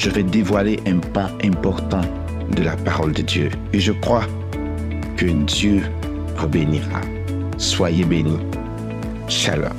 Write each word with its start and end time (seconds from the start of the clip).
je 0.00 0.08
vais 0.08 0.22
dévoiler 0.22 0.80
un 0.86 0.98
pan 0.98 1.28
important 1.44 2.00
de 2.56 2.62
la 2.62 2.74
parole 2.74 3.12
de 3.12 3.20
Dieu. 3.20 3.50
Et 3.74 3.80
je 3.80 3.92
crois 3.92 4.24
que 5.18 5.26
Dieu 5.26 5.82
vous 6.36 6.48
bénira. 6.48 7.02
Soyez 7.58 8.04
bénis. 8.04 8.40
Shalom. 9.28 9.76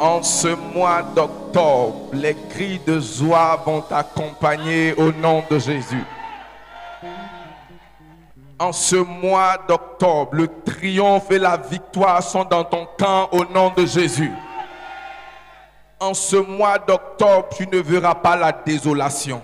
En 0.00 0.22
ce 0.24 0.48
mois 0.74 1.04
d'octobre, 1.14 2.10
les 2.12 2.36
cris 2.50 2.80
de 2.84 2.98
joie 2.98 3.62
vont 3.64 3.82
t'accompagner 3.82 4.94
au 4.94 5.12
nom 5.12 5.44
de 5.48 5.60
Jésus. 5.60 6.04
En 8.60 8.72
ce 8.72 8.96
mois 8.96 9.56
d'octobre, 9.68 10.30
le 10.32 10.48
triomphe 10.64 11.30
et 11.30 11.38
la 11.38 11.56
victoire 11.56 12.22
sont 12.22 12.44
dans 12.44 12.64
ton 12.64 12.88
camp 12.98 13.28
au 13.30 13.44
nom 13.44 13.72
de 13.76 13.86
Jésus. 13.86 14.32
En 16.00 16.12
ce 16.12 16.36
mois 16.36 16.78
d'octobre, 16.78 17.48
tu 17.56 17.68
ne 17.68 17.78
verras 17.78 18.16
pas 18.16 18.34
la 18.34 18.50
désolation. 18.50 19.42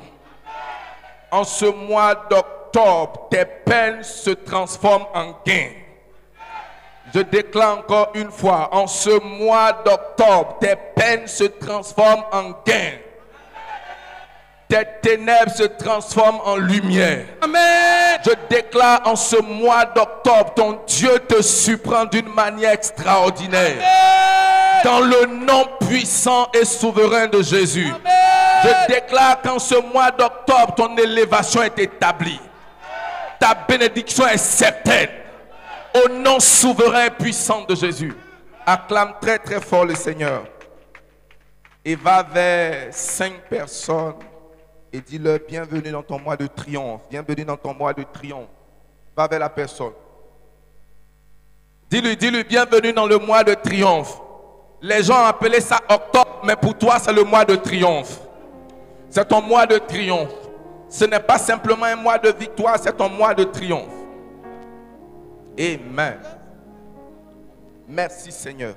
En 1.30 1.44
ce 1.44 1.66
mois 1.66 2.14
d'octobre, 2.28 3.28
tes 3.30 3.44
peines 3.44 4.02
se 4.02 4.30
transforment 4.30 5.06
en 5.14 5.26
gains. 5.46 5.70
Je 7.14 7.20
déclare 7.20 7.78
encore 7.78 8.10
une 8.14 8.32
fois, 8.32 8.68
en 8.72 8.88
ce 8.88 9.20
mois 9.20 9.72
d'octobre, 9.84 10.58
tes 10.60 10.74
peines 10.96 11.28
se 11.28 11.44
transforment 11.44 12.24
en 12.32 12.50
gains. 12.66 12.98
Tes 14.74 14.86
ténèbres 15.02 15.52
se 15.52 15.62
transforment 15.62 16.40
en 16.44 16.56
lumière. 16.56 17.26
Amen. 17.40 18.18
Je 18.24 18.32
déclare 18.50 19.02
en 19.04 19.14
ce 19.14 19.40
mois 19.40 19.84
d'octobre, 19.84 20.52
ton 20.56 20.80
Dieu 20.84 21.16
te 21.28 21.40
surprend 21.42 22.06
d'une 22.06 22.26
manière 22.34 22.72
extraordinaire. 22.72 23.76
Dans 24.82 24.98
le 24.98 25.26
nom 25.26 25.68
puissant 25.86 26.48
et 26.52 26.64
souverain 26.64 27.28
de 27.28 27.40
Jésus. 27.40 27.86
Je 28.64 28.92
déclare 28.92 29.40
qu'en 29.42 29.60
ce 29.60 29.76
mois 29.92 30.10
d'octobre, 30.10 30.74
ton 30.74 30.96
élévation 30.96 31.62
est 31.62 31.78
établie. 31.78 32.40
Ta 33.38 33.54
bénédiction 33.54 34.26
est 34.26 34.38
certaine. 34.38 35.10
Au 36.04 36.08
nom 36.08 36.40
souverain 36.40 37.04
et 37.04 37.10
puissant 37.10 37.62
de 37.62 37.76
Jésus. 37.76 38.12
Acclame 38.66 39.14
très 39.20 39.38
très 39.38 39.60
fort 39.60 39.84
le 39.84 39.94
Seigneur. 39.94 40.42
Et 41.84 41.94
va 41.94 42.24
vers 42.24 42.88
cinq 42.90 43.34
personnes 43.48 44.14
et 44.94 45.00
dis-leur 45.00 45.40
bienvenue 45.48 45.90
dans 45.90 46.04
ton 46.04 46.20
mois 46.20 46.36
de 46.36 46.46
triomphe. 46.46 47.00
Bienvenue 47.10 47.44
dans 47.44 47.56
ton 47.56 47.74
mois 47.74 47.92
de 47.92 48.04
triomphe. 48.04 48.46
Va 49.16 49.26
vers 49.26 49.40
la 49.40 49.48
personne. 49.50 49.92
Dis-lui, 51.90 52.16
dis-lui 52.16 52.44
bienvenue 52.44 52.92
dans 52.92 53.06
le 53.06 53.18
mois 53.18 53.42
de 53.42 53.54
triomphe. 53.54 54.20
Les 54.80 55.02
gens 55.02 55.24
appelé 55.24 55.60
ça 55.60 55.80
octobre, 55.88 56.42
mais 56.44 56.54
pour 56.54 56.78
toi 56.78 57.00
c'est 57.00 57.12
le 57.12 57.24
mois 57.24 57.44
de 57.44 57.56
triomphe. 57.56 58.20
C'est 59.10 59.26
ton 59.26 59.42
mois 59.42 59.66
de 59.66 59.78
triomphe. 59.78 60.30
Ce 60.88 61.04
n'est 61.04 61.18
pas 61.18 61.38
simplement 61.38 61.86
un 61.86 61.96
mois 61.96 62.18
de 62.18 62.30
victoire, 62.30 62.78
c'est 62.78 62.96
ton 62.96 63.08
mois 63.08 63.34
de 63.34 63.42
triomphe. 63.42 63.90
Amen. 65.58 66.20
Merci 67.88 68.30
Seigneur. 68.30 68.76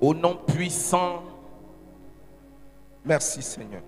Au 0.00 0.14
nom 0.14 0.36
puissant, 0.36 1.24
merci 3.04 3.42
Seigneur. 3.42 3.82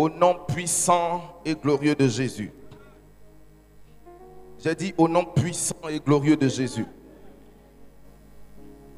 Au 0.00 0.08
nom 0.08 0.34
puissant 0.48 1.20
et 1.44 1.54
glorieux 1.54 1.94
de 1.94 2.08
Jésus. 2.08 2.50
J'ai 4.58 4.74
dit 4.74 4.94
au 4.96 5.06
nom 5.06 5.26
puissant 5.26 5.90
et 5.90 6.00
glorieux 6.00 6.38
de 6.38 6.48
Jésus. 6.48 6.86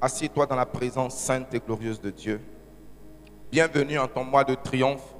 Assieds-toi 0.00 0.46
dans 0.46 0.54
la 0.54 0.64
présence 0.64 1.16
sainte 1.16 1.52
et 1.54 1.58
glorieuse 1.58 2.00
de 2.00 2.10
Dieu. 2.10 2.40
Bienvenue 3.50 3.98
en 3.98 4.06
ton 4.06 4.22
mois 4.22 4.44
de 4.44 4.54
triomphe. 4.54 5.16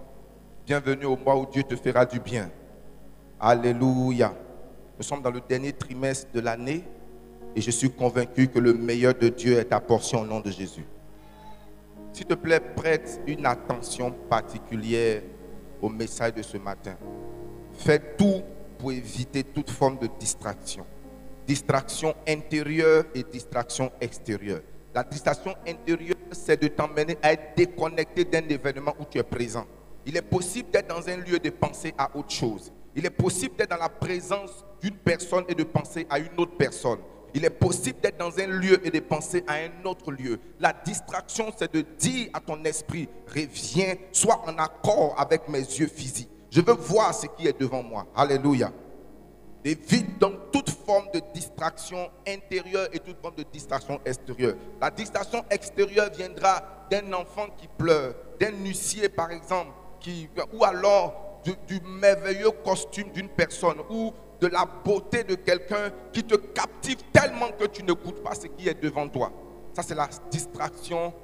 Bienvenue 0.65 1.06
au 1.06 1.16
mois 1.16 1.37
où 1.37 1.47
Dieu 1.47 1.65
te 1.65 1.75
fera 1.75 2.06
du 2.06 2.21
bien. 2.21 2.48
Alléluia. 3.41 4.32
Nous 4.97 5.03
sommes 5.03 5.21
dans 5.21 5.32
le 5.32 5.41
dernier 5.41 5.72
trimestre 5.72 6.31
de 6.32 6.38
l'année 6.38 6.84
et 7.56 7.60
je 7.60 7.72
suis 7.72 7.91
convaincu 7.91 8.47
que 8.47 8.60
le 8.60 8.72
meilleur 8.72 9.15
de 9.15 9.28
Dieu 9.31 9.59
est 9.59 9.65
ta 9.65 9.81
portion 9.81 10.21
au 10.21 10.26
nom 10.26 10.38
de 10.38 10.53
Jésus. 10.53 10.84
S'il 12.12 12.26
te 12.26 12.34
plaît, 12.34 12.60
prête 12.60 13.21
une 13.26 13.47
attention 13.47 14.12
particulière 14.31 15.22
au 15.82 15.88
message 15.88 16.34
de 16.34 16.43
ce 16.43 16.56
matin. 16.56 16.97
Fais 17.75 18.00
tout 18.16 18.43
pour 18.78 18.93
éviter 18.93 19.44
toute 19.44 19.70
forme 19.70 19.98
de 19.98 20.09
distraction. 20.19 20.87
Distraction 21.47 22.15
intérieure 22.26 23.04
et 23.15 23.25
distraction 23.25 23.91
extérieure. 24.00 24.60
La 24.94 25.03
distraction 25.03 25.54
intérieure, 25.66 26.16
c'est 26.31 26.60
de 26.60 26.69
t'emmener 26.69 27.19
à 27.22 27.32
être 27.32 27.56
déconnecté 27.56 28.25
d'un 28.25 28.47
événement 28.48 28.94
où 29.00 29.04
tu 29.10 29.19
es 29.19 29.22
présent. 29.22 29.66
Il 30.06 30.16
est 30.16 30.22
possible 30.22 30.71
d'être 30.71 30.88
dans 30.88 31.09
un 31.09 31.16
lieu 31.16 31.38
de 31.38 31.50
penser 31.50 31.94
à 31.97 32.16
autre 32.16 32.31
chose. 32.31 32.72
Il 32.94 33.06
est 33.06 33.10
possible 33.10 33.56
d'être 33.56 33.71
dans 33.71 33.76
la 33.76 33.88
présence 33.88 34.65
d'une 34.81 34.97
personne 34.97 35.44
et 35.48 35.54
de 35.54 35.65
penser 35.65 36.06
à 36.10 36.19
une 36.19 36.38
autre 36.38 36.56
personne. 36.56 36.98
Il 37.34 37.44
est 37.44 37.50
possible 37.50 38.00
d'être 38.00 38.19
dans 38.19 38.38
un 38.38 38.47
lieu 38.47 38.87
et 38.87 38.91
de 38.91 39.00
penser 39.00 39.43
à 39.47 39.54
un 39.54 39.84
autre 39.84 40.12
lieu. 40.12 40.38
La 40.60 40.72
distraction, 40.72 41.53
c'est 41.56 41.72
de 41.72 41.81
dire 41.98 42.28
à 42.34 42.41
ton 42.41 42.62
esprit, 42.65 43.09
reviens, 43.26 43.94
sois 44.12 44.43
en 44.47 44.59
accord 44.59 45.15
avec 45.19 45.48
mes 45.48 45.60
yeux 45.60 45.87
physiques. 45.87 46.28
Je 46.50 46.60
veux 46.60 46.75
voir 46.75 47.15
ce 47.15 47.26
qui 47.26 47.47
est 47.47 47.59
devant 47.59 47.82
moi. 47.82 48.06
Alléluia. 48.15 48.71
Évite 49.65 50.19
donc 50.19 50.50
toute 50.53 50.71
forme 50.71 51.06
de 51.15 51.22
distraction 51.32 52.10
intérieure 52.26 52.88
et 52.92 52.98
toute 52.98 53.21
forme 53.22 53.37
de 53.37 53.44
distraction 53.44 54.00
extérieure. 54.04 54.56
La 54.81 54.91
distraction 54.91 55.44
extérieure 55.48 56.10
viendra 56.15 56.87
d'un 56.91 57.12
enfant 57.12 57.47
qui 57.56 57.69
pleure, 57.78 58.15
d'un 58.41 58.50
huissier 58.65 59.09
par 59.09 59.31
exemple, 59.31 59.71
qui, 60.00 60.28
ou 60.53 60.65
alors 60.65 61.41
du, 61.44 61.53
du 61.66 61.81
merveilleux 61.87 62.50
costume 62.65 63.10
d'une 63.12 63.28
personne, 63.28 63.78
ou 63.88 64.12
de 64.42 64.48
la 64.48 64.66
beauté 64.84 65.22
de 65.22 65.36
quelqu'un 65.36 65.91
qui 66.12 66.25
te 66.25 66.34
captive 66.34 66.98
tellement 67.12 67.53
que 67.53 67.64
tu 67.66 67.84
n'écoutes 67.84 68.25
pas 68.25 68.34
ce 68.34 68.48
qui 68.48 68.69
est 68.69 68.82
devant 68.82 69.08
toi. 69.08 69.30
Ça, 69.72 69.82
c'est 69.84 69.94
la 69.94 70.08
distraction 70.32 71.14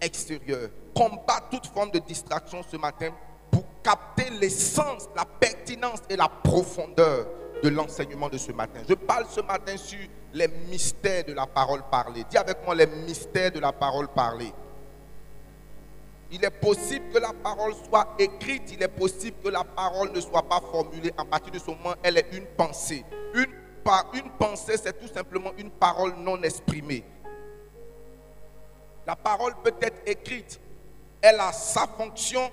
extérieure. 0.00 0.70
Combat 0.94 1.40
toute 1.50 1.66
forme 1.66 1.90
de 1.90 1.98
distraction 1.98 2.62
ce 2.62 2.78
matin 2.78 3.10
pour 3.50 3.64
capter 3.82 4.30
l'essence, 4.40 5.10
la 5.14 5.26
pertinence 5.26 6.00
et 6.08 6.16
la 6.16 6.28
profondeur 6.28 7.26
de 7.62 7.68
l'enseignement 7.68 8.30
de 8.30 8.38
ce 8.38 8.50
matin. 8.52 8.80
Je 8.88 8.94
parle 8.94 9.26
ce 9.28 9.42
matin 9.42 9.76
sur 9.76 9.98
les 10.32 10.48
mystères 10.70 11.24
de 11.24 11.34
la 11.34 11.46
parole 11.46 11.82
parlée. 11.90 12.24
Dis 12.30 12.38
avec 12.38 12.64
moi 12.64 12.74
les 12.74 12.86
mystères 12.86 13.52
de 13.52 13.60
la 13.60 13.72
parole 13.72 14.08
parlée. 14.08 14.52
Il 16.34 16.44
est 16.44 16.50
possible 16.50 17.12
que 17.12 17.18
la 17.18 17.32
parole 17.32 17.72
soit 17.88 18.08
écrite, 18.18 18.72
il 18.72 18.82
est 18.82 18.88
possible 18.88 19.36
que 19.40 19.50
la 19.50 19.62
parole 19.62 20.10
ne 20.10 20.20
soit 20.20 20.42
pas 20.42 20.60
formulée. 20.60 21.12
À 21.16 21.24
partir 21.24 21.52
de 21.52 21.60
ce 21.60 21.66
moment, 21.66 21.94
elle 22.02 22.18
est 22.18 22.26
une 22.32 22.46
pensée. 22.56 23.04
Une, 23.34 23.46
une 24.14 24.30
pensée, 24.36 24.76
c'est 24.76 24.98
tout 24.98 25.06
simplement 25.06 25.52
une 25.56 25.70
parole 25.70 26.12
non 26.18 26.42
exprimée. 26.42 27.04
La 29.06 29.14
parole 29.14 29.54
peut 29.62 29.74
être 29.80 30.02
écrite, 30.06 30.58
elle 31.22 31.38
a 31.38 31.52
sa 31.52 31.86
fonction, 31.86 32.50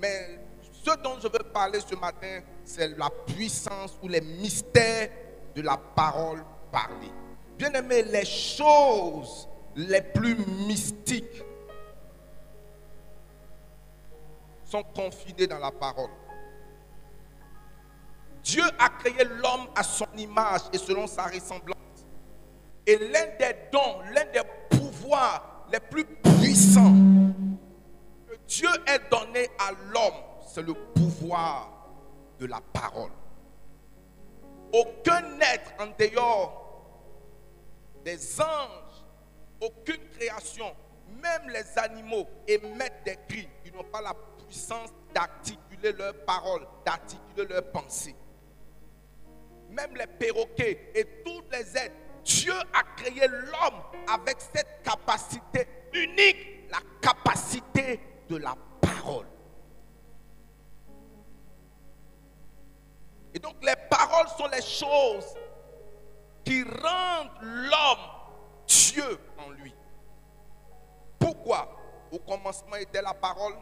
mais 0.00 0.38
ce 0.84 0.96
dont 1.02 1.16
je 1.20 1.26
veux 1.26 1.50
parler 1.52 1.80
ce 1.80 1.96
matin, 1.96 2.38
c'est 2.64 2.96
la 2.96 3.10
puissance 3.26 3.98
ou 4.00 4.06
les 4.06 4.20
mystères 4.20 5.08
de 5.56 5.62
la 5.62 5.76
parole 5.76 6.44
parlée. 6.70 7.10
Bien 7.58 7.72
aimé, 7.72 8.04
les 8.04 8.24
choses 8.24 9.48
les 9.74 10.02
plus 10.02 10.36
mystiques 10.68 11.42
sont 14.72 14.84
dans 15.48 15.58
la 15.58 15.70
parole. 15.70 16.10
Dieu 18.42 18.64
a 18.78 18.88
créé 18.88 19.24
l'homme 19.24 19.68
à 19.76 19.82
son 19.82 20.06
image 20.16 20.62
et 20.72 20.78
selon 20.78 21.06
sa 21.06 21.24
ressemblance. 21.24 21.76
Et 22.86 22.96
l'un 22.96 23.26
des 23.38 23.54
dons, 23.70 24.00
l'un 24.14 24.24
des 24.32 24.42
pouvoirs 24.70 25.66
les 25.70 25.78
plus 25.78 26.04
puissants 26.04 26.94
que 28.26 28.34
Dieu 28.46 28.68
ait 28.86 28.98
donné 29.10 29.48
à 29.58 29.72
l'homme, 29.92 30.20
c'est 30.46 30.62
le 30.62 30.74
pouvoir 30.74 31.70
de 32.38 32.46
la 32.46 32.60
parole. 32.72 33.12
Aucun 34.72 35.38
être 35.40 35.72
en 35.78 35.86
dehors 35.98 36.58
des 38.04 38.40
anges, 38.40 39.04
aucune 39.60 40.08
création, 40.16 40.74
même 41.22 41.50
les 41.50 41.78
animaux, 41.78 42.26
émettent 42.48 43.04
des 43.04 43.18
cris. 43.28 43.48
Ils 43.64 43.72
n'ont 43.72 43.84
pas 43.84 44.00
la 44.00 44.14
d'articuler 45.14 45.92
leurs 45.92 46.24
paroles, 46.24 46.66
d'articuler 46.84 47.46
leurs 47.46 47.70
pensées. 47.70 48.16
Même 49.70 49.96
les 49.96 50.06
perroquets 50.06 50.92
et 50.94 51.22
tous 51.24 51.42
les 51.50 51.76
êtres, 51.76 51.94
Dieu 52.24 52.52
a 52.52 52.82
créé 52.96 53.26
l'homme 53.26 53.82
avec 54.08 54.36
cette 54.40 54.82
capacité 54.82 55.66
unique, 55.92 56.70
la 56.70 56.78
capacité 57.00 58.00
de 58.28 58.36
la 58.36 58.54
parole. 58.80 59.26
Et 63.34 63.38
donc 63.38 63.56
les 63.62 63.74
paroles 63.90 64.28
sont 64.36 64.48
les 64.48 64.62
choses 64.62 65.34
qui 66.44 66.62
rendent 66.62 67.30
l'homme 67.40 67.98
Dieu 68.66 69.18
en 69.38 69.50
lui. 69.50 69.74
Pourquoi? 71.18 71.78
Au 72.10 72.18
commencement 72.18 72.76
était 72.76 73.00
la 73.00 73.14
parole, 73.14 73.54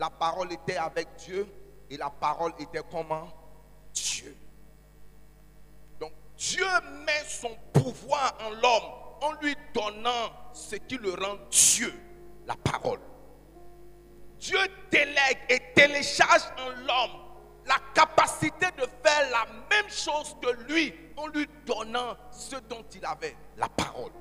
la 0.00 0.08
parole 0.08 0.50
était 0.50 0.78
avec 0.78 1.08
Dieu 1.18 1.46
et 1.90 1.98
la 1.98 2.08
parole 2.08 2.52
était 2.58 2.80
comment? 2.90 3.28
Dieu. 3.92 4.34
Donc 6.00 6.12
Dieu 6.38 6.66
met 7.04 7.22
son 7.28 7.54
pouvoir 7.70 8.34
en 8.40 8.48
l'homme 8.48 8.90
en 9.20 9.32
lui 9.42 9.54
donnant 9.74 10.32
ce 10.54 10.76
qui 10.76 10.96
le 10.96 11.10
rend 11.10 11.36
Dieu, 11.50 11.92
la 12.46 12.56
parole. 12.56 13.00
Dieu 14.38 14.58
délègue 14.90 15.38
et 15.50 15.60
télécharge 15.74 16.44
en 16.58 16.70
l'homme 16.70 17.20
la 17.66 17.76
capacité 17.92 18.68
de 18.78 18.86
faire 19.04 19.30
la 19.30 19.46
même 19.68 19.90
chose 19.90 20.34
que 20.40 20.72
lui 20.72 20.94
en 21.18 21.26
lui 21.26 21.46
donnant 21.66 22.16
ce 22.30 22.56
dont 22.56 22.84
il 22.94 23.04
avait, 23.04 23.36
la 23.58 23.68
parole. 23.68 24.12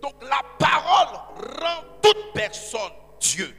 Donc 0.00 0.14
la 0.22 0.40
parole 0.56 1.16
rend 1.60 1.82
toute 2.00 2.32
personne 2.32 2.92
Dieu. 3.20 3.54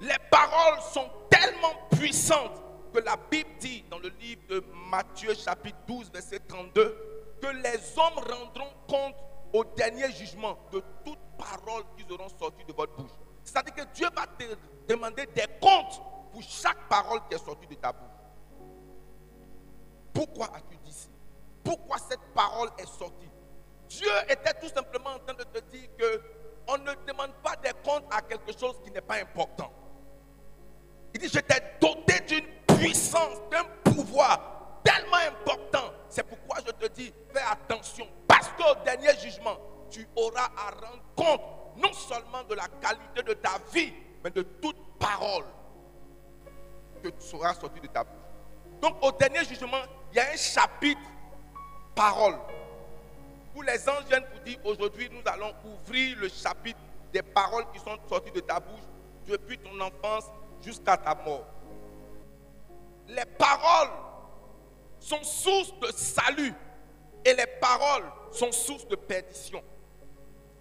Les 0.00 0.16
paroles 0.30 0.80
sont 0.92 1.08
tellement 1.30 1.74
puissantes 1.90 2.60
que 2.92 2.98
la 2.98 3.16
Bible 3.30 3.48
dit 3.60 3.84
dans 3.90 3.98
le 3.98 4.08
livre 4.20 4.42
de 4.48 4.64
Matthieu 4.90 5.32
chapitre 5.34 5.78
12 5.86 6.10
verset 6.12 6.40
32 6.40 7.38
que 7.40 7.46
les 7.46 7.98
hommes 7.98 8.18
rendront 8.18 8.72
compte 8.88 9.16
au 9.52 9.64
dernier 9.64 10.10
jugement 10.12 10.58
de 10.72 10.82
toute 11.04 11.18
parole 11.38 11.84
qui 11.96 12.04
auront 12.12 12.28
sorti 12.28 12.64
de 12.64 12.72
votre 12.72 12.94
bouche. 12.96 13.10
C'est-à-dire 13.44 13.74
que 13.74 13.94
Dieu 13.94 14.08
va 14.14 14.26
te 14.26 14.44
demander 14.88 15.26
des 15.26 15.46
comptes 15.60 16.00
pour 16.32 16.42
chaque 16.42 16.88
parole 16.88 17.20
qui 17.28 17.34
est 17.34 17.44
sortie 17.44 17.66
de 17.66 17.74
ta 17.74 17.92
bouche. 17.92 18.08
Pourquoi 20.12 20.46
as-tu 20.46 20.76
dit 20.84 20.92
ça? 20.92 21.08
Pourquoi 21.64 21.98
cette 21.98 22.20
parole 22.34 22.70
est 22.78 22.86
sortie? 22.86 23.31
Dieu 23.98 24.12
était 24.28 24.54
tout 24.54 24.68
simplement 24.68 25.10
en 25.10 25.18
train 25.18 25.34
de 25.34 25.44
te 25.44 25.58
dire 25.70 25.88
que 25.98 26.22
on 26.68 26.78
ne 26.78 26.92
demande 27.06 27.32
pas 27.42 27.56
des 27.56 27.72
comptes 27.84 28.04
à 28.10 28.22
quelque 28.22 28.56
chose 28.58 28.76
qui 28.84 28.90
n'est 28.90 29.00
pas 29.00 29.16
important. 29.16 29.72
Il 31.14 31.20
dit, 31.20 31.28
je 31.28 31.40
t'ai 31.40 31.60
doté 31.80 32.20
d'une 32.20 32.46
puissance, 32.78 33.38
d'un 33.50 33.64
pouvoir 33.84 34.80
tellement 34.82 35.16
important. 35.16 35.92
C'est 36.08 36.22
pourquoi 36.22 36.58
je 36.66 36.72
te 36.72 36.86
dis, 36.92 37.12
fais 37.32 37.42
attention. 37.42 38.06
Parce 38.26 38.48
qu'au 38.50 38.74
dernier 38.84 39.14
jugement, 39.18 39.58
tu 39.90 40.08
auras 40.16 40.50
à 40.56 40.70
rendre 40.70 41.02
compte 41.14 41.42
non 41.76 41.92
seulement 41.92 42.44
de 42.44 42.54
la 42.54 42.68
qualité 42.80 43.22
de 43.22 43.34
ta 43.34 43.58
vie, 43.72 43.92
mais 44.24 44.30
de 44.30 44.42
toute 44.42 44.76
parole 44.98 45.44
que 47.02 47.08
tu 47.08 47.20
seras 47.20 47.54
sorti 47.54 47.80
de 47.80 47.88
ta 47.88 48.04
bouche. 48.04 48.14
Donc 48.80 48.96
au 49.02 49.12
dernier 49.12 49.44
jugement, 49.44 49.82
il 50.12 50.16
y 50.16 50.20
a 50.20 50.30
un 50.32 50.36
chapitre 50.36 51.00
parole 51.94 52.38
où 53.54 53.62
les 53.62 53.88
anges 53.88 54.04
viennent 54.08 54.24
vous 54.32 54.40
dire 54.40 54.58
aujourd'hui 54.64 55.08
nous 55.10 55.22
allons 55.26 55.52
ouvrir 55.64 56.18
le 56.18 56.28
chapitre 56.28 56.78
des 57.12 57.22
paroles 57.22 57.64
qui 57.72 57.78
sont 57.78 57.96
sorties 58.08 58.32
de 58.32 58.40
ta 58.40 58.58
bouche 58.58 58.80
depuis 59.26 59.58
ton 59.58 59.78
enfance 59.80 60.24
jusqu'à 60.60 60.96
ta 60.96 61.14
mort. 61.14 61.46
Les 63.08 63.24
paroles 63.38 63.90
sont 64.98 65.22
source 65.22 65.78
de 65.80 65.88
salut 65.92 66.54
et 67.24 67.34
les 67.34 67.46
paroles 67.60 68.10
sont 68.30 68.52
source 68.52 68.86
de 68.88 68.96
perdition. 68.96 69.62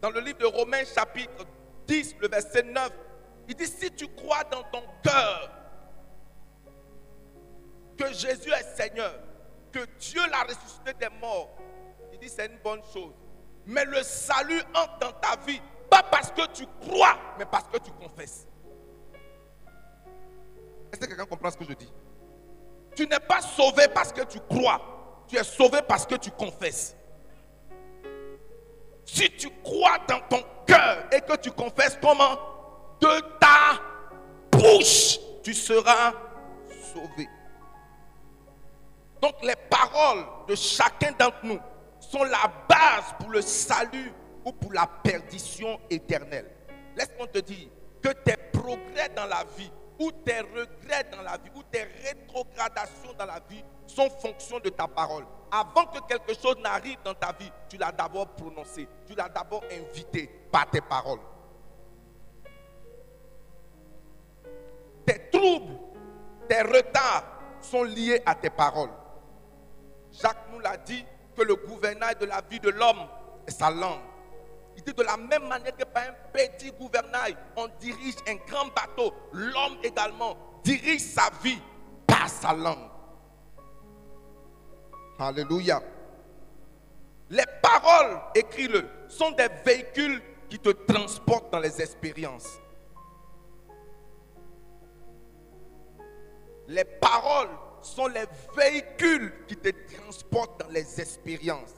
Dans 0.01 0.09
le 0.09 0.19
livre 0.19 0.39
de 0.39 0.45
Romains 0.45 0.83
chapitre 0.83 1.45
10, 1.87 2.15
le 2.19 2.27
verset 2.27 2.63
9, 2.63 2.91
il 3.47 3.55
dit, 3.55 3.67
si 3.67 3.91
tu 3.91 4.07
crois 4.07 4.43
dans 4.45 4.63
ton 4.63 4.83
cœur 5.03 5.51
que 7.97 8.11
Jésus 8.13 8.51
est 8.51 8.75
Seigneur, 8.75 9.13
que 9.71 9.85
Dieu 9.99 10.21
l'a 10.29 10.43
ressuscité 10.43 10.93
des 10.99 11.09
morts, 11.19 11.49
c'est 12.29 12.47
une 12.47 12.59
bonne 12.59 12.81
chose. 12.93 13.13
Mais 13.65 13.85
le 13.85 14.01
salut 14.03 14.61
entre 14.73 14.99
dans 14.99 15.11
ta 15.13 15.35
vie, 15.45 15.61
pas 15.89 16.03
parce 16.03 16.31
que 16.31 16.47
tu 16.53 16.65
crois, 16.81 17.17
mais 17.37 17.45
parce 17.45 17.65
que 17.67 17.77
tu 17.77 17.91
confesses. 17.91 18.47
Est-ce 20.91 20.99
que 20.99 21.05
quelqu'un 21.05 21.25
comprend 21.25 21.51
ce 21.51 21.57
que 21.57 21.65
je 21.65 21.73
dis? 21.73 21.91
Tu 22.95 23.07
n'es 23.07 23.19
pas 23.19 23.41
sauvé 23.41 23.87
parce 23.93 24.11
que 24.11 24.21
tu 24.23 24.39
crois, 24.49 24.81
tu 25.27 25.37
es 25.37 25.43
sauvé 25.43 25.79
parce 25.87 26.05
que 26.05 26.15
tu 26.15 26.31
confesses. 26.31 26.95
Si 29.05 29.29
tu 29.31 29.49
crois 29.63 29.97
dans 30.07 30.19
ton 30.29 30.43
cœur 30.65 31.05
et 31.11 31.21
que 31.21 31.35
tu 31.37 31.51
confesses 31.51 31.97
comment? 32.01 32.37
De 32.99 33.19
ta 33.39 33.81
bouche, 34.51 35.19
tu 35.43 35.53
seras 35.53 36.13
sauvé. 36.93 37.27
Donc 39.21 39.35
les 39.43 39.55
paroles 39.55 40.25
de 40.47 40.55
chacun 40.55 41.11
d'entre 41.11 41.43
nous 41.43 41.59
sont 42.11 42.23
la 42.25 42.51
base 42.67 43.15
pour 43.19 43.29
le 43.29 43.41
salut 43.41 44.11
ou 44.43 44.51
pour 44.51 44.73
la 44.73 44.85
perdition 44.85 45.79
éternelle. 45.89 46.49
Laisse-moi 46.97 47.27
te 47.27 47.39
dire 47.39 47.69
que 48.01 48.09
tes 48.09 48.35
progrès 48.51 49.09
dans 49.15 49.27
la 49.27 49.45
vie 49.57 49.71
ou 49.97 50.11
tes 50.11 50.41
regrets 50.41 51.05
dans 51.09 51.21
la 51.21 51.37
vie 51.37 51.49
ou 51.55 51.63
tes 51.63 51.83
rétrogradations 52.03 53.13
dans 53.17 53.25
la 53.25 53.39
vie 53.49 53.63
sont 53.87 54.09
fonction 54.09 54.59
de 54.59 54.69
ta 54.69 54.87
parole. 54.87 55.25
Avant 55.51 55.85
que 55.85 55.99
quelque 56.07 56.33
chose 56.33 56.57
n'arrive 56.61 56.97
dans 57.03 57.13
ta 57.13 57.31
vie, 57.31 57.51
tu 57.69 57.77
l'as 57.77 57.91
d'abord 57.93 58.27
prononcé, 58.29 58.87
tu 59.07 59.15
l'as 59.15 59.29
d'abord 59.29 59.63
invité 59.71 60.27
par 60.51 60.69
tes 60.69 60.81
paroles. 60.81 61.19
Tes 65.05 65.29
troubles, 65.31 65.77
tes 66.49 66.61
retards 66.61 67.23
sont 67.61 67.83
liés 67.83 68.21
à 68.25 68.35
tes 68.35 68.49
paroles. 68.49 68.91
Jacques 70.11 70.49
nous 70.51 70.59
l'a 70.59 70.75
dit 70.75 71.05
que 71.35 71.41
le 71.43 71.55
gouvernail 71.55 72.15
de 72.19 72.25
la 72.25 72.41
vie 72.41 72.59
de 72.59 72.69
l'homme 72.69 73.07
est 73.47 73.51
sa 73.51 73.69
langue. 73.69 73.99
Il 74.77 74.83
dit 74.83 74.93
de 74.93 75.03
la 75.03 75.17
même 75.17 75.47
manière 75.47 75.75
que 75.75 75.83
par 75.83 76.03
un 76.03 76.13
petit 76.31 76.71
gouvernail, 76.71 77.35
on 77.55 77.67
dirige 77.79 78.15
un 78.27 78.35
grand 78.47 78.67
bateau, 78.67 79.13
l'homme 79.33 79.77
également 79.83 80.37
dirige 80.63 81.01
sa 81.01 81.29
vie 81.43 81.59
par 82.07 82.29
sa 82.29 82.53
langue. 82.53 82.89
Alléluia. 85.19 85.81
Les 87.29 87.45
paroles, 87.61 88.19
écris-le, 88.35 88.87
sont 89.07 89.31
des 89.31 89.47
véhicules 89.63 90.21
qui 90.49 90.59
te 90.59 90.69
transportent 90.69 91.51
dans 91.51 91.59
les 91.59 91.81
expériences. 91.81 92.59
Les 96.67 96.83
paroles 96.83 97.49
sont 97.81 98.07
les 98.07 98.25
véhicules 98.55 99.33
qui 99.47 99.55
te 99.55 99.69
transportent 99.95 100.59
dans 100.61 100.69
les 100.69 100.99
expériences. 100.99 101.75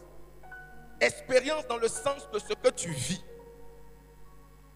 Expérience 0.99 1.67
dans 1.67 1.77
le 1.77 1.87
sens 1.87 2.29
de 2.31 2.39
ce 2.39 2.53
que 2.53 2.69
tu 2.69 2.89
vis. 2.89 3.23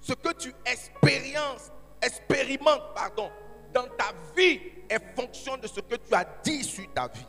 Ce 0.01 0.13
que 0.13 0.34
tu 0.34 0.53
expériences, 0.65 1.72
expérimentes, 2.01 2.93
pardon, 2.93 3.29
dans 3.74 3.88
ta 3.98 4.13
vie 4.36 4.62
est 4.89 5.15
fonction 5.15 5.57
de 5.57 5.67
ce 5.67 5.79
que 5.79 5.96
tu 5.96 6.13
as 6.13 6.25
dit 6.43 6.63
sur 6.63 6.91
ta 6.93 7.07
vie. 7.07 7.25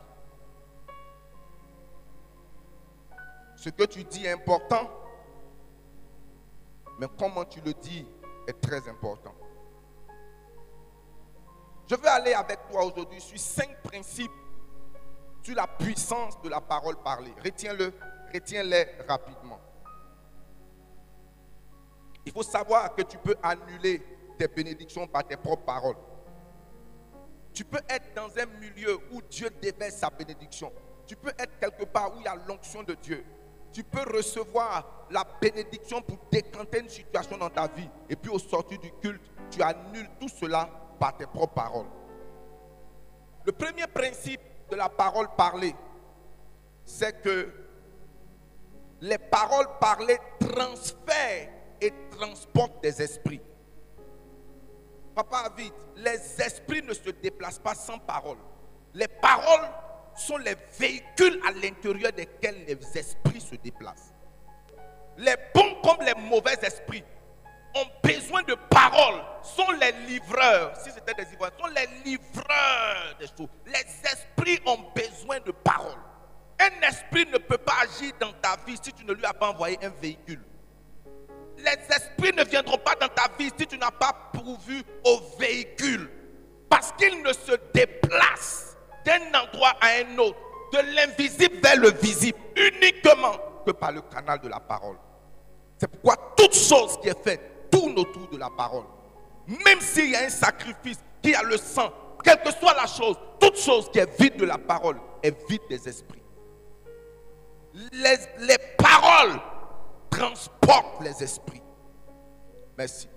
Ce 3.55 3.69
que 3.69 3.83
tu 3.83 4.03
dis 4.05 4.25
est 4.25 4.31
important, 4.31 4.89
mais 6.99 7.07
comment 7.17 7.43
tu 7.45 7.59
le 7.61 7.73
dis 7.73 8.05
est 8.47 8.61
très 8.61 8.87
important. 8.87 9.35
Je 11.89 11.95
vais 11.95 12.07
aller 12.07 12.33
avec 12.33 12.59
toi 12.69 12.85
aujourd'hui 12.85 13.19
sur 13.19 13.39
cinq 13.39 13.81
principes 13.81 14.31
sur 15.41 15.55
la 15.55 15.65
puissance 15.65 16.39
de 16.43 16.49
la 16.49 16.61
parole 16.61 16.97
parlée. 16.97 17.33
Retiens-le, 17.43 17.91
retiens-les 18.31 18.85
rapidement. 19.07 19.59
Il 22.25 22.31
faut 22.31 22.43
savoir 22.43 22.93
que 22.93 23.01
tu 23.01 23.17
peux 23.17 23.35
annuler 23.41 24.03
tes 24.37 24.47
bénédictions 24.47 25.07
par 25.07 25.25
tes 25.25 25.35
propres 25.35 25.65
paroles. 25.65 25.95
Tu 27.53 27.65
peux 27.65 27.81
être 27.89 28.13
dans 28.13 28.29
un 28.37 28.45
milieu 28.59 28.99
où 29.11 29.21
Dieu 29.23 29.49
déverse 29.59 29.95
sa 29.95 30.11
bénédiction. 30.11 30.71
Tu 31.07 31.15
peux 31.15 31.29
être 31.39 31.57
quelque 31.59 31.85
part 31.85 32.15
où 32.15 32.19
il 32.19 32.25
y 32.25 32.27
a 32.27 32.35
l'onction 32.47 32.83
de 32.83 32.93
Dieu. 32.93 33.25
Tu 33.73 33.83
peux 33.83 34.15
recevoir 34.15 35.07
la 35.09 35.23
bénédiction 35.41 36.03
pour 36.03 36.19
décanter 36.31 36.81
une 36.81 36.89
situation 36.89 37.37
dans 37.37 37.49
ta 37.49 37.67
vie. 37.67 37.89
Et 38.09 38.15
puis 38.15 38.29
au 38.29 38.37
sortir 38.37 38.77
du 38.77 38.91
culte, 39.01 39.21
tu 39.49 39.63
annules 39.63 40.09
tout 40.19 40.29
cela 40.29 40.69
par 40.99 41.15
tes 41.17 41.25
propres 41.25 41.53
paroles. 41.53 41.87
Le 43.45 43.51
premier 43.51 43.87
principe 43.87 44.41
de 44.69 44.75
la 44.75 44.89
parole 44.89 45.27
parlée, 45.35 45.75
c'est 46.85 47.21
que 47.21 47.51
les 49.01 49.17
paroles 49.17 49.67
parlées 49.79 50.19
transfèrent 50.39 51.49
et 51.81 51.93
transportent 52.11 52.83
des 52.83 53.01
esprits. 53.01 53.41
Papa, 55.15 55.51
vite, 55.57 55.73
les 55.95 56.41
esprits 56.41 56.81
ne 56.83 56.93
se 56.93 57.09
déplacent 57.09 57.59
pas 57.59 57.75
sans 57.75 57.97
parole. 57.97 58.37
Les 58.93 59.07
paroles 59.07 59.67
sont 60.15 60.37
les 60.37 60.55
véhicules 60.77 61.39
à 61.47 61.51
l'intérieur 61.51 62.11
desquels 62.11 62.65
les 62.67 62.97
esprits 62.97 63.41
se 63.41 63.55
déplacent. 63.55 64.13
Les 65.17 65.35
bons 65.53 65.75
comme 65.83 66.05
les 66.05 66.13
mauvais 66.29 66.57
esprits 66.61 67.03
ont 67.75 67.85
besoin 68.03 68.41
de 68.43 68.55
paroles, 68.69 69.21
sont 69.43 69.71
les 69.79 69.91
livreurs, 70.07 70.73
si 70.77 70.91
c'était 70.91 71.13
des 71.13 71.29
livreurs, 71.29 71.51
sont 71.59 71.67
les 71.67 71.87
livreurs 72.03 73.15
des 73.19 73.27
choses. 73.27 73.49
Les 73.65 74.09
esprits 74.11 74.59
ont 74.65 74.79
besoin 74.95 75.39
de 75.39 75.51
paroles. 75.51 75.99
Un 76.59 76.87
esprit 76.87 77.25
ne 77.31 77.37
peut 77.37 77.57
pas 77.57 77.75
agir 77.83 78.11
dans 78.19 78.33
ta 78.33 78.57
vie 78.65 78.77
si 78.81 78.91
tu 78.91 79.05
ne 79.05 79.13
lui 79.13 79.25
as 79.25 79.33
pas 79.33 79.49
envoyé 79.49 79.77
un 79.81 79.89
véhicule. 80.01 80.43
Les 81.57 81.95
esprits 81.95 82.33
ne 82.35 82.43
viendront 82.43 82.77
pas 82.77 82.95
dans 82.95 83.07
ta 83.07 83.29
vie 83.37 83.51
si 83.57 83.65
tu 83.67 83.77
n'as 83.77 83.91
pas 83.91 84.13
pourvu 84.33 84.83
au 85.05 85.21
véhicule. 85.39 86.09
Parce 86.69 86.91
qu'ils 86.93 87.21
ne 87.21 87.33
se 87.33 87.53
déplacent 87.73 88.77
d'un 89.05 89.39
endroit 89.39 89.73
à 89.81 89.87
un 90.01 90.17
autre, 90.17 90.37
de 90.73 90.95
l'invisible 90.95 91.57
vers 91.63 91.77
le 91.77 91.91
visible, 91.91 92.37
uniquement 92.55 93.37
que 93.65 93.71
par 93.71 93.91
le 93.91 94.01
canal 94.01 94.39
de 94.39 94.47
la 94.47 94.59
parole. 94.59 94.97
C'est 95.77 95.87
pourquoi 95.87 96.33
toute 96.35 96.53
chose 96.53 96.99
qui 97.01 97.07
est 97.07 97.23
faite 97.23 97.58
autour 97.87 98.27
de 98.29 98.37
la 98.37 98.49
parole. 98.49 98.85
Même 99.47 99.79
s'il 99.81 100.11
y 100.11 100.15
a 100.15 100.25
un 100.25 100.29
sacrifice, 100.29 100.99
qui 101.21 101.33
a 101.35 101.43
le 101.43 101.57
sang, 101.57 101.91
quelle 102.23 102.41
que 102.41 102.51
soit 102.51 102.73
la 102.75 102.87
chose, 102.87 103.17
toute 103.39 103.57
chose 103.57 103.89
qui 103.91 103.99
est 103.99 104.21
vide 104.21 104.37
de 104.37 104.45
la 104.45 104.57
parole 104.57 104.97
est 105.23 105.35
vide 105.49 105.61
des 105.69 105.87
esprits. 105.87 106.21
Les, 107.91 108.17
les 108.39 108.57
paroles 108.77 109.39
transportent 110.09 111.01
les 111.03 111.23
esprits. 111.23 111.61
Merci. 112.77 113.07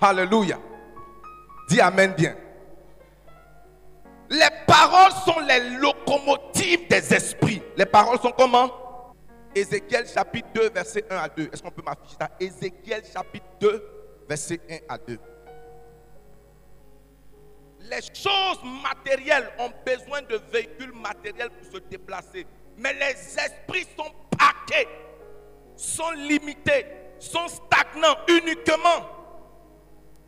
Alléluia. 0.00 0.58
Dis 1.68 1.80
Amen 1.80 2.14
bien. 2.16 2.36
Les 4.30 4.48
paroles 4.66 5.12
sont 5.24 5.40
les 5.40 5.70
locomotives 5.78 6.88
des 6.88 7.14
esprits. 7.14 7.62
Les 7.76 7.86
paroles 7.86 8.18
sont 8.20 8.32
comment? 8.36 8.70
Ézéchiel 9.54 10.06
chapitre 10.06 10.48
2, 10.54 10.70
verset 10.70 11.04
1 11.10 11.16
à 11.16 11.28
2. 11.28 11.50
Est-ce 11.52 11.62
qu'on 11.62 11.70
peut 11.70 11.82
m'afficher 11.82 12.16
ça? 12.18 12.30
Ézéchiel 12.38 13.02
chapitre 13.12 13.46
2, 13.60 13.99
verset 14.30 14.60
1 14.70 14.78
à 14.88 14.96
2. 14.96 15.18
Les 17.80 18.00
choses 18.14 18.60
matérielles 18.84 19.50
ont 19.58 19.72
besoin 19.84 20.22
de 20.22 20.36
véhicules 20.52 20.92
matériels 20.92 21.50
pour 21.50 21.72
se 21.72 21.78
déplacer. 21.78 22.46
Mais 22.76 22.92
les 22.92 23.38
esprits 23.38 23.88
sont 23.98 24.12
paqués, 24.38 24.86
sont 25.74 26.12
limités, 26.12 26.86
sont 27.18 27.48
stagnants 27.48 28.16
uniquement, 28.28 29.00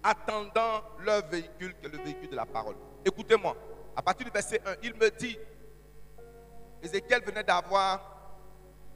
attendant 0.02 0.82
leur 0.98 1.24
véhicule 1.28 1.74
que 1.80 1.86
le 1.86 1.98
véhicule 1.98 2.30
de 2.30 2.36
la 2.36 2.46
parole. 2.46 2.74
Écoutez-moi, 3.04 3.56
à 3.94 4.02
partir 4.02 4.26
du 4.26 4.32
verset 4.32 4.60
1, 4.66 4.74
il 4.82 4.94
me 4.94 5.10
dit, 5.10 5.38
Ézéchiel 6.82 7.22
venait 7.24 7.44
d'avoir 7.44 8.00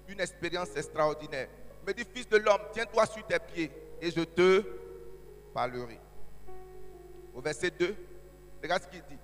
une 0.08 0.18
expérience 0.18 0.74
extraordinaire. 0.74 1.48
Il 1.82 1.86
me 1.86 1.94
dit, 1.94 2.04
fils 2.12 2.28
de 2.28 2.38
l'homme, 2.38 2.62
tiens-toi 2.72 3.06
sur 3.06 3.24
tes 3.24 3.38
pieds 3.38 3.70
et 4.00 4.10
je 4.10 4.22
te 4.22 4.85
Au 7.34 7.40
verset 7.40 7.70
2, 7.70 7.96
regarde 8.62 8.82
ce 8.82 8.88
qu'il 8.88 9.02
dit. 9.08 9.18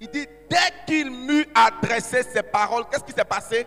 Il 0.00 0.08
dit, 0.08 0.26
dès 0.48 0.84
qu'il 0.86 1.10
m'eut 1.10 1.46
adressé 1.54 2.22
ces 2.22 2.42
paroles, 2.42 2.84
qu'est-ce 2.90 3.04
qui 3.04 3.12
s'est 3.12 3.24
passé? 3.24 3.66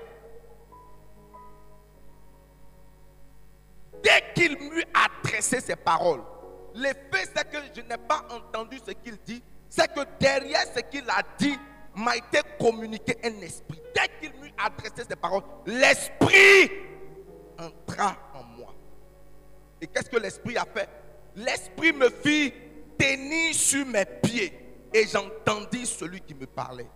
Dès 4.04 4.34
qu'il 4.36 4.58
m'eut 4.58 4.84
adressé 4.94 5.60
ces 5.62 5.76
paroles, 5.76 6.22
l'effet 6.76 7.30
c'est 7.36 7.50
que 7.50 7.58
je 7.76 7.82
n'ai 7.82 7.98
pas 7.98 8.26
entendu 8.30 8.78
ce 8.86 8.92
qu'il 8.92 9.18
dit, 9.26 9.42
c'est 9.70 9.92
que 9.94 10.02
derrière 10.20 10.66
ce 10.76 10.80
qu'il 10.82 11.10
a 11.10 11.22
dit, 11.38 11.58
m'a 11.96 12.16
été 12.16 12.42
communiqué 12.60 13.18
un 13.24 13.42
esprit. 13.42 13.82
Dès 13.96 14.08
qu'il 14.20 14.40
m'eut 14.40 14.54
adressé 14.58 15.04
ces 15.08 15.16
paroles, 15.16 15.44
l'esprit 15.66 16.72
entra 17.58 18.16
en 18.36 18.44
moi. 18.44 18.74
Et 19.82 19.88
qu'est-ce 19.88 20.10
que 20.10 20.18
l'esprit 20.18 20.58
a 20.58 20.66
fait? 20.66 20.88
L'esprit 21.38 21.94
me 21.94 22.10
fit 22.10 22.52
tenir 22.98 23.54
sur 23.54 23.86
mes 23.86 24.06
pieds 24.06 24.52
et 24.92 25.06
j'entendis 25.06 25.86
celui 25.86 26.20
qui 26.20 26.34
me 26.34 26.48
parlait. 26.48 26.90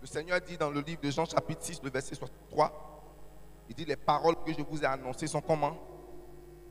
Le 0.00 0.06
Seigneur 0.08 0.40
dit 0.40 0.56
dans 0.56 0.70
le 0.70 0.80
livre 0.80 1.00
de 1.00 1.10
Jean 1.12 1.24
chapitre 1.24 1.62
6, 1.62 1.80
le 1.84 1.90
verset 1.90 2.16
63, 2.16 3.64
il 3.68 3.74
dit 3.76 3.84
les 3.84 3.94
paroles 3.94 4.34
que 4.44 4.52
je 4.52 4.62
vous 4.62 4.82
ai 4.82 4.86
annoncées 4.86 5.28
sont 5.28 5.40
comment? 5.40 5.78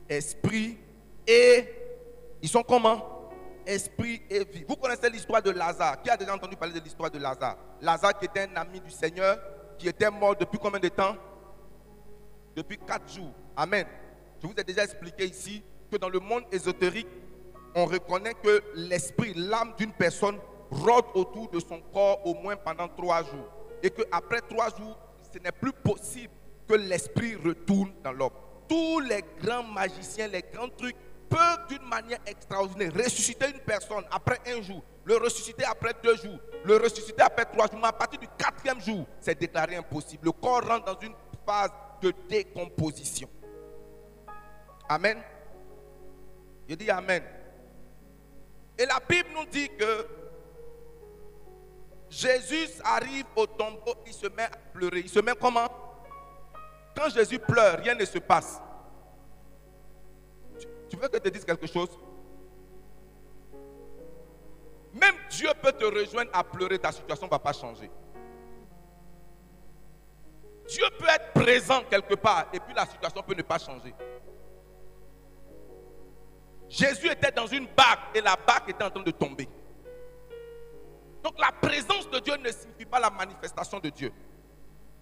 Esprit 0.06 0.78
et 1.26 1.66
ils 2.42 2.48
sont 2.50 2.62
comment? 2.62 3.30
Esprit 3.64 4.20
et 4.28 4.44
vie. 4.44 4.66
Vous 4.68 4.76
connaissez 4.76 5.08
l'histoire 5.08 5.40
de 5.40 5.50
Lazare. 5.50 6.02
Qui 6.02 6.10
a 6.10 6.16
déjà 6.18 6.34
entendu 6.34 6.56
parler 6.56 6.78
de 6.78 6.84
l'histoire 6.84 7.10
de 7.10 7.18
Lazare? 7.18 7.56
Lazare 7.80 8.18
qui 8.18 8.26
était 8.26 8.50
un 8.52 8.56
ami 8.56 8.80
du 8.82 8.90
Seigneur, 8.90 9.38
qui 9.78 9.88
était 9.88 10.10
mort 10.10 10.36
depuis 10.36 10.58
combien 10.58 10.80
de 10.80 10.88
temps? 10.88 11.16
Depuis 12.54 12.76
quatre 12.76 13.10
jours. 13.10 13.32
Amen. 13.56 13.86
Je 14.42 14.48
vous 14.48 14.54
ai 14.58 14.64
déjà 14.64 14.82
expliqué 14.82 15.24
ici 15.24 15.62
que 15.88 15.96
dans 15.96 16.08
le 16.08 16.18
monde 16.18 16.42
ésotérique, 16.50 17.06
on 17.76 17.86
reconnaît 17.86 18.34
que 18.34 18.60
l'esprit, 18.74 19.34
l'âme 19.36 19.72
d'une 19.78 19.92
personne 19.92 20.36
rôde 20.68 21.04
autour 21.14 21.48
de 21.50 21.60
son 21.60 21.80
corps 21.92 22.26
au 22.26 22.34
moins 22.34 22.56
pendant 22.56 22.88
trois 22.88 23.22
jours. 23.22 23.48
Et 23.84 23.90
qu'après 23.90 24.40
trois 24.40 24.68
jours, 24.70 24.98
ce 25.32 25.38
n'est 25.38 25.52
plus 25.52 25.72
possible 25.72 26.32
que 26.66 26.74
l'esprit 26.74 27.36
retourne 27.36 27.92
dans 28.02 28.10
l'homme. 28.10 28.32
Tous 28.68 28.98
les 28.98 29.22
grands 29.40 29.62
magiciens, 29.62 30.26
les 30.26 30.42
grands 30.52 30.68
trucs 30.70 30.96
peuvent 31.28 31.68
d'une 31.68 31.88
manière 31.88 32.18
extraordinaire 32.26 32.92
ressusciter 32.94 33.46
une 33.46 33.60
personne 33.60 34.04
après 34.10 34.40
un 34.48 34.60
jour, 34.60 34.82
le 35.04 35.18
ressusciter 35.18 35.64
après 35.64 35.92
deux 36.02 36.16
jours, 36.16 36.38
le 36.64 36.78
ressusciter 36.78 37.22
après 37.22 37.44
trois 37.44 37.68
jours. 37.68 37.78
Mais 37.80 37.88
à 37.88 37.92
partir 37.92 38.18
du 38.18 38.26
quatrième 38.36 38.80
jour, 38.80 39.06
c'est 39.20 39.38
déclaré 39.38 39.76
impossible. 39.76 40.24
Le 40.24 40.32
corps 40.32 40.66
rentre 40.66 40.86
dans 40.86 40.98
une 40.98 41.14
phase 41.46 41.70
de 42.00 42.12
décomposition. 42.28 43.28
Amen. 44.92 45.22
Je 46.68 46.74
dis 46.74 46.90
Amen. 46.90 47.22
Et 48.78 48.84
la 48.84 49.00
Bible 49.08 49.28
nous 49.34 49.46
dit 49.46 49.68
que 49.70 50.06
Jésus 52.10 52.68
arrive 52.84 53.24
au 53.36 53.46
tombeau, 53.46 53.94
il 54.06 54.12
se 54.12 54.26
met 54.28 54.42
à 54.42 54.50
pleurer. 54.72 55.00
Il 55.00 55.08
se 55.08 55.20
met 55.20 55.32
comment? 55.40 55.68
Quand 56.94 57.08
Jésus 57.08 57.38
pleure, 57.38 57.78
rien 57.78 57.94
ne 57.94 58.04
se 58.04 58.18
passe. 58.18 58.60
Tu, 60.90 60.96
veux 60.96 61.08
que 61.08 61.16
je 61.16 61.22
te 61.22 61.28
dise 61.30 61.44
quelque 61.44 61.66
chose? 61.66 61.88
Même 64.92 65.14
Dieu 65.30 65.48
peut 65.62 65.72
te 65.72 65.86
rejoindre 65.86 66.30
à 66.34 66.44
pleurer, 66.44 66.78
ta 66.78 66.92
situation 66.92 67.26
ne 67.26 67.30
va 67.30 67.38
pas 67.38 67.54
changer. 67.54 67.90
Dieu 70.68 70.84
peut 70.98 71.08
être 71.08 71.32
présent 71.32 71.82
quelque 71.88 72.14
part 72.14 72.46
et 72.52 72.60
puis 72.60 72.74
la 72.74 72.84
situation 72.84 73.22
peut 73.22 73.34
ne 73.34 73.42
pas 73.42 73.58
changer. 73.58 73.94
Jésus 76.72 77.06
était 77.10 77.30
dans 77.30 77.46
une 77.46 77.66
barque 77.66 78.16
et 78.16 78.22
la 78.22 78.34
barque 78.34 78.70
était 78.70 78.82
en 78.82 78.88
train 78.90 79.02
de 79.02 79.10
tomber. 79.10 79.46
Donc 81.22 81.38
la 81.38 81.52
présence 81.52 82.08
de 82.10 82.18
Dieu 82.18 82.34
ne 82.38 82.50
signifie 82.50 82.86
pas 82.86 82.98
la 82.98 83.10
manifestation 83.10 83.78
de 83.78 83.90
Dieu. 83.90 84.10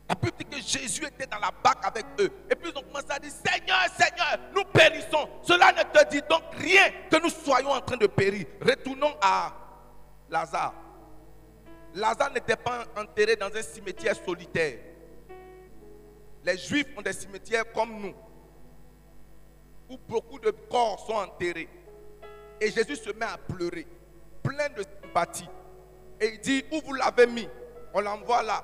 La 0.08 0.16
Bible 0.16 0.32
dit 0.36 0.44
que 0.46 0.56
Jésus 0.56 1.06
était 1.06 1.28
dans 1.28 1.38
la 1.38 1.52
barque 1.62 1.86
avec 1.86 2.04
eux. 2.18 2.28
Et 2.50 2.56
puis 2.56 2.72
ils 2.74 2.76
ont 2.76 2.82
commencé 2.82 3.06
à 3.10 3.20
dire, 3.20 3.30
Seigneur, 3.30 3.78
Seigneur, 3.96 4.38
nous 4.52 4.64
périssons. 4.64 5.28
Cela 5.42 5.70
ne 5.70 5.82
te 5.84 6.10
dit 6.10 6.20
donc 6.28 6.42
rien 6.56 6.90
que 7.08 7.22
nous 7.22 7.30
soyons 7.30 7.70
en 7.70 7.80
train 7.80 7.96
de 7.96 8.08
périr. 8.08 8.46
Retournons 8.60 9.14
à 9.22 9.52
Lazare. 10.28 10.74
Lazare 11.94 12.32
n'était 12.32 12.56
pas 12.56 12.84
enterré 12.96 13.36
dans 13.36 13.54
un 13.54 13.62
cimetière 13.62 14.16
solitaire. 14.16 14.80
Les 16.42 16.58
Juifs 16.58 16.88
ont 16.96 17.02
des 17.02 17.12
cimetières 17.12 17.70
comme 17.72 18.00
nous 18.00 18.14
où 19.90 19.98
beaucoup 20.08 20.38
de 20.38 20.50
corps 20.70 21.04
sont 21.06 21.14
enterrés. 21.14 21.68
Et 22.60 22.70
Jésus 22.70 22.96
se 22.96 23.10
met 23.10 23.26
à 23.26 23.36
pleurer, 23.36 23.86
plein 24.42 24.68
de 24.68 24.82
sympathie. 25.02 25.48
Et 26.20 26.34
il 26.34 26.40
dit, 26.40 26.64
où 26.70 26.80
vous 26.86 26.94
l'avez 26.94 27.26
mis? 27.26 27.48
On 27.92 28.00
l'envoie 28.00 28.42
là. 28.42 28.62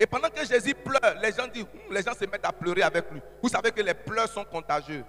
Et 0.00 0.06
pendant 0.06 0.30
que 0.30 0.44
Jésus 0.44 0.74
pleure, 0.74 1.20
les 1.20 1.32
gens 1.32 1.46
disent, 1.46 1.62
hum, 1.64 1.94
les 1.94 2.02
gens 2.02 2.14
se 2.14 2.24
mettent 2.24 2.44
à 2.44 2.52
pleurer 2.52 2.82
avec 2.82 3.10
lui. 3.10 3.20
Vous 3.42 3.48
savez 3.48 3.70
que 3.70 3.82
les 3.82 3.94
pleurs 3.94 4.28
sont 4.28 4.44
contagieux. 4.44 5.04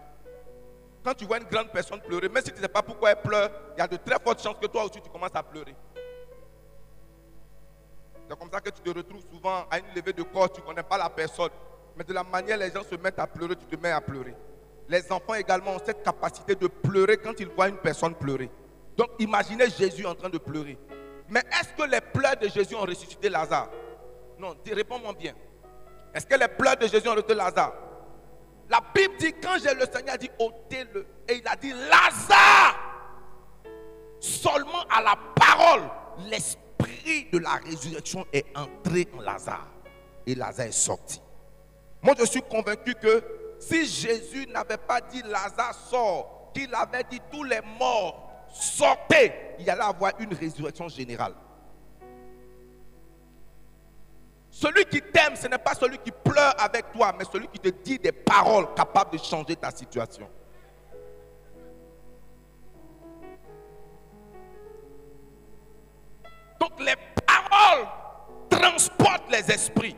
Quand 1.03 1.13
tu 1.13 1.25
vois 1.25 1.37
une 1.37 1.45
grande 1.45 1.69
personne 1.69 2.01
pleurer, 2.01 2.29
même 2.29 2.43
si 2.43 2.51
tu 2.51 2.57
ne 2.57 2.61
sais 2.61 2.67
pas 2.67 2.81
pourquoi 2.81 3.11
elle 3.11 3.21
pleure, 3.21 3.49
il 3.75 3.79
y 3.79 3.81
a 3.81 3.87
de 3.87 3.97
très 3.97 4.19
fortes 4.19 4.41
chances 4.41 4.57
que 4.59 4.67
toi 4.67 4.85
aussi 4.85 5.01
tu 5.01 5.09
commences 5.09 5.35
à 5.35 5.43
pleurer. 5.43 5.75
C'est 8.29 8.39
comme 8.39 8.49
ça 8.51 8.61
que 8.61 8.69
tu 8.69 8.81
te 8.81 8.89
retrouves 8.89 9.23
souvent 9.31 9.65
à 9.69 9.79
une 9.79 9.93
levée 9.95 10.13
de 10.13 10.23
corps, 10.23 10.51
tu 10.51 10.61
ne 10.61 10.65
connais 10.65 10.83
pas 10.83 10.97
la 10.97 11.09
personne. 11.09 11.49
Mais 11.95 12.03
de 12.03 12.13
la 12.13 12.23
manière 12.23 12.57
les 12.57 12.71
gens 12.71 12.83
se 12.83 12.95
mettent 12.95 13.19
à 13.19 13.27
pleurer, 13.27 13.55
tu 13.55 13.65
te 13.65 13.75
mets 13.81 13.91
à 13.91 13.99
pleurer. 14.01 14.35
Les 14.89 15.11
enfants 15.11 15.35
également 15.35 15.75
ont 15.75 15.81
cette 15.83 16.03
capacité 16.03 16.55
de 16.55 16.67
pleurer 16.67 17.17
quand 17.17 17.39
ils 17.39 17.47
voient 17.47 17.69
une 17.69 17.77
personne 17.77 18.15
pleurer. 18.15 18.49
Donc 18.97 19.09
imaginez 19.19 19.69
Jésus 19.69 20.05
en 20.05 20.15
train 20.15 20.29
de 20.29 20.37
pleurer. 20.37 20.77
Mais 21.29 21.41
est-ce 21.59 21.73
que 21.73 21.89
les 21.89 22.01
pleurs 22.01 22.37
de 22.37 22.47
Jésus 22.47 22.75
ont 22.75 22.81
ressuscité 22.81 23.29
Lazare? 23.29 23.69
Non, 24.37 24.55
réponds-moi 24.71 25.13
bien. 25.13 25.33
Est-ce 26.13 26.25
que 26.25 26.35
les 26.35 26.47
pleurs 26.47 26.77
de 26.77 26.87
Jésus 26.87 27.07
ont 27.07 27.11
ressuscité 27.11 27.35
Lazare? 27.35 27.73
La 28.69 28.81
Bible 28.93 29.15
dit, 29.17 29.33
quand 29.41 29.57
j'ai 29.63 29.73
le 29.73 29.85
Seigneur 29.85 30.15
a 30.15 30.17
dit 30.17 30.29
ôtez-le, 30.39 31.05
et 31.27 31.35
il 31.35 31.47
a 31.47 31.55
dit 31.55 31.71
Lazare 31.71 32.79
Seulement 34.19 34.83
à 34.89 35.01
la 35.01 35.15
parole, 35.35 35.81
l'esprit 36.29 37.27
de 37.31 37.39
la 37.39 37.55
résurrection 37.65 38.25
est 38.31 38.45
entré 38.55 39.07
en 39.17 39.21
Lazare. 39.21 39.67
Et 40.25 40.35
Lazare 40.35 40.67
est 40.67 40.71
sorti. 40.71 41.21
Moi, 42.01 42.13
je 42.17 42.25
suis 42.25 42.41
convaincu 42.41 42.95
que 42.95 43.21
si 43.67 43.85
Jésus 43.85 44.47
n'avait 44.47 44.77
pas 44.77 45.01
dit 45.01 45.21
Lazare 45.23 45.73
sort, 45.73 46.51
qu'il 46.53 46.73
avait 46.75 47.03
dit 47.09 47.19
tous 47.31 47.43
les 47.43 47.61
morts 47.79 48.23
sortez, 48.53 49.33
il 49.59 49.65
y 49.65 49.69
allait 49.69 49.81
avoir 49.81 50.13
une 50.19 50.33
résurrection 50.33 50.87
générale. 50.87 51.33
Celui 54.51 54.85
qui 54.85 55.01
t'aime, 55.01 55.35
ce 55.35 55.47
n'est 55.47 55.57
pas 55.57 55.73
celui 55.73 55.97
qui 55.97 56.11
pleure 56.11 56.53
avec 56.59 56.91
toi, 56.91 57.13
mais 57.17 57.25
celui 57.25 57.47
qui 57.47 57.59
te 57.59 57.69
dit 57.69 57.97
des 57.97 58.11
paroles 58.11 58.71
capables 58.75 59.11
de 59.11 59.17
changer 59.17 59.55
ta 59.55 59.71
situation. 59.71 60.29
Donc 66.59 66.79
les 66.79 66.95
paroles 67.25 67.87
transportent 68.49 69.31
les 69.31 69.51
esprits. 69.51 69.97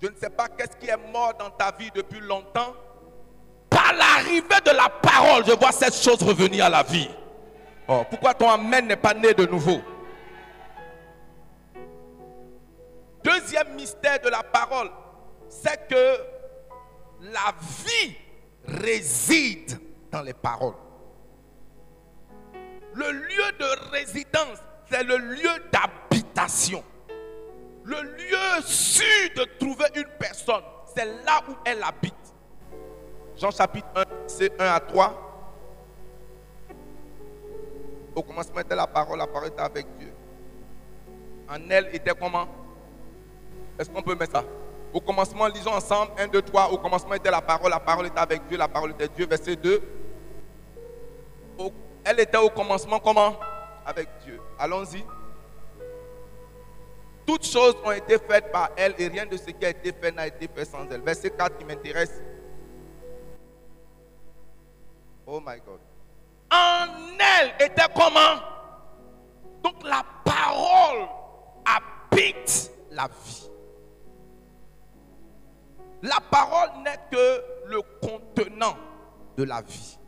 Je 0.00 0.08
ne 0.08 0.14
sais 0.16 0.30
pas 0.30 0.48
qu'est-ce 0.48 0.76
qui 0.76 0.88
est 0.88 1.12
mort 1.12 1.34
dans 1.38 1.50
ta 1.50 1.72
vie 1.72 1.90
depuis 1.94 2.20
longtemps. 2.20 2.74
Par 3.68 3.92
l'arrivée 3.92 4.60
de 4.64 4.70
la 4.70 4.88
parole, 4.88 5.44
je 5.46 5.52
vois 5.52 5.72
cette 5.72 5.94
chose 5.94 6.22
revenir 6.22 6.64
à 6.66 6.68
la 6.68 6.82
vie. 6.82 7.10
Oh, 7.88 8.02
pourquoi 8.08 8.34
ton 8.34 8.48
Amen 8.48 8.86
n'est 8.86 8.96
pas 8.96 9.14
né 9.14 9.34
de 9.34 9.46
nouveau? 9.46 9.80
Deuxième 13.24 13.74
mystère 13.74 14.20
de 14.20 14.28
la 14.28 14.42
parole, 14.42 14.90
c'est 15.48 15.88
que 15.88 16.18
la 17.20 17.54
vie 17.84 18.14
réside 18.64 19.78
dans 20.10 20.22
les 20.22 20.34
paroles. 20.34 20.74
Le 22.94 23.10
lieu 23.10 23.52
de 23.58 23.90
résidence, 23.90 24.58
c'est 24.90 25.02
le 25.02 25.16
lieu 25.16 25.50
d'habitation. 25.72 26.82
Le 27.88 28.02
lieu 28.02 28.62
sûr 28.66 29.30
de 29.34 29.44
trouver 29.58 29.86
une 29.94 30.08
personne, 30.18 30.62
c'est 30.94 31.06
là 31.06 31.40
où 31.48 31.54
elle 31.64 31.82
habite. 31.82 32.14
Jean 33.34 33.50
chapitre 33.50 33.88
1, 33.96 34.02
c'est 34.26 34.60
1 34.60 34.66
à 34.74 34.78
3. 34.78 35.24
Au 38.14 38.22
commencement 38.22 38.60
était 38.60 38.76
la 38.76 38.86
parole, 38.86 39.16
la 39.18 39.26
parole 39.26 39.48
était 39.48 39.62
avec 39.62 39.86
Dieu. 39.98 40.12
En 41.48 41.56
elle 41.70 41.88
était 41.94 42.12
comment? 42.18 42.46
Est-ce 43.78 43.88
qu'on 43.88 44.02
peut 44.02 44.14
mettre 44.16 44.32
ça? 44.32 44.44
Au 44.92 45.00
commencement, 45.00 45.46
lisons 45.46 45.72
ensemble 45.72 46.12
1, 46.18 46.26
2, 46.28 46.42
3. 46.42 46.70
Au 46.72 46.76
commencement 46.78 47.14
était 47.14 47.30
la 47.30 47.40
parole, 47.40 47.70
la 47.70 47.80
parole 47.80 48.06
était 48.06 48.18
avec 48.18 48.46
Dieu, 48.48 48.58
la 48.58 48.68
parole 48.68 48.90
était 48.90 49.08
Dieu. 49.08 49.26
Verset 49.26 49.56
2. 49.56 49.80
Au- 51.58 51.72
elle 52.04 52.20
était 52.20 52.36
au 52.36 52.50
commencement 52.50 52.98
comment? 52.98 53.34
Avec 53.86 54.08
Dieu. 54.24 54.40
Allons-y. 54.58 55.02
Toutes 57.28 57.44
choses 57.44 57.76
ont 57.84 57.92
été 57.92 58.18
faites 58.18 58.50
par 58.50 58.70
elle 58.74 58.94
et 58.96 59.06
rien 59.06 59.26
de 59.26 59.36
ce 59.36 59.50
qui 59.50 59.62
a 59.66 59.68
été 59.68 59.92
fait 59.92 60.12
n'a 60.12 60.26
été 60.26 60.48
fait 60.48 60.64
sans 60.64 60.90
elle. 60.90 61.02
Verset 61.02 61.28
4 61.28 61.58
qui 61.58 61.64
m'intéresse. 61.66 62.22
Oh 65.26 65.38
my 65.38 65.60
God. 65.60 65.78
En 66.50 66.86
elle 67.18 67.52
était 67.60 67.84
comment? 67.94 68.40
Donc 69.62 69.74
la 69.84 70.02
parole 70.24 71.06
habite 71.66 72.70
la 72.92 73.08
vie. 73.08 73.50
La 76.00 76.20
parole 76.30 76.82
n'est 76.82 76.98
que 77.10 77.44
le 77.66 77.82
contenant 78.00 78.78
de 79.36 79.44
la 79.44 79.60
vie. 79.60 79.98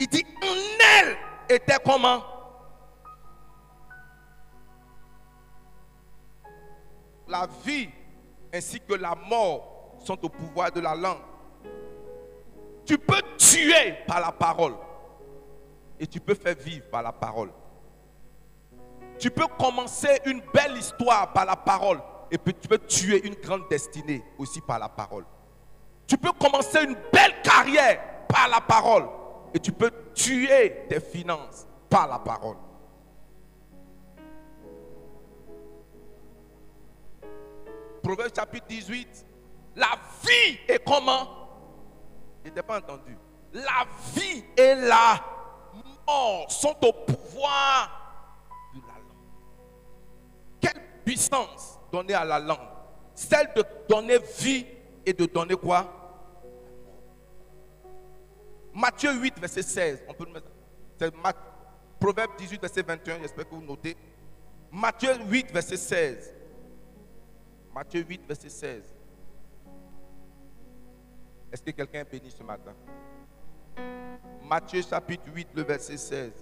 Il 0.00 0.08
dit 0.08 0.26
en 0.42 0.84
elle 0.98 1.16
était 1.48 1.78
comment? 1.86 2.33
La 7.28 7.48
vie 7.64 7.88
ainsi 8.52 8.80
que 8.80 8.94
la 8.94 9.14
mort 9.14 9.96
sont 10.04 10.22
au 10.24 10.28
pouvoir 10.28 10.70
de 10.70 10.80
la 10.80 10.94
langue. 10.94 11.22
Tu 12.84 12.98
peux 12.98 13.22
tuer 13.38 13.94
par 14.06 14.20
la 14.20 14.30
parole 14.30 14.74
et 15.98 16.06
tu 16.06 16.20
peux 16.20 16.34
faire 16.34 16.54
vivre 16.56 16.84
par 16.90 17.02
la 17.02 17.12
parole. 17.12 17.50
Tu 19.18 19.30
peux 19.30 19.46
commencer 19.58 20.20
une 20.26 20.42
belle 20.52 20.76
histoire 20.76 21.32
par 21.32 21.46
la 21.46 21.56
parole 21.56 22.00
et 22.30 22.38
tu 22.38 22.68
peux 22.68 22.78
tuer 22.78 23.26
une 23.26 23.34
grande 23.34 23.68
destinée 23.70 24.22
aussi 24.38 24.60
par 24.60 24.78
la 24.78 24.88
parole. 24.88 25.24
Tu 26.06 26.18
peux 26.18 26.32
commencer 26.32 26.82
une 26.82 26.96
belle 27.12 27.40
carrière 27.42 28.26
par 28.28 28.48
la 28.48 28.60
parole 28.60 29.08
et 29.54 29.58
tu 29.58 29.72
peux 29.72 29.90
tuer 30.14 30.84
tes 30.88 31.00
finances 31.00 31.66
par 31.88 32.08
la 32.08 32.18
parole. 32.18 32.56
Proverbe 38.04 38.32
chapitre 38.36 38.66
18. 38.68 39.26
La 39.76 39.98
vie 40.22 40.58
est 40.68 40.84
comment? 40.86 41.26
Je 42.44 42.50
n'ai 42.50 42.62
pas 42.62 42.78
entendu. 42.78 43.16
La 43.54 43.86
vie 44.14 44.44
et 44.56 44.74
la 44.74 45.24
mort 46.06 46.52
sont 46.52 46.76
au 46.84 46.92
pouvoir 46.92 48.70
de 48.74 48.80
la 48.80 48.94
langue. 48.94 49.16
Quelle 50.60 50.82
puissance 51.04 51.80
donner 51.90 52.12
à 52.12 52.24
la 52.24 52.38
langue? 52.38 52.68
Celle 53.14 53.50
de 53.56 53.64
donner 53.88 54.18
vie 54.38 54.66
et 55.06 55.14
de 55.14 55.24
donner 55.24 55.56
quoi? 55.56 55.86
Matthieu 58.74 59.14
8, 59.14 59.38
verset 59.38 59.62
16. 59.62 60.02
On 60.08 60.12
peut 60.12 60.26
mettre. 60.26 60.48
C'est 60.98 61.12
Proverbe 61.98 62.32
18, 62.36 62.60
verset 62.60 62.82
21. 62.82 63.20
J'espère 63.20 63.48
que 63.48 63.54
vous 63.54 63.62
notez. 63.62 63.96
Matthieu 64.70 65.14
8, 65.26 65.52
verset 65.52 65.76
16. 65.78 66.33
Matthieu 67.74 68.04
8, 68.08 68.22
verset 68.28 68.50
16. 68.50 68.82
Est-ce 71.52 71.62
que 71.62 71.72
quelqu'un 71.72 72.00
est 72.00 72.10
béni 72.10 72.30
ce 72.30 72.42
matin? 72.44 72.72
Matthieu 74.44 74.80
chapitre 74.80 75.24
8, 75.34 75.48
le 75.54 75.62
verset 75.62 75.96
16. 75.96 76.32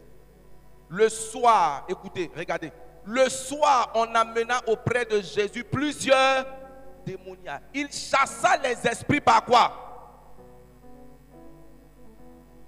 Le 0.90 1.08
soir, 1.08 1.86
écoutez, 1.88 2.30
regardez. 2.36 2.70
Le 3.06 3.30
soir, 3.30 3.90
on 3.94 4.14
amena 4.14 4.60
auprès 4.66 5.06
de 5.06 5.22
Jésus 5.22 5.64
plusieurs 5.64 6.46
démoniaques. 7.06 7.62
Il 7.72 7.90
chassa 7.90 8.58
les 8.58 8.86
esprits 8.86 9.20
par 9.20 9.42
quoi? 9.46 9.72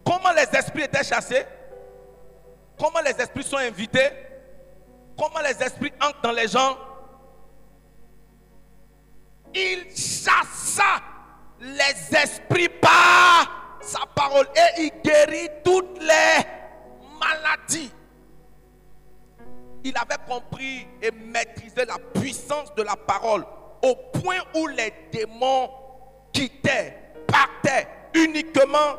Comment 0.05 0.33
les 0.33 0.59
esprits 0.59 0.85
étaient 0.85 1.05
chassés? 1.05 1.44
Comment 2.79 3.00
les 3.05 3.11
esprits 3.11 3.44
sont 3.44 3.59
invités? 3.59 4.11
Comment 5.18 5.40
les 5.40 5.62
esprits 5.62 5.92
entrent 6.00 6.22
dans 6.22 6.33
les 6.33 6.48
gens? 6.48 6.79
Il 9.54 9.86
chassa 9.94 11.00
les 11.60 12.16
esprits 12.16 12.68
par 12.68 13.78
sa 13.80 14.00
parole 14.14 14.46
et 14.54 14.82
il 14.82 14.90
guérit 15.02 15.48
toutes 15.64 16.00
les 16.00 16.44
maladies. 17.18 17.92
Il 19.84 19.96
avait 19.96 20.22
compris 20.26 20.86
et 21.02 21.10
maîtrisé 21.10 21.84
la 21.84 21.98
puissance 21.98 22.74
de 22.74 22.82
la 22.82 22.96
parole 22.96 23.44
au 23.82 23.94
point 24.18 24.38
où 24.54 24.66
les 24.68 24.92
démons 25.12 25.70
quittaient, 26.32 27.12
partaient 27.26 27.86
uniquement 28.14 28.96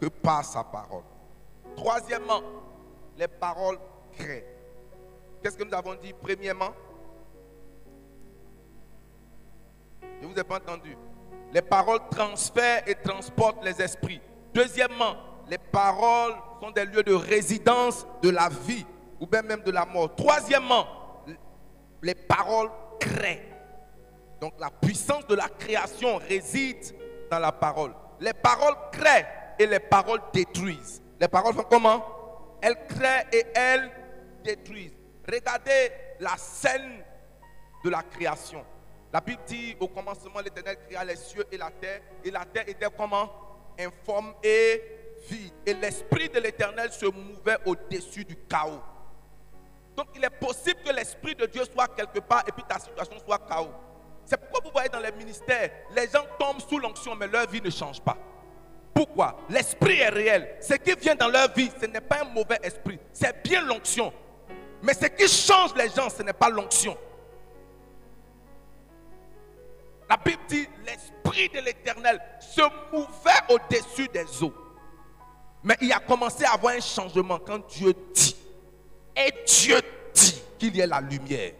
que 0.00 0.06
par 0.08 0.44
sa 0.44 0.62
parole. 0.62 1.04
Troisièmement, 1.76 2.42
les 3.16 3.28
paroles 3.28 3.78
créent. 4.18 4.44
Qu'est-ce 5.42 5.56
que 5.56 5.64
nous 5.64 5.74
avons 5.74 5.94
dit? 5.94 6.12
Premièrement, 6.12 6.72
Je 10.22 10.28
ne 10.28 10.32
vous 10.32 10.38
ai 10.38 10.44
pas 10.44 10.58
entendu. 10.58 10.96
Les 11.52 11.62
paroles 11.62 11.98
transfèrent 12.08 12.84
et 12.86 12.94
transportent 12.94 13.64
les 13.64 13.82
esprits. 13.82 14.22
Deuxièmement, 14.54 15.16
les 15.48 15.58
paroles 15.58 16.34
sont 16.60 16.70
des 16.70 16.84
lieux 16.84 17.02
de 17.02 17.12
résidence 17.12 18.06
de 18.22 18.30
la 18.30 18.48
vie 18.48 18.86
ou 19.18 19.26
bien 19.26 19.42
même 19.42 19.62
de 19.62 19.72
la 19.72 19.84
mort. 19.84 20.14
Troisièmement, 20.14 20.86
les 22.00 22.14
paroles 22.14 22.70
créent. 23.00 23.42
Donc 24.40 24.54
la 24.60 24.70
puissance 24.70 25.26
de 25.26 25.34
la 25.34 25.48
création 25.48 26.18
réside 26.18 26.94
dans 27.28 27.40
la 27.40 27.50
parole. 27.50 27.92
Les 28.20 28.32
paroles 28.32 28.76
créent 28.92 29.26
et 29.58 29.66
les 29.66 29.80
paroles 29.80 30.20
détruisent. 30.32 31.02
Les 31.20 31.26
paroles 31.26 31.54
font 31.54 31.66
comment? 31.68 32.04
Elles 32.60 32.78
créent 32.86 33.26
et 33.32 33.44
elles 33.56 33.90
détruisent. 34.44 34.94
Regardez 35.28 35.90
la 36.20 36.36
scène 36.36 37.02
de 37.84 37.90
la 37.90 38.04
création. 38.04 38.64
La 39.12 39.20
Bible 39.20 39.42
dit 39.46 39.76
au 39.78 39.88
commencement, 39.88 40.40
l'Éternel 40.40 40.78
créa 40.88 41.04
les 41.04 41.16
cieux 41.16 41.44
et 41.52 41.58
la 41.58 41.70
terre. 41.70 42.00
Et 42.24 42.30
la 42.30 42.44
terre 42.46 42.64
était 42.66 42.86
comment? 42.96 43.30
Informe 43.78 44.34
et 44.42 44.82
vide 45.28 45.52
et 45.66 45.74
l'Esprit 45.74 46.28
de 46.28 46.40
l'Éternel 46.40 46.90
se 46.90 47.06
mouvait 47.06 47.58
au-dessus 47.66 48.24
du 48.24 48.36
chaos. 48.48 48.80
Donc 49.96 50.06
il 50.16 50.24
est 50.24 50.30
possible 50.30 50.80
que 50.82 50.92
l'Esprit 50.92 51.34
de 51.34 51.46
Dieu 51.46 51.62
soit 51.64 51.88
quelque 51.88 52.20
part 52.20 52.42
et 52.48 52.52
puis 52.52 52.64
ta 52.66 52.78
situation 52.78 53.18
soit 53.24 53.38
chaos. 53.46 53.70
C'est 54.24 54.36
pourquoi 54.38 54.60
vous 54.64 54.70
voyez 54.70 54.88
dans 54.88 55.00
les 55.00 55.12
ministères, 55.12 55.70
les 55.94 56.08
gens 56.08 56.24
tombent 56.38 56.60
sous 56.60 56.78
l'onction 56.78 57.14
mais 57.14 57.26
leur 57.26 57.48
vie 57.48 57.60
ne 57.60 57.70
change 57.70 58.00
pas. 58.00 58.16
Pourquoi? 58.94 59.36
L'esprit 59.48 60.00
est 60.00 60.08
réel. 60.10 60.56
Ce 60.60 60.74
qui 60.74 60.94
vient 60.94 61.14
dans 61.14 61.28
leur 61.28 61.52
vie, 61.52 61.70
ce 61.80 61.86
n'est 61.86 62.00
pas 62.00 62.22
un 62.22 62.24
mauvais 62.24 62.58
esprit, 62.62 62.98
c'est 63.12 63.42
bien 63.42 63.62
l'onction. 63.62 64.12
Mais 64.82 64.94
ce 64.94 65.06
qui 65.06 65.28
change 65.28 65.74
les 65.76 65.88
gens, 65.88 66.10
ce 66.10 66.22
n'est 66.22 66.32
pas 66.32 66.50
l'onction. 66.50 66.96
La 70.12 70.18
Bible 70.18 70.42
dit, 70.46 70.68
l'Esprit 70.84 71.48
de 71.48 71.64
l'Éternel 71.64 72.20
se 72.38 72.60
mouvait 72.92 73.30
au-dessus 73.48 74.08
des 74.08 74.42
eaux. 74.42 74.52
Mais 75.64 75.74
il 75.80 75.90
a 75.90 76.00
commencé 76.00 76.44
à 76.44 76.52
avoir 76.52 76.74
un 76.74 76.80
changement 76.80 77.38
quand 77.38 77.66
Dieu 77.66 77.94
dit. 78.12 78.36
Et 79.16 79.32
Dieu 79.46 79.80
dit 80.12 80.42
qu'il 80.58 80.76
y 80.76 80.80
ait 80.80 80.86
la 80.86 81.00
lumière. 81.00 81.52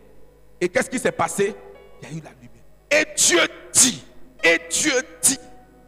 Et 0.60 0.68
qu'est-ce 0.68 0.90
qui 0.90 0.98
s'est 0.98 1.12
passé? 1.12 1.56
Il 2.02 2.08
y 2.10 2.12
a 2.12 2.14
eu 2.18 2.20
la 2.20 2.32
lumière. 2.32 2.64
Et 2.90 3.06
Dieu 3.16 3.40
dit. 3.72 4.04
Et 4.44 4.60
Dieu 4.68 5.00
dit. 5.22 5.38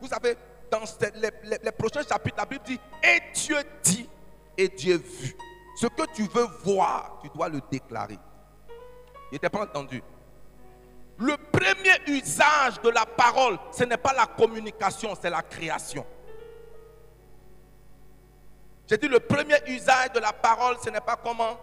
Vous 0.01 0.09
savez, 0.09 0.35
dans 0.71 0.81
les, 1.21 1.73
prochains 1.73 2.03
chapitres, 2.03 2.37
la 2.39 2.47
Bible 2.47 2.65
dit, 2.65 2.81
et 3.03 3.21
Dieu 3.35 3.59
dit, 3.83 4.09
et 4.57 4.69
Dieu 4.69 4.97
vu. 4.97 5.37
Ce 5.77 5.87
que 5.87 6.15
tu 6.15 6.23
veux 6.35 6.47
voir, 6.63 7.19
tu 7.23 7.29
dois 7.29 7.51
le 7.51 7.61
déclarer. 7.71 8.19
Il 9.31 9.35
n'était 9.35 9.51
pas 9.51 9.65
entendu. 9.65 10.03
Le 11.19 11.37
premier 11.37 11.97
usage 12.09 12.81
de 12.83 12.91
la 12.91 13.07
parole, 13.07 13.59
ce 13.73 13.85
n'est 13.85 13.97
pas 13.97 14.13
la 14.13 14.27
communication, 14.27 15.15
c'est 15.21 15.31
la 15.31 15.43
création. 15.43 16.05
J'ai 18.89 18.99
dit 18.99 19.09
le 19.09 19.21
premier 19.21 19.57
usage 19.69 20.13
de 20.13 20.19
la 20.19 20.33
parole, 20.33 20.77
ce 20.85 20.91
n'est 20.91 21.01
pas 21.01 21.17
comment? 21.17 21.57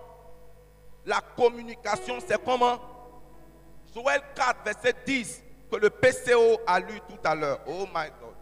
La 1.06 1.20
communication, 1.36 2.18
c'est 2.26 2.42
comment? 2.44 2.80
Joël 3.94 4.22
4, 4.36 4.64
verset 4.64 4.96
10, 5.06 5.44
que 5.70 5.76
le 5.76 5.90
PCO 5.90 6.60
a 6.66 6.80
lu 6.80 7.00
tout 7.08 7.20
à 7.24 7.36
l'heure. 7.36 7.60
Oh 7.68 7.86
my 7.94 8.08
God. 8.22 8.36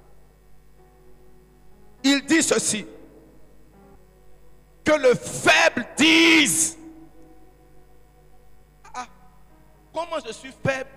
Il 2.04 2.26
dit 2.26 2.44
ceci. 2.44 2.86
Que 4.86 4.92
le 4.92 5.16
faible 5.16 5.88
dise. 5.98 6.78
Ah, 8.94 9.08
comment 9.94 10.20
je 10.26 10.32
suis 10.32 10.54
faible? 10.64 10.90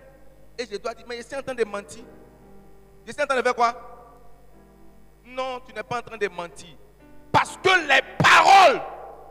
Je 0.70 0.76
dois 0.76 0.94
dire, 0.94 1.06
mais 1.08 1.18
je 1.18 1.22
suis 1.22 1.36
en 1.36 1.42
train 1.42 1.54
de 1.54 1.64
mentir. 1.64 2.04
Je 3.06 3.12
suis 3.12 3.22
en 3.22 3.26
train 3.26 3.36
de 3.36 3.42
faire 3.42 3.54
quoi? 3.54 3.74
Non, 5.24 5.60
tu 5.66 5.74
n'es 5.74 5.82
pas 5.82 5.98
en 5.98 6.02
train 6.02 6.16
de 6.16 6.28
mentir. 6.28 6.76
Parce 7.30 7.56
que 7.56 7.88
les 7.88 8.02
paroles 8.18 8.80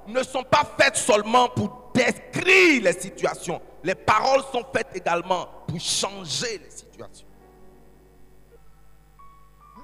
ne 0.07 0.23
sont 0.23 0.43
pas 0.43 0.63
faites 0.79 0.95
seulement 0.95 1.49
pour 1.49 1.91
décrire 1.93 2.83
les 2.83 2.93
situations. 2.93 3.61
Les 3.83 3.95
paroles 3.95 4.43
sont 4.51 4.65
faites 4.73 4.95
également 4.95 5.47
pour 5.67 5.79
changer 5.79 6.57
les 6.57 6.69
situations. 6.69 7.27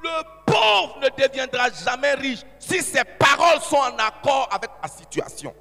Le 0.04 0.24
pauvre 0.46 1.00
ne 1.02 1.10
deviendra 1.28 1.70
jamais 1.72 2.14
riche 2.14 2.44
si 2.60 2.82
ses 2.82 3.04
paroles 3.04 3.60
sont 3.62 3.78
en 3.78 3.98
accord 3.98 4.48
avec 4.52 4.70
la 4.82 4.88
situation. 4.88 5.54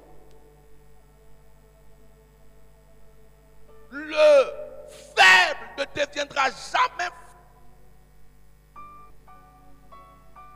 Le 3.91 4.66
faible 4.89 5.69
ne 5.77 6.05
deviendra 6.05 6.45
jamais. 6.49 7.09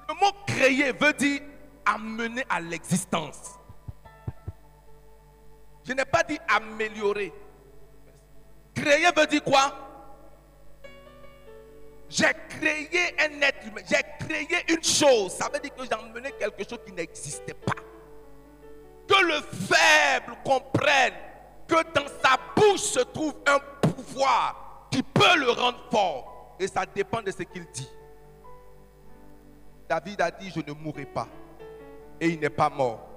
Le 0.07 0.13
mot 0.15 0.31
créer 0.45 0.91
veut 0.91 1.13
dire 1.13 1.41
amener 1.85 2.43
à 2.49 2.59
l'existence. 2.59 3.57
Je 5.83 5.93
n'ai 5.93 6.05
pas 6.05 6.23
dit 6.23 6.39
améliorer. 6.47 7.33
Créer 8.75 9.07
veut 9.15 9.27
dire 9.27 9.43
quoi? 9.43 9.73
J'ai 12.09 12.33
créé 12.49 13.15
un 13.19 13.41
être 13.41 13.65
humain. 13.65 13.81
J'ai 13.89 14.25
créé 14.25 14.65
une 14.67 14.83
chose. 14.83 15.31
Ça 15.31 15.49
veut 15.51 15.59
dire 15.59 15.73
que 15.73 15.85
j'ai 15.85 15.93
amené 15.93 16.31
quelque 16.33 16.69
chose 16.69 16.79
qui 16.85 16.91
n'existait 16.91 17.53
pas. 17.53 17.81
Que 19.07 19.23
le 19.23 19.41
faible 19.41 20.37
comprenne 20.43 21.13
que 21.67 21.81
dans 21.93 22.07
sa 22.21 22.37
bouche 22.55 22.81
se 22.81 22.99
trouve 22.99 23.35
un 23.47 23.59
pouvoir 24.01 24.87
qui 24.91 25.03
peut 25.03 25.37
le 25.37 25.51
rendre 25.51 25.79
fort. 25.89 26.55
Et 26.59 26.67
ça 26.67 26.85
dépend 26.85 27.21
de 27.21 27.31
ce 27.31 27.43
qu'il 27.43 27.65
dit. 27.71 27.89
David 29.89 30.21
a 30.21 30.31
dit, 30.31 30.49
je 30.49 30.59
ne 30.59 30.73
mourrai 30.73 31.05
pas 31.05 31.27
et 32.19 32.29
il 32.29 32.39
n'est 32.39 32.49
pas 32.49 32.69
mort. 32.69 33.07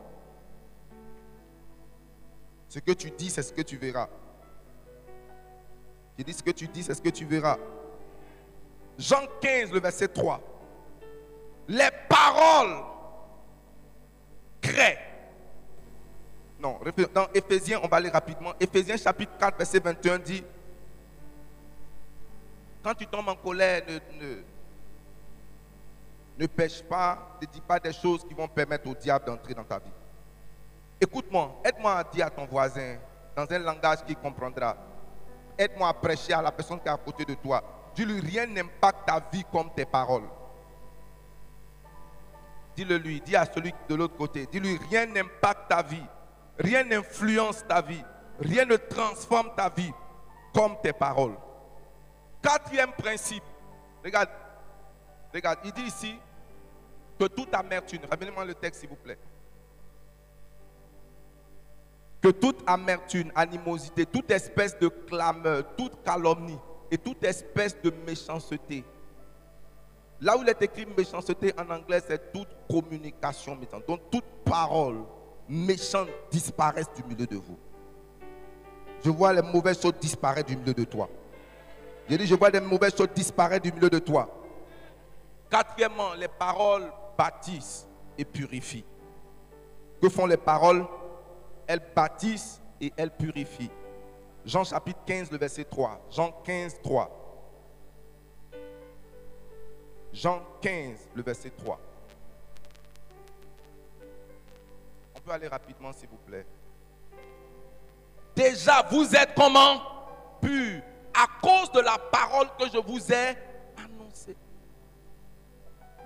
Ce 2.69 2.79
que 2.79 2.93
tu 2.93 3.11
dis, 3.11 3.31
c'est 3.31 3.43
ce 3.43 3.53
que 3.53 3.63
tu 3.63 3.77
verras. 3.77 4.09
Je 6.19 6.25
dis 6.25 6.33
ce 6.33 6.43
que 6.43 6.51
tu 6.51 6.67
dis, 6.67 6.83
c'est 6.83 6.95
ce 6.95 7.03
que 7.03 7.11
tu 7.11 7.25
verras. 7.25 7.59
Jean 8.99 9.27
15, 9.41 9.73
le 9.73 9.81
verset 9.81 10.09
3. 10.09 10.41
Les 11.69 11.91
paroles 12.09 12.83
créent. 14.61 14.99
Non, 16.59 16.81
dans 17.13 17.29
Éphésiens, 17.35 17.81
on 17.83 17.89
va 17.89 17.99
aller 17.99 18.09
rapidement. 18.09 18.55
Éphésiens 18.59 18.97
chapitre 18.97 19.37
4, 19.39 19.59
verset 19.59 19.81
21 19.81 20.19
dit, 20.19 20.43
quand 22.85 22.95
tu 22.95 23.07
tombes 23.07 23.31
en 23.31 23.35
colère, 23.35 23.83
ne, 23.89 24.43
ne 26.39 26.47
pêche 26.47 26.83
pas, 26.83 27.39
ne 27.41 27.47
dis 27.47 27.63
pas 27.63 27.81
des 27.81 27.95
choses 27.95 28.23
qui 28.25 28.35
vont 28.35 28.47
permettre 28.47 28.87
au 28.91 28.95
diable 28.95 29.25
d'entrer 29.25 29.55
dans 29.55 29.65
ta 29.65 29.79
vie. 29.79 29.91
Écoute-moi, 31.01 31.63
aide-moi 31.65 31.95
à 31.95 32.05
dire 32.05 32.27
à 32.27 32.31
ton 32.31 32.45
voisin, 32.45 32.99
dans 33.35 33.51
un 33.51 33.59
langage 33.59 34.05
qu'il 34.05 34.17
comprendra. 34.17 34.77
Aide-moi 35.57 35.89
à 35.89 35.95
prêcher 35.95 36.35
à 36.35 36.43
la 36.43 36.53
personne 36.53 36.79
qui 36.79 36.87
est 36.87 36.91
à 36.91 36.97
côté 36.99 37.25
de 37.25 37.35
toi. 37.35 37.63
Dis-lui, 37.95 38.21
rien 38.21 38.47
n'impacte 38.47 39.07
ta 39.07 39.19
vie 39.33 39.45
comme 39.51 39.73
tes 39.75 39.87
paroles. 39.87 40.29
Dis-le 42.77 42.99
lui, 42.99 43.21
dis 43.21 43.35
à 43.35 43.47
celui 43.47 43.73
de 43.89 43.95
l'autre 43.95 44.17
côté. 44.17 44.47
Dis-lui, 44.51 44.79
rien 44.91 45.07
n'impacte 45.07 45.71
ta 45.71 45.83
vie. 45.83 46.05
Rien 46.59 46.85
n'influence 46.85 47.65
ta 47.67 47.81
vie. 47.81 48.03
Rien 48.41 48.67
ne 48.67 48.77
transforme 48.77 49.55
ta 49.57 49.71
vie 49.71 49.93
comme 50.53 50.77
tes 50.83 50.93
paroles. 50.93 51.37
Quatrième 52.45 52.93
principe. 52.93 53.43
Regarde, 54.05 54.29
Regarde, 55.35 55.59
il 55.65 55.73
dit 55.73 55.83
ici 55.83 56.15
que 57.19 57.25
toute 57.25 57.53
amertume, 57.55 58.03
ramenez-moi 58.09 58.45
le 58.45 58.55
texte 58.55 58.81
s'il 58.81 58.91
vous 58.91 58.97
plaît. 58.97 59.19
Que 62.23 62.29
toute 62.29 62.63
amertume, 62.67 63.33
animosité, 63.35 64.07
toute 64.07 64.31
espèce 64.31 64.79
de 64.79 64.89
clameur, 64.89 65.65
toute 65.77 66.03
calomnie 66.05 66.59
et 66.91 66.99
toute 66.99 67.25
espèce 67.25 67.77
de 67.83 67.91
méchanceté. 68.07 68.85
Là 70.21 70.37
où 70.37 70.43
il 70.43 70.49
est 70.49 70.63
écrit 70.63 70.87
méchanceté 70.87 71.53
en 71.59 71.69
anglais, 71.69 72.01
c'est 72.07 72.31
toute 72.33 72.49
communication 72.71 73.57
méchante. 73.57 73.87
Donc 73.89 74.01
toute 74.11 74.25
parole 74.45 75.03
méchante 75.49 76.09
disparaisse 76.31 76.89
du 76.95 77.03
milieu 77.03 77.27
de 77.27 77.37
vous. 77.37 77.59
Je 79.05 79.11
vois 79.11 79.33
les 79.33 79.43
mauvaises 79.43 79.81
choses 79.83 79.95
disparaître 80.01 80.49
du 80.49 80.57
milieu 80.57 80.75
de 80.75 80.85
toi. 80.85 81.09
J'ai 82.09 82.19
dit, 82.19 82.27
je 82.27 82.35
vois 82.35 82.51
les 82.51 82.61
mauvaises 82.61 82.97
choses 82.97 83.09
disparaître 83.15 83.63
du 83.63 83.73
milieu 83.73 83.89
de 83.89 83.99
toi. 83.99 84.29
Quatrièmement, 85.51 86.15
les 86.15 86.29
paroles 86.29 86.93
bâtissent 87.17 87.87
et 88.19 88.25
purifient. 88.25 88.85
Que 90.03 90.09
font 90.09 90.27
les 90.27 90.37
paroles? 90.37 90.87
Elles 91.67 91.83
bâtissent 91.95 92.61
et 92.81 92.93
elles 92.97 93.11
purifient. 93.11 93.71
Jean 94.45 94.65
chapitre 94.65 95.01
15, 95.07 95.31
le 95.31 95.39
verset 95.39 95.65
3. 95.65 96.01
Jean 96.11 96.31
15, 96.45 96.83
3. 96.83 97.11
Jean 100.13 100.43
15, 100.61 101.09
le 101.15 101.23
verset 101.23 101.51
3. 101.51 101.81
On 105.17 105.21
peut 105.21 105.33
aller 105.33 105.49
rapidement, 105.49 105.93
s'il 105.93 106.09
vous 106.09 106.19
plaît. 106.19 106.47
Déjà, 108.37 108.83
vous 108.91 109.15
êtes 109.15 109.35
comment? 109.35 109.81
Pur. 110.43 110.83
À 111.15 111.27
cause 111.41 111.71
de 111.73 111.81
la 111.81 111.97
parole 111.99 112.49
que 112.59 112.69
je 112.69 112.79
vous 112.79 113.13
ai 113.13 113.37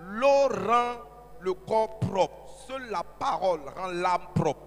L'eau 0.01 0.49
rend 0.49 0.95
le 1.41 1.55
corps 1.55 1.99
propre. 1.99 2.49
Seule 2.67 2.89
la 2.91 3.03
parole 3.03 3.61
rend 3.77 3.89
l'âme 3.89 4.29
propre. 4.35 4.67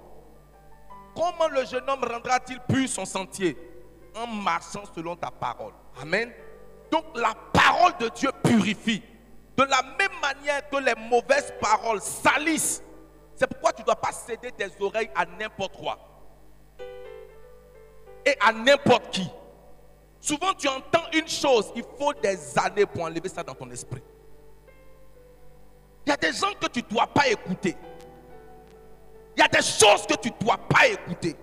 Comment 1.15 1.47
le 1.49 1.65
jeune 1.65 1.89
homme 1.89 2.03
rendra-t-il 2.03 2.59
pur 2.61 2.87
son 2.87 3.05
sentier? 3.05 3.57
En 4.15 4.27
marchant 4.27 4.83
selon 4.93 5.15
ta 5.15 5.31
parole. 5.31 5.73
Amen. 6.01 6.31
Donc 6.91 7.05
la 7.15 7.33
parole 7.53 7.93
de 7.99 8.09
Dieu 8.09 8.29
purifie. 8.43 9.03
De 9.57 9.63
la 9.63 9.81
même 9.97 10.19
manière 10.21 10.67
que 10.69 10.77
les 10.77 10.95
mauvaises 10.95 11.53
paroles 11.59 12.01
salissent. 12.01 12.83
C'est 13.35 13.47
pourquoi 13.47 13.73
tu 13.73 13.81
ne 13.81 13.85
dois 13.85 13.95
pas 13.95 14.11
céder 14.11 14.51
tes 14.51 14.67
oreilles 14.79 15.09
à 15.15 15.25
n'importe 15.25 15.77
quoi. 15.77 15.97
Et 18.25 18.35
à 18.39 18.51
n'importe 18.51 19.09
qui. 19.11 19.29
Souvent, 20.21 20.53
tu 20.53 20.67
entends 20.67 21.05
une 21.13 21.27
chose, 21.27 21.71
il 21.75 21.83
faut 21.97 22.13
des 22.13 22.37
années 22.59 22.85
pour 22.85 23.03
enlever 23.03 23.27
ça 23.27 23.43
dans 23.43 23.55
ton 23.55 23.69
esprit. 23.71 24.03
Il 26.05 26.09
y 26.11 26.13
a 26.13 26.17
des 26.17 26.31
gens 26.31 26.53
que 26.59 26.67
tu 26.67 26.83
ne 26.83 26.87
dois 26.87 27.07
pas 27.07 27.27
écouter. 27.27 27.75
Il 29.35 29.39
y 29.39 29.43
a 29.43 29.47
des 29.47 29.63
choses 29.63 30.05
que 30.05 30.15
tu 30.15 30.29
ne 30.29 30.37
dois 30.45 30.57
pas 30.57 30.87
écouter. 30.87 31.35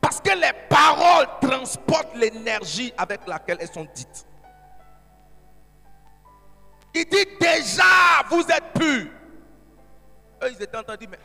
Parce 0.00 0.20
que 0.20 0.30
les 0.30 0.52
paroles 0.68 1.26
transportent 1.40 2.14
l'énergie 2.14 2.92
avec 2.96 3.26
laquelle 3.26 3.58
elles 3.60 3.72
sont 3.72 3.86
dites. 3.92 4.26
Il 6.94 7.04
dit 7.04 7.26
déjà, 7.40 8.22
vous 8.30 8.42
êtes 8.42 8.72
purs. 8.74 9.10
Eux, 10.42 10.50
ils 10.52 10.62
étaient 10.62 10.76
en 10.76 10.84
train 10.84 10.94
de 10.94 11.00
dire, 11.00 11.08
mais 11.10 11.18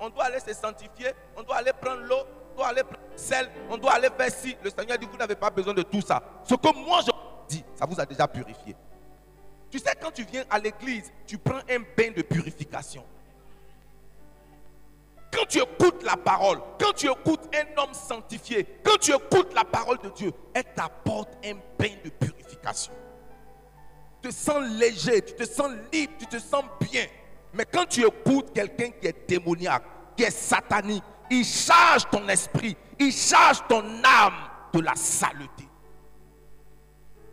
on 0.00 0.08
doit 0.08 0.24
aller 0.24 0.40
se 0.40 0.52
sanctifier, 0.54 1.12
on 1.36 1.42
doit 1.42 1.56
aller 1.56 1.72
prendre 1.74 2.00
l'eau, 2.02 2.24
on 2.52 2.56
doit 2.56 2.68
aller 2.68 2.82
prendre 2.82 2.98
sel, 3.16 3.50
on 3.68 3.76
doit 3.76 3.92
aller 3.92 4.08
faire 4.16 4.30
ci. 4.30 4.56
Le 4.62 4.70
Seigneur 4.70 4.98
dit, 4.98 5.06
vous 5.10 5.16
n'avez 5.16 5.34
pas 5.36 5.50
besoin 5.50 5.74
de 5.74 5.82
tout 5.82 6.00
ça. 6.00 6.22
Ce 6.44 6.54
que 6.54 6.84
moi 6.84 7.00
je 7.04 7.10
dis, 7.48 7.64
ça 7.74 7.86
vous 7.86 8.00
a 8.00 8.06
déjà 8.06 8.26
purifié. 8.26 8.76
Tu 9.70 9.78
sais, 9.78 9.94
quand 10.00 10.10
tu 10.10 10.24
viens 10.24 10.44
à 10.50 10.58
l'église, 10.58 11.12
tu 11.26 11.38
prends 11.38 11.58
un 11.58 11.78
bain 11.96 12.10
de 12.16 12.22
purification. 12.22 13.04
Quand 15.32 15.46
tu 15.48 15.58
écoutes 15.58 16.02
la 16.02 16.16
parole, 16.16 16.60
quand 16.78 16.92
tu 16.92 17.06
écoutes 17.06 17.48
un 17.54 17.80
homme 17.80 17.94
sanctifié, 17.94 18.66
quand 18.82 18.98
tu 18.98 19.12
écoutes 19.12 19.54
la 19.54 19.64
parole 19.64 19.98
de 19.98 20.08
Dieu, 20.10 20.32
elle 20.52 20.64
t'apporte 20.74 21.38
un 21.44 21.54
bain 21.78 21.94
de 22.04 22.10
purification. 22.10 22.92
Tu 24.22 24.28
te 24.28 24.34
sens 24.34 24.62
léger, 24.78 25.22
tu 25.22 25.34
te 25.34 25.44
sens 25.44 25.70
libre, 25.92 26.12
tu 26.18 26.26
te 26.26 26.38
sens 26.38 26.64
bien. 26.80 27.06
Mais 27.54 27.64
quand 27.64 27.86
tu 27.86 28.04
écoutes 28.04 28.52
quelqu'un 28.52 28.90
qui 28.90 29.06
est 29.06 29.28
démoniaque, 29.28 29.84
qui 30.16 30.24
est 30.24 30.30
satanique, 30.30 31.04
il 31.30 31.44
charge 31.44 32.08
ton 32.10 32.28
esprit, 32.28 32.76
il 32.98 33.12
charge 33.12 33.66
ton 33.68 33.84
âme 34.04 34.34
de 34.72 34.80
la 34.80 34.94
saleté. 34.94 35.68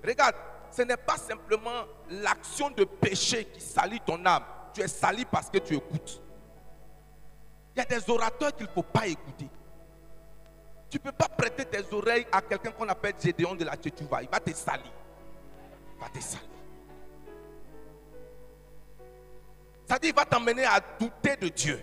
Regarde, 0.05 0.35
ce 0.71 0.83
n'est 0.83 0.97
pas 0.97 1.17
simplement 1.17 1.85
l'action 2.09 2.69
de 2.69 2.83
péché 2.83 3.45
qui 3.45 3.59
salit 3.59 3.99
ton 4.05 4.23
âme. 4.25 4.43
Tu 4.73 4.81
es 4.81 4.87
sali 4.87 5.25
parce 5.25 5.49
que 5.49 5.57
tu 5.57 5.75
écoutes. 5.75 6.21
Il 7.75 7.79
y 7.79 7.81
a 7.81 7.85
des 7.85 8.09
orateurs 8.09 8.55
qu'il 8.55 8.67
ne 8.67 8.71
faut 8.71 8.83
pas 8.83 9.07
écouter. 9.07 9.49
Tu 10.89 10.97
ne 10.97 11.03
peux 11.03 11.11
pas 11.11 11.27
prêter 11.27 11.65
tes 11.65 11.93
oreilles 11.93 12.27
à 12.31 12.41
quelqu'un 12.41 12.71
qu'on 12.71 12.87
appelle 12.87 13.15
Gédéon 13.19 13.55
de 13.55 13.65
la 13.65 13.75
Tchétouva. 13.75 14.23
Il 14.23 14.29
va 14.29 14.39
te 14.39 14.51
salir. 14.51 14.91
Il 15.95 15.99
va 15.99 16.09
te 16.09 16.19
salir. 16.19 16.47
Ça 19.89 19.97
dit, 19.99 20.09
il 20.09 20.15
va 20.15 20.25
t'emmener 20.25 20.65
à 20.65 20.79
douter 20.99 21.35
de 21.37 21.49
Dieu. 21.49 21.81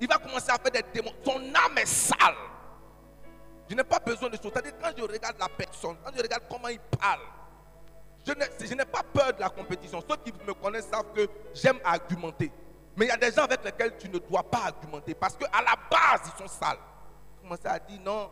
Il 0.00 0.08
va 0.08 0.18
commencer 0.18 0.50
à 0.50 0.58
faire 0.58 0.70
des 0.70 0.84
démons. 0.92 1.12
Son 1.24 1.38
âme 1.38 1.78
est 1.78 1.86
sale. 1.86 2.34
Je 3.68 3.74
n'ai 3.74 3.84
pas 3.84 3.98
besoin 3.98 4.28
de 4.30 4.36
ça. 4.36 4.42
C'est-à-dire, 4.44 4.72
quand 4.80 4.90
je 4.96 5.02
regarde 5.02 5.36
la 5.38 5.48
personne, 5.48 5.96
quand 6.04 6.12
je 6.16 6.22
regarde 6.22 6.44
comment 6.48 6.68
il 6.68 6.78
parle, 6.78 7.20
je 8.26 8.74
n'ai 8.74 8.84
pas 8.84 9.02
peur 9.02 9.32
de 9.34 9.40
la 9.40 9.48
compétition. 9.48 10.02
Ceux 10.08 10.16
qui 10.16 10.32
me 10.46 10.54
connaissent 10.54 10.88
savent 10.88 11.12
que 11.14 11.28
j'aime 11.54 11.78
argumenter. 11.84 12.50
Mais 12.96 13.06
il 13.06 13.08
y 13.08 13.12
a 13.12 13.16
des 13.16 13.32
gens 13.32 13.44
avec 13.44 13.64
lesquels 13.64 13.96
tu 13.96 14.08
ne 14.08 14.18
dois 14.18 14.42
pas 14.42 14.64
argumenter 14.66 15.14
parce 15.14 15.36
qu'à 15.36 15.62
la 15.62 15.76
base, 15.90 16.32
ils 16.34 16.38
sont 16.38 16.48
sales. 16.48 16.78
Commencer 17.42 17.66
à 17.66 17.78
dire 17.78 18.00
non. 18.04 18.30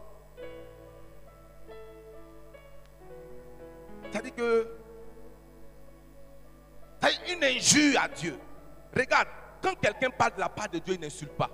Ça 4.13 4.23
dit 4.23 4.33
que 4.33 4.69
c'est 7.03 7.33
une 7.33 7.45
injure 7.45 8.01
à 8.01 8.09
Dieu. 8.09 8.39
Regarde, 8.97 9.29
quand 9.63 9.75
quelqu'un 9.81 10.11
parle 10.11 10.35
de 10.35 10.41
la 10.41 10.49
part 10.49 10.69
de 10.69 10.79
Dieu, 10.79 10.95
il 10.95 11.01
n'insulte 11.01 11.33
pas. 11.33 11.51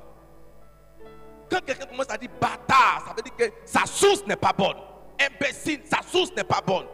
Quand 1.51 1.61
quelqu'un 1.65 1.87
commence 1.87 2.11
à 2.11 2.17
dire 2.17 2.31
bâtard, 2.41 3.05
ça 3.07 3.15
veut 3.15 3.23
dire 3.23 3.37
que 3.37 3.53
sa 3.67 3.85
source 3.85 4.27
n'est 4.27 4.37
pas 4.37 4.53
bonne. 4.53 4.77
Imbécile, 5.21 5.83
sa 5.85 6.01
source 6.03 6.33
n'est 6.35 6.45
pas 6.45 6.61
bonne. 6.67 6.87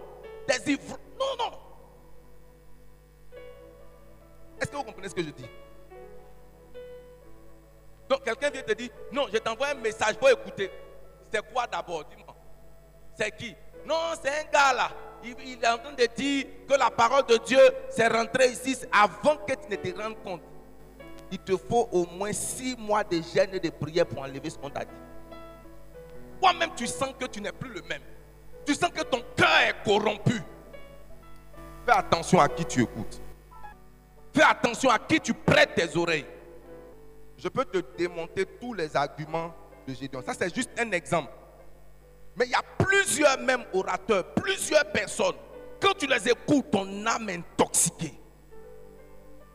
Des 0.48 0.72
ivres. 0.72 0.98
Non, 1.18 1.26
non. 1.38 1.58
Est-ce 4.60 4.70
que 4.70 4.76
vous 4.76 4.82
comprenez 4.82 5.08
ce 5.08 5.14
que 5.14 5.22
je 5.22 5.30
dis? 5.30 5.48
Donc 8.08 8.24
quelqu'un 8.24 8.50
vient 8.50 8.62
te 8.62 8.72
dire, 8.72 8.90
non, 9.12 9.26
je 9.32 9.38
t'envoie 9.38 9.68
un 9.68 9.74
message 9.74 10.16
pour 10.16 10.28
écouter. 10.30 10.70
C'est 11.30 11.52
quoi 11.52 11.66
d'abord? 11.66 12.04
Dis-moi. 12.04 12.34
C'est 13.16 13.30
qui? 13.36 13.54
Non, 13.86 14.12
c'est 14.20 14.30
un 14.30 14.44
gars 14.50 14.72
là. 14.72 14.90
Il, 15.22 15.34
il, 15.44 15.62
est 15.62 15.68
en 15.68 15.78
train 15.78 15.92
de 15.92 16.06
dire 16.16 16.46
que 16.68 16.74
la 16.74 16.90
parole 16.90 17.26
de 17.26 17.36
Dieu 17.38 17.60
s'est 17.90 18.08
rentrée 18.08 18.50
ici 18.50 18.76
avant 18.92 19.36
que 19.36 19.52
tu 19.52 19.68
ne 19.70 19.76
te 19.76 20.00
rendes 20.00 20.22
compte. 20.22 20.42
Il 21.30 21.38
te 21.38 21.56
faut 21.56 21.88
au 21.92 22.06
moins 22.06 22.32
six 22.32 22.76
mois 22.76 23.04
de 23.04 23.16
jeûne 23.16 23.50
et 23.52 23.60
de 23.60 23.70
prière 23.70 24.06
pour 24.06 24.22
enlever 24.22 24.48
ce 24.48 24.58
qu'on 24.58 24.70
t'a 24.70 24.84
dit. 24.84 24.90
Toi-même, 26.40 26.70
tu 26.76 26.86
sens 26.86 27.10
que 27.18 27.26
tu 27.26 27.40
n'es 27.40 27.52
plus 27.52 27.72
le 27.72 27.82
même. 27.82 28.02
Tu 28.64 28.74
sens 28.74 28.90
que 28.90 29.02
ton 29.02 29.22
cœur 29.36 29.48
est 29.66 29.84
corrompu. 29.84 30.40
Fais 31.84 31.92
attention 31.92 32.40
à 32.40 32.48
qui 32.48 32.64
tu 32.64 32.82
écoutes. 32.82 33.20
Fais 34.34 34.42
attention 34.42 34.90
à 34.90 34.98
qui 34.98 35.20
tu 35.20 35.34
prêtes 35.34 35.74
tes 35.74 35.96
oreilles. 35.96 36.26
Je 37.36 37.48
peux 37.48 37.64
te 37.64 37.78
démonter 37.96 38.46
tous 38.60 38.74
les 38.74 38.94
arguments 38.96 39.54
de 39.86 39.94
Gédéon. 39.94 40.22
Ça, 40.22 40.34
c'est 40.34 40.54
juste 40.54 40.70
un 40.78 40.90
exemple. 40.92 41.32
Mais 42.36 42.46
il 42.46 42.50
y 42.50 42.54
a 42.54 42.62
plusieurs 42.78 43.38
même 43.40 43.64
orateurs, 43.72 44.24
plusieurs 44.34 44.90
personnes. 44.92 45.36
Quand 45.80 45.92
tu 45.96 46.06
les 46.06 46.28
écoutes, 46.28 46.70
ton 46.70 47.06
âme 47.06 47.28
est 47.30 47.36
intoxiquée. 47.36 48.14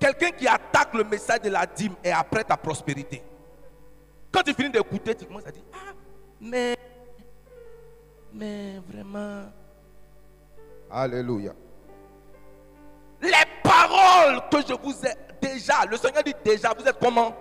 Quelqu'un 0.04 0.32
qui 0.32 0.46
attaque 0.46 0.94
le 0.96 1.06
message 1.06 1.40
de 1.44 1.50
la 1.50 1.66
dîme 1.66 1.96
est 2.04 2.12
après 2.12 2.44
ta 2.44 2.58
prospérité. 2.58 3.24
Quand 4.30 4.42
tu 4.42 4.54
finis 4.54 4.70
d'écouter, 4.70 5.16
tu 5.16 5.26
commences 5.26 5.48
à 5.48 5.52
dire, 5.52 5.64
ah, 5.74 5.94
mais, 6.42 6.76
mais 8.34 8.82
vraiment. 8.86 9.46
Alléluia. 10.92 11.54
Les 13.22 13.32
paroles 13.64 14.42
que 14.52 14.58
je 14.68 14.74
vous 14.74 15.06
ai 15.06 15.14
déjà, 15.42 15.86
le 15.86 15.96
Seigneur 15.96 16.22
dit 16.22 16.36
déjà, 16.44 16.74
vous 16.78 16.86
êtes 16.86 17.00
comment? 17.00 17.34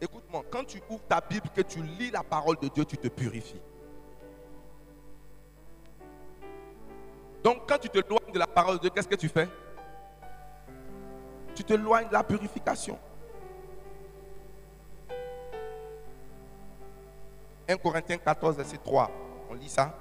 Écoute-moi, 0.00 0.44
quand 0.50 0.64
tu 0.64 0.80
ouvres 0.88 1.04
ta 1.06 1.20
Bible, 1.20 1.50
que 1.54 1.60
tu 1.60 1.82
lis 1.82 2.10
la 2.10 2.22
parole 2.22 2.56
de 2.58 2.68
Dieu, 2.68 2.86
tu 2.86 2.96
te 2.96 3.08
purifies. 3.08 3.60
Donc 7.42 7.68
quand 7.68 7.78
tu 7.78 7.88
te 7.88 7.98
loignes 7.98 8.32
de 8.32 8.38
la 8.38 8.46
parole 8.46 8.76
de 8.76 8.82
Dieu, 8.82 8.90
qu'est-ce 8.90 9.08
que 9.08 9.16
tu 9.16 9.28
fais? 9.28 9.48
Tu 11.54 11.64
te 11.64 11.74
loignes 11.74 12.08
de 12.08 12.12
la 12.12 12.22
purification. 12.22 12.98
1 17.68 17.76
Corinthiens 17.76 18.18
14, 18.18 18.56
verset 18.56 18.78
3. 18.78 19.10
On 19.50 19.54
lit 19.54 19.68
ça. 19.68 19.94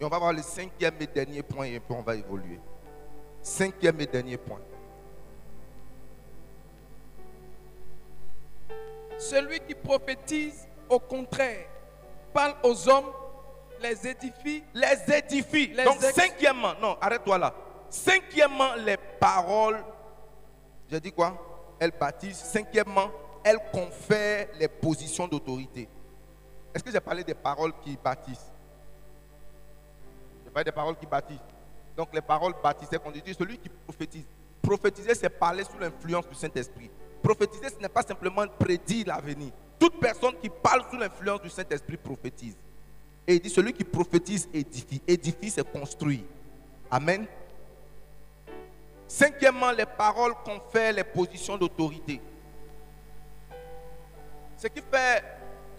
Et 0.00 0.04
on 0.04 0.08
va 0.08 0.18
voir 0.18 0.32
le 0.32 0.42
cinquième 0.42 0.94
et 1.00 1.06
dernier 1.06 1.42
point 1.42 1.66
et 1.66 1.80
puis 1.80 1.94
on 1.94 2.02
va 2.02 2.16
évoluer. 2.16 2.60
Cinquième 3.42 4.00
et 4.00 4.06
dernier 4.06 4.36
point. 4.36 4.60
Celui 9.18 9.60
qui 9.60 9.74
prophétise, 9.74 10.66
au 10.88 10.98
contraire, 10.98 11.66
parle 12.32 12.54
aux 12.62 12.88
hommes, 12.88 13.12
les 13.80 14.06
édifie. 14.06 14.64
Les 14.74 15.16
édifie. 15.16 15.68
Donc, 15.84 16.00
cinquièmement, 16.00 16.74
non, 16.80 16.96
arrête-toi 17.00 17.38
là. 17.38 17.54
Cinquièmement, 17.88 18.74
les 18.74 18.96
paroles, 18.96 19.82
j'ai 20.90 21.00
dit 21.00 21.12
quoi? 21.12 21.76
Elles 21.78 21.92
baptisent. 21.92 22.38
Cinquièmement, 22.38 23.10
elles 23.44 23.60
confèrent 23.72 24.48
les 24.58 24.68
positions 24.68 25.28
d'autorité. 25.28 25.88
Est-ce 26.74 26.82
que 26.82 26.90
j'ai 26.90 27.00
parlé 27.00 27.22
des 27.22 27.34
paroles 27.34 27.72
qui 27.82 27.96
bâtissent? 27.96 28.50
J'ai 30.44 30.50
parlé 30.50 30.64
des 30.64 30.72
paroles 30.72 30.96
qui 30.96 31.06
bâtissent. 31.06 31.38
Donc, 31.96 32.08
les 32.12 32.20
paroles 32.20 32.54
bâtissaient, 32.62 32.98
qu'on 32.98 33.12
dit 33.12 33.22
celui 33.38 33.58
qui 33.58 33.68
prophétise. 33.68 34.26
Prophétiser, 34.60 35.14
c'est 35.14 35.28
parler 35.28 35.62
sous 35.62 35.78
l'influence 35.78 36.28
du 36.28 36.34
Saint-Esprit. 36.34 36.90
Prophétiser, 37.22 37.68
ce 37.68 37.80
n'est 37.80 37.88
pas 37.88 38.02
simplement 38.02 38.46
prédire 38.58 39.06
l'avenir. 39.06 39.52
Toute 39.78 40.00
personne 40.00 40.34
qui 40.40 40.48
parle 40.48 40.82
sous 40.90 40.96
l'influence 40.96 41.42
du 41.42 41.50
Saint-Esprit 41.50 41.96
prophétise. 41.96 42.56
Et 43.26 43.36
il 43.36 43.40
dit, 43.40 43.50
celui 43.50 43.72
qui 43.72 43.84
prophétise 43.84 44.48
édifie. 44.52 45.00
Édifie, 45.06 45.50
c'est 45.50 45.70
construire. 45.70 46.24
Amen. 46.90 47.26
Cinquièmement, 49.08 49.70
les 49.70 49.86
paroles 49.86 50.34
confèrent 50.44 50.92
les 50.92 51.04
positions 51.04 51.56
d'autorité. 51.56 52.20
Ce 54.56 54.66
qui 54.66 54.80
fait 54.80 55.22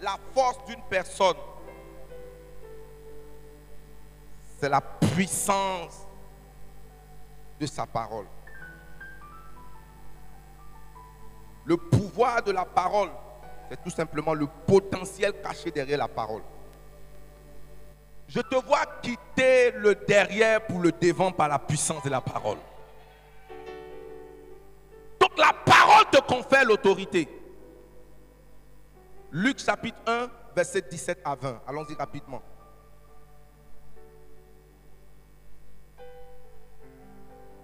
la 0.00 0.16
force 0.32 0.64
d'une 0.66 0.82
personne, 0.88 1.36
c'est 4.58 4.68
la 4.68 4.80
puissance 4.80 6.06
de 7.60 7.66
sa 7.66 7.86
parole. 7.86 8.26
Le 11.64 11.76
pouvoir 11.76 12.42
de 12.42 12.52
la 12.52 12.64
parole, 12.64 13.10
c'est 13.68 13.82
tout 13.82 13.90
simplement 13.90 14.34
le 14.34 14.46
potentiel 14.46 15.32
caché 15.42 15.70
derrière 15.70 15.98
la 15.98 16.08
parole. 16.08 16.42
Je 18.36 18.42
te 18.42 18.56
vois 18.56 18.84
quitter 19.00 19.70
le 19.70 19.94
derrière 19.94 20.66
pour 20.66 20.80
le 20.80 20.92
devant 20.92 21.32
par 21.32 21.48
la 21.48 21.58
puissance 21.58 22.02
de 22.02 22.10
la 22.10 22.20
parole. 22.20 22.58
Donc 25.18 25.38
la 25.38 25.54
parole 25.64 26.04
te 26.12 26.20
confère 26.20 26.66
l'autorité. 26.66 27.26
Luc 29.32 29.58
chapitre 29.58 29.96
1, 30.06 30.28
verset 30.54 30.82
17 30.82 31.20
à 31.24 31.34
20. 31.34 31.62
Allons-y 31.66 31.94
rapidement. 31.94 32.42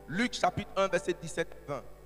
Luc 0.08 0.32
chapitre 0.32 0.70
1, 0.74 0.88
verset 0.88 1.12
17-20. 1.22 1.44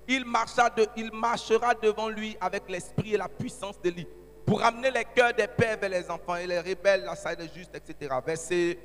Il, 0.09 0.25
marcha 0.25 0.69
de, 0.71 0.85
il 0.97 1.13
marchera 1.13 1.73
devant 1.73 2.09
lui 2.09 2.35
avec 2.41 2.67
l'esprit 2.67 3.13
et 3.13 3.17
la 3.17 3.29
puissance 3.29 3.79
d'Élie 3.79 4.07
pour 4.47 4.63
amener 4.63 4.89
les 4.89 5.03
cœurs 5.03 5.33
des 5.33 5.45
pères 5.45 5.77
vers 5.77 5.89
les 5.89 6.09
enfants 6.09 6.37
et 6.37 6.47
les 6.47 6.59
rebelles 6.59 7.03
la 7.03 7.17
salle 7.17 7.35
des 7.35 7.49
justes, 7.49 7.75
etc. 7.75 8.15
Verset 8.25 8.79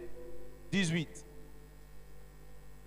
18. 0.73 1.25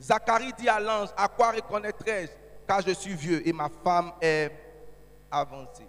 Zacharie 0.01 0.51
dit 0.57 0.67
à 0.67 0.81
l'ange, 0.81 1.07
à 1.15 1.29
quoi 1.29 1.51
reconnaîtrai-je 1.51 2.31
car 2.67 2.81
je 2.81 2.91
suis 2.91 3.13
vieux 3.13 3.47
et 3.47 3.53
ma 3.53 3.69
femme 3.81 4.11
est 4.19 4.51
avancée. 5.31 5.87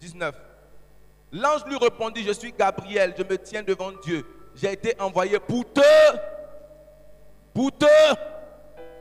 19. 0.00 0.32
L'ange 1.32 1.64
lui 1.66 1.76
répondit, 1.76 2.22
je 2.22 2.32
suis 2.32 2.52
Gabriel, 2.52 3.12
je 3.18 3.24
me 3.24 3.36
tiens 3.38 3.64
devant 3.64 3.90
Dieu. 3.90 4.24
J'ai 4.54 4.72
été 4.72 5.00
envoyé 5.00 5.40
pour 5.40 5.64
te, 5.72 5.80
pour 7.52 7.76
te, 7.76 7.86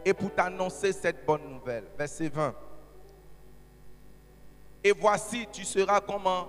et 0.03 0.13
pour 0.15 0.33
t'annoncer 0.33 0.93
cette 0.93 1.23
bonne 1.27 1.47
nouvelle. 1.47 1.83
Verset 1.95 2.29
20. 2.29 2.55
Et 4.87 4.93
voici, 4.93 5.45
tu 5.51 5.65
seras 5.65 5.99
comme 5.99 6.25
un 6.27 6.47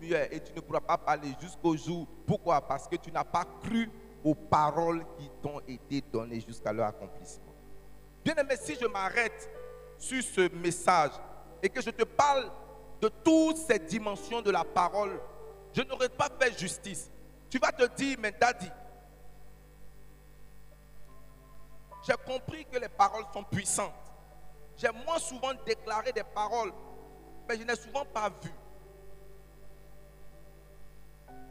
muet 0.00 0.30
et 0.32 0.40
tu 0.40 0.50
ne 0.54 0.60
pourras 0.60 0.80
pas 0.80 0.96
parler 0.96 1.28
jusqu'au 1.38 1.76
jour. 1.76 2.06
Pourquoi? 2.26 2.58
Parce 2.66 2.88
que 2.88 2.96
tu 2.96 3.12
n'as 3.12 3.22
pas 3.22 3.44
cru 3.62 3.90
aux 4.24 4.34
paroles 4.34 5.04
qui 5.18 5.30
t'ont 5.42 5.60
été 5.68 6.00
données 6.00 6.40
jusqu'à 6.40 6.72
leur 6.72 6.86
accomplissement. 6.86 7.52
Bien 8.24 8.34
aimé, 8.36 8.54
si 8.58 8.76
je 8.80 8.86
m'arrête 8.86 9.50
sur 9.98 10.22
ce 10.22 10.50
message 10.56 11.10
et 11.62 11.68
que 11.68 11.82
je 11.82 11.90
te 11.90 12.04
parle 12.04 12.50
de 12.98 13.10
toutes 13.22 13.58
ces 13.58 13.78
dimensions 13.78 14.40
de 14.40 14.50
la 14.50 14.64
parole, 14.64 15.20
je 15.74 15.82
n'aurais 15.82 16.08
pas 16.08 16.30
fait 16.40 16.58
justice. 16.58 17.10
Tu 17.50 17.58
vas 17.58 17.72
te 17.72 17.94
dire, 17.94 18.16
mais 18.18 18.32
Daddy, 18.32 18.70
j'ai 22.06 22.14
compris 22.24 22.64
que 22.64 22.78
les 22.78 22.88
paroles 22.88 23.26
sont 23.34 23.44
puissantes. 23.44 23.92
J'ai 24.78 24.90
moins 25.04 25.18
souvent 25.18 25.52
déclaré 25.66 26.10
des 26.12 26.24
paroles, 26.24 26.72
mais 27.48 27.56
je 27.58 27.62
n'ai 27.62 27.76
souvent 27.76 28.04
pas 28.04 28.28
vu. 28.28 28.50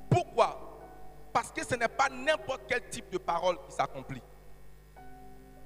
Pourquoi? 0.10 0.80
Parce 1.34 1.52
que 1.52 1.66
ce 1.66 1.76
n'est 1.76 1.88
pas 1.88 2.10
n'importe 2.10 2.62
quel 2.68 2.88
type 2.90 3.10
de 3.10 3.18
parole 3.18 3.58
qui 3.68 3.76
s'accomplit. 3.76 4.22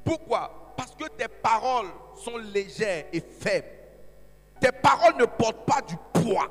Pourquoi? 0.03 0.73
Parce 0.75 0.95
que 0.95 1.07
tes 1.09 1.27
paroles 1.27 1.91
sont 2.15 2.37
légères 2.37 3.05
et 3.13 3.21
faibles. 3.21 3.67
Tes 4.59 4.71
paroles 4.71 5.15
ne 5.17 5.25
portent 5.25 5.65
pas 5.65 5.81
du 5.81 5.95
poids. 6.13 6.47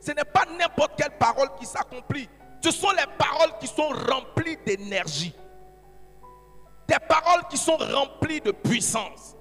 Ce 0.00 0.10
n'est 0.10 0.24
pas 0.24 0.44
n'importe 0.58 0.92
quelle 0.96 1.16
parole 1.16 1.48
qui 1.58 1.66
s'accomplit. 1.66 2.28
Ce 2.60 2.70
sont 2.70 2.90
les 2.90 3.06
paroles 3.16 3.56
qui 3.60 3.66
sont 3.68 3.88
remplies 3.88 4.56
d'énergie. 4.66 5.34
Des 6.88 6.98
paroles 7.08 7.46
qui 7.48 7.56
sont 7.56 7.76
remplies 7.76 8.40
de 8.40 8.50
puissance. 8.50 9.36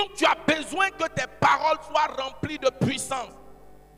Donc 0.00 0.14
tu 0.14 0.24
as 0.24 0.34
besoin 0.46 0.88
que 0.92 1.06
tes 1.08 1.26
paroles 1.38 1.76
soient 1.86 2.24
remplies 2.24 2.58
de 2.58 2.70
puissance. 2.70 3.34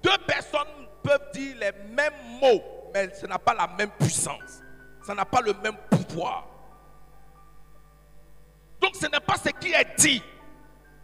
Deux 0.03 0.19
personnes 0.27 0.89
peuvent 1.01 1.31
dire 1.33 1.57
les 1.61 1.71
mêmes 1.95 2.41
mots, 2.41 2.61
mais 2.93 3.15
ce 3.15 3.25
n'a 3.25 3.39
pas 3.39 3.55
la 3.55 3.69
même 3.69 3.91
puissance. 3.91 4.65
Ça 5.07 5.15
n'a 5.15 5.25
pas 5.25 5.41
le 5.41 5.55
même 5.63 5.77
pouvoir. 5.89 6.49
Donc 8.81 8.97
ce 8.97 9.07
n'est 9.07 9.21
pas 9.21 9.37
ce 9.37 9.51
qui 9.51 9.73
est 9.73 9.97
dit, 9.97 10.21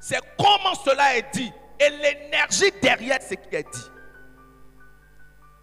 c'est 0.01 0.19
comment 0.37 0.75
cela 0.75 1.17
est 1.17 1.33
dit 1.33 1.53
et 1.79 1.91
l'énergie 1.91 2.73
derrière 2.83 3.23
ce 3.23 3.35
qui 3.35 3.55
est 3.55 3.73
dit. 3.73 3.91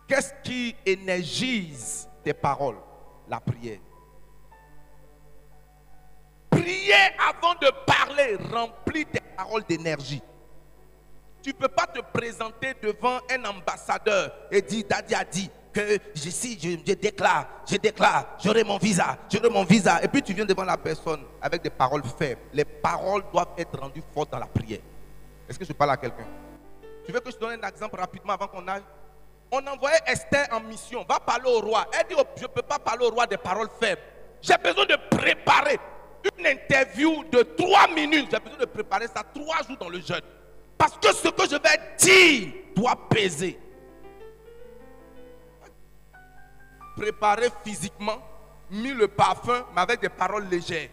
Qu'est-ce 0.08 0.32
qui 0.46 0.78
énergise 0.86 2.08
tes 2.24 2.34
paroles? 2.34 2.78
La 3.28 3.42
prière. 3.42 3.80
Prier 6.62 6.94
avant 7.20 7.54
de 7.56 7.70
parler 7.86 8.38
remplit 8.52 9.06
tes 9.06 9.22
paroles 9.36 9.64
d'énergie. 9.68 10.22
Tu 11.42 11.50
ne 11.50 11.56
peux 11.56 11.68
pas 11.68 11.86
te 11.86 12.00
présenter 12.00 12.74
devant 12.82 13.20
un 13.30 13.46
ambassadeur 13.46 14.32
et 14.52 14.62
dire 14.62 14.86
Daddy 14.90 15.14
a 15.14 15.24
dit 15.24 15.50
que 15.72 16.00
je, 16.16 16.30
si 16.30 16.58
je, 16.60 16.94
déclare, 16.94 17.48
je 17.70 17.76
déclare, 17.76 18.38
j'aurai 18.44 18.64
mon 18.64 18.78
visa, 18.78 19.18
j'aurai 19.30 19.50
mon 19.50 19.64
visa. 19.64 20.02
Et 20.02 20.08
puis 20.08 20.24
tu 20.24 20.34
viens 20.34 20.46
devant 20.46 20.64
la 20.64 20.78
personne 20.78 21.24
avec 21.42 21.62
des 21.62 21.70
paroles 21.70 22.04
faibles. 22.18 22.42
Les 22.54 22.66
paroles 22.66 23.24
doivent 23.32 23.54
être 23.58 23.78
rendues 23.80 24.04
fortes 24.14 24.32
dans 24.32 24.40
la 24.40 24.48
prière. 24.48 24.80
Est-ce 25.48 25.60
que 25.60 25.66
je 25.66 25.74
parle 25.74 25.92
à 25.92 25.98
quelqu'un? 25.98 26.26
Tu 27.06 27.12
veux 27.12 27.20
que 27.20 27.30
je 27.30 27.38
donne 27.38 27.64
un 27.64 27.68
exemple 27.68 28.00
rapidement 28.00 28.34
avant 28.34 28.48
qu'on 28.48 28.68
aille? 28.68 28.84
On 29.52 29.60
envoyait 29.68 30.00
Esther 30.08 30.48
en 30.52 30.62
mission. 30.62 31.06
Va 31.08 31.20
parler 31.20 31.52
au 31.52 31.60
roi. 31.60 31.86
Elle 31.94 32.08
dit, 32.08 32.16
oh, 32.18 32.24
je 32.36 32.44
ne 32.44 32.48
peux 32.48 32.64
pas 32.64 32.80
parler 32.80 33.06
au 33.06 33.10
roi 33.10 33.28
des 33.28 33.38
paroles 33.38 33.70
faibles. 33.80 34.02
J'ai 34.42 34.58
besoin 34.58 34.86
de 34.86 34.98
préparer 35.10 35.80
une 36.38 36.48
interview 36.48 37.24
de 37.32 37.42
trois 37.42 37.88
minutes. 37.90 38.28
J'ai 38.32 38.40
besoin 38.40 38.60
de 38.60 38.66
préparer 38.66 39.08
ça 39.08 39.24
trois 39.34 39.62
jours 39.68 39.78
dans 39.78 39.90
le 39.90 40.00
jeûne. 40.00 40.22
Parce 40.78 40.98
que 40.98 41.14
ce 41.14 41.30
que 41.30 41.44
je 41.44 41.56
vais 41.56 41.96
dire 41.98 42.54
doit 42.76 42.98
peser. 43.10 43.60
Préparer 46.96 47.50
physiquement, 47.64 48.18
mis 48.72 48.92
le 48.92 49.08
parfum, 49.08 49.66
mais 49.74 49.82
avec 49.82 50.02
des 50.02 50.10
paroles 50.10 50.48
légères. 50.50 50.90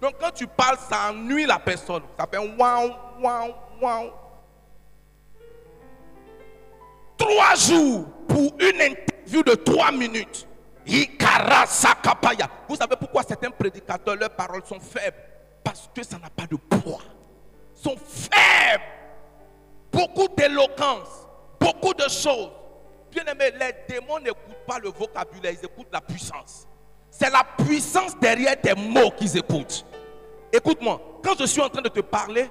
Donc 0.00 0.14
quand 0.18 0.30
tu 0.30 0.46
parles, 0.46 0.78
ça 0.78 1.10
ennuie 1.10 1.46
la 1.46 1.58
personne. 1.58 2.02
Ça 2.18 2.26
fait 2.26 2.38
waouh, 2.38 2.92
waouh, 3.20 3.52
waouh. 3.80 4.10
Trois 7.16 7.54
jours 7.54 8.06
pour 8.26 8.54
une 8.58 8.80
interview 8.80 9.42
de 9.42 9.54
trois 9.54 9.92
minutes. 9.92 10.46
Vous 12.68 12.76
savez 12.76 12.96
pourquoi 12.96 13.22
certains 13.22 13.50
prédicateurs, 13.50 14.16
leurs 14.16 14.30
paroles 14.30 14.62
sont 14.64 14.80
faibles? 14.80 15.16
Parce 15.62 15.88
que 15.94 16.02
ça 16.02 16.18
n'a 16.18 16.30
pas 16.30 16.46
de 16.46 16.56
poids. 16.56 17.02
Ils 17.76 17.82
sont 17.82 17.96
faibles. 17.96 18.84
Beaucoup 19.92 20.28
d'éloquence, 20.36 21.26
beaucoup 21.58 21.94
de 21.94 22.08
choses. 22.08 22.50
Bien 23.10 23.24
aimé, 23.24 23.50
les 23.58 23.74
démons 23.88 24.20
n'écoutent 24.20 24.64
pas 24.66 24.78
le 24.78 24.90
vocabulaire, 24.90 25.52
ils 25.52 25.64
écoutent 25.64 25.92
la 25.92 26.00
puissance. 26.00 26.68
C'est 27.10 27.30
la 27.30 27.44
puissance 27.58 28.16
derrière 28.20 28.60
tes 28.60 28.74
mots 28.74 29.10
qu'ils 29.10 29.36
écoutent. 29.36 29.84
Écoute-moi, 30.52 31.00
quand 31.22 31.34
je 31.38 31.46
suis 31.46 31.60
en 31.60 31.68
train 31.68 31.82
de 31.82 31.88
te 31.88 32.00
parler, 32.00 32.48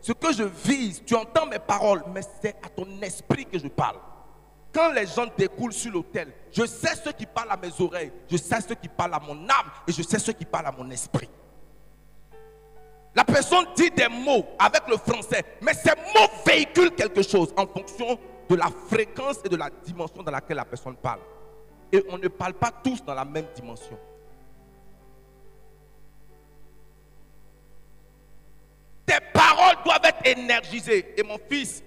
ce 0.00 0.12
que 0.12 0.32
je 0.32 0.42
vise, 0.42 1.02
tu 1.04 1.14
entends 1.14 1.46
mes 1.46 1.58
paroles, 1.58 2.02
mais 2.12 2.20
c'est 2.42 2.56
à 2.64 2.68
ton 2.68 2.86
esprit 3.00 3.46
que 3.46 3.58
je 3.58 3.68
parle. 3.68 3.96
Quand 4.72 4.92
les 4.92 5.06
gens 5.06 5.26
découlent 5.36 5.72
sur 5.72 5.92
l'autel, 5.92 6.32
je 6.50 6.64
sais 6.64 6.94
ce 6.96 7.10
qui 7.10 7.26
parle 7.26 7.50
à 7.50 7.56
mes 7.56 7.70
oreilles, 7.78 8.12
je 8.30 8.36
sais 8.36 8.60
ce 8.60 8.72
qui 8.72 8.88
parle 8.88 9.14
à 9.14 9.20
mon 9.20 9.36
âme 9.48 9.70
et 9.86 9.92
je 9.92 10.02
sais 10.02 10.18
ce 10.18 10.30
qui 10.30 10.46
parle 10.46 10.66
à 10.66 10.72
mon 10.72 10.90
esprit. 10.90 11.28
La 13.14 13.24
personne 13.24 13.66
dit 13.76 13.90
des 13.90 14.08
mots 14.08 14.46
avec 14.58 14.88
le 14.88 14.96
français, 14.96 15.44
mais 15.60 15.74
ces 15.74 15.90
mots 15.90 16.28
véhiculent 16.46 16.94
quelque 16.94 17.22
chose 17.22 17.52
en 17.56 17.66
fonction 17.66 18.18
de 18.48 18.54
la 18.54 18.70
fréquence 18.88 19.36
et 19.44 19.48
de 19.50 19.56
la 19.56 19.68
dimension 19.84 20.22
dans 20.22 20.32
laquelle 20.32 20.56
la 20.56 20.64
personne 20.64 20.96
parle. 20.96 21.20
Et 21.92 22.02
on 22.08 22.16
ne 22.16 22.28
parle 22.28 22.54
pas 22.54 22.70
tous 22.70 23.04
dans 23.04 23.14
la 23.14 23.26
même 23.26 23.46
dimension. 23.54 23.98
Tes 29.04 29.18
paroles 29.34 29.76
doivent 29.84 30.04
être 30.04 30.26
énergisées. 30.26 31.14
Et 31.18 31.22
mon 31.22 31.36
fils, 31.50 31.82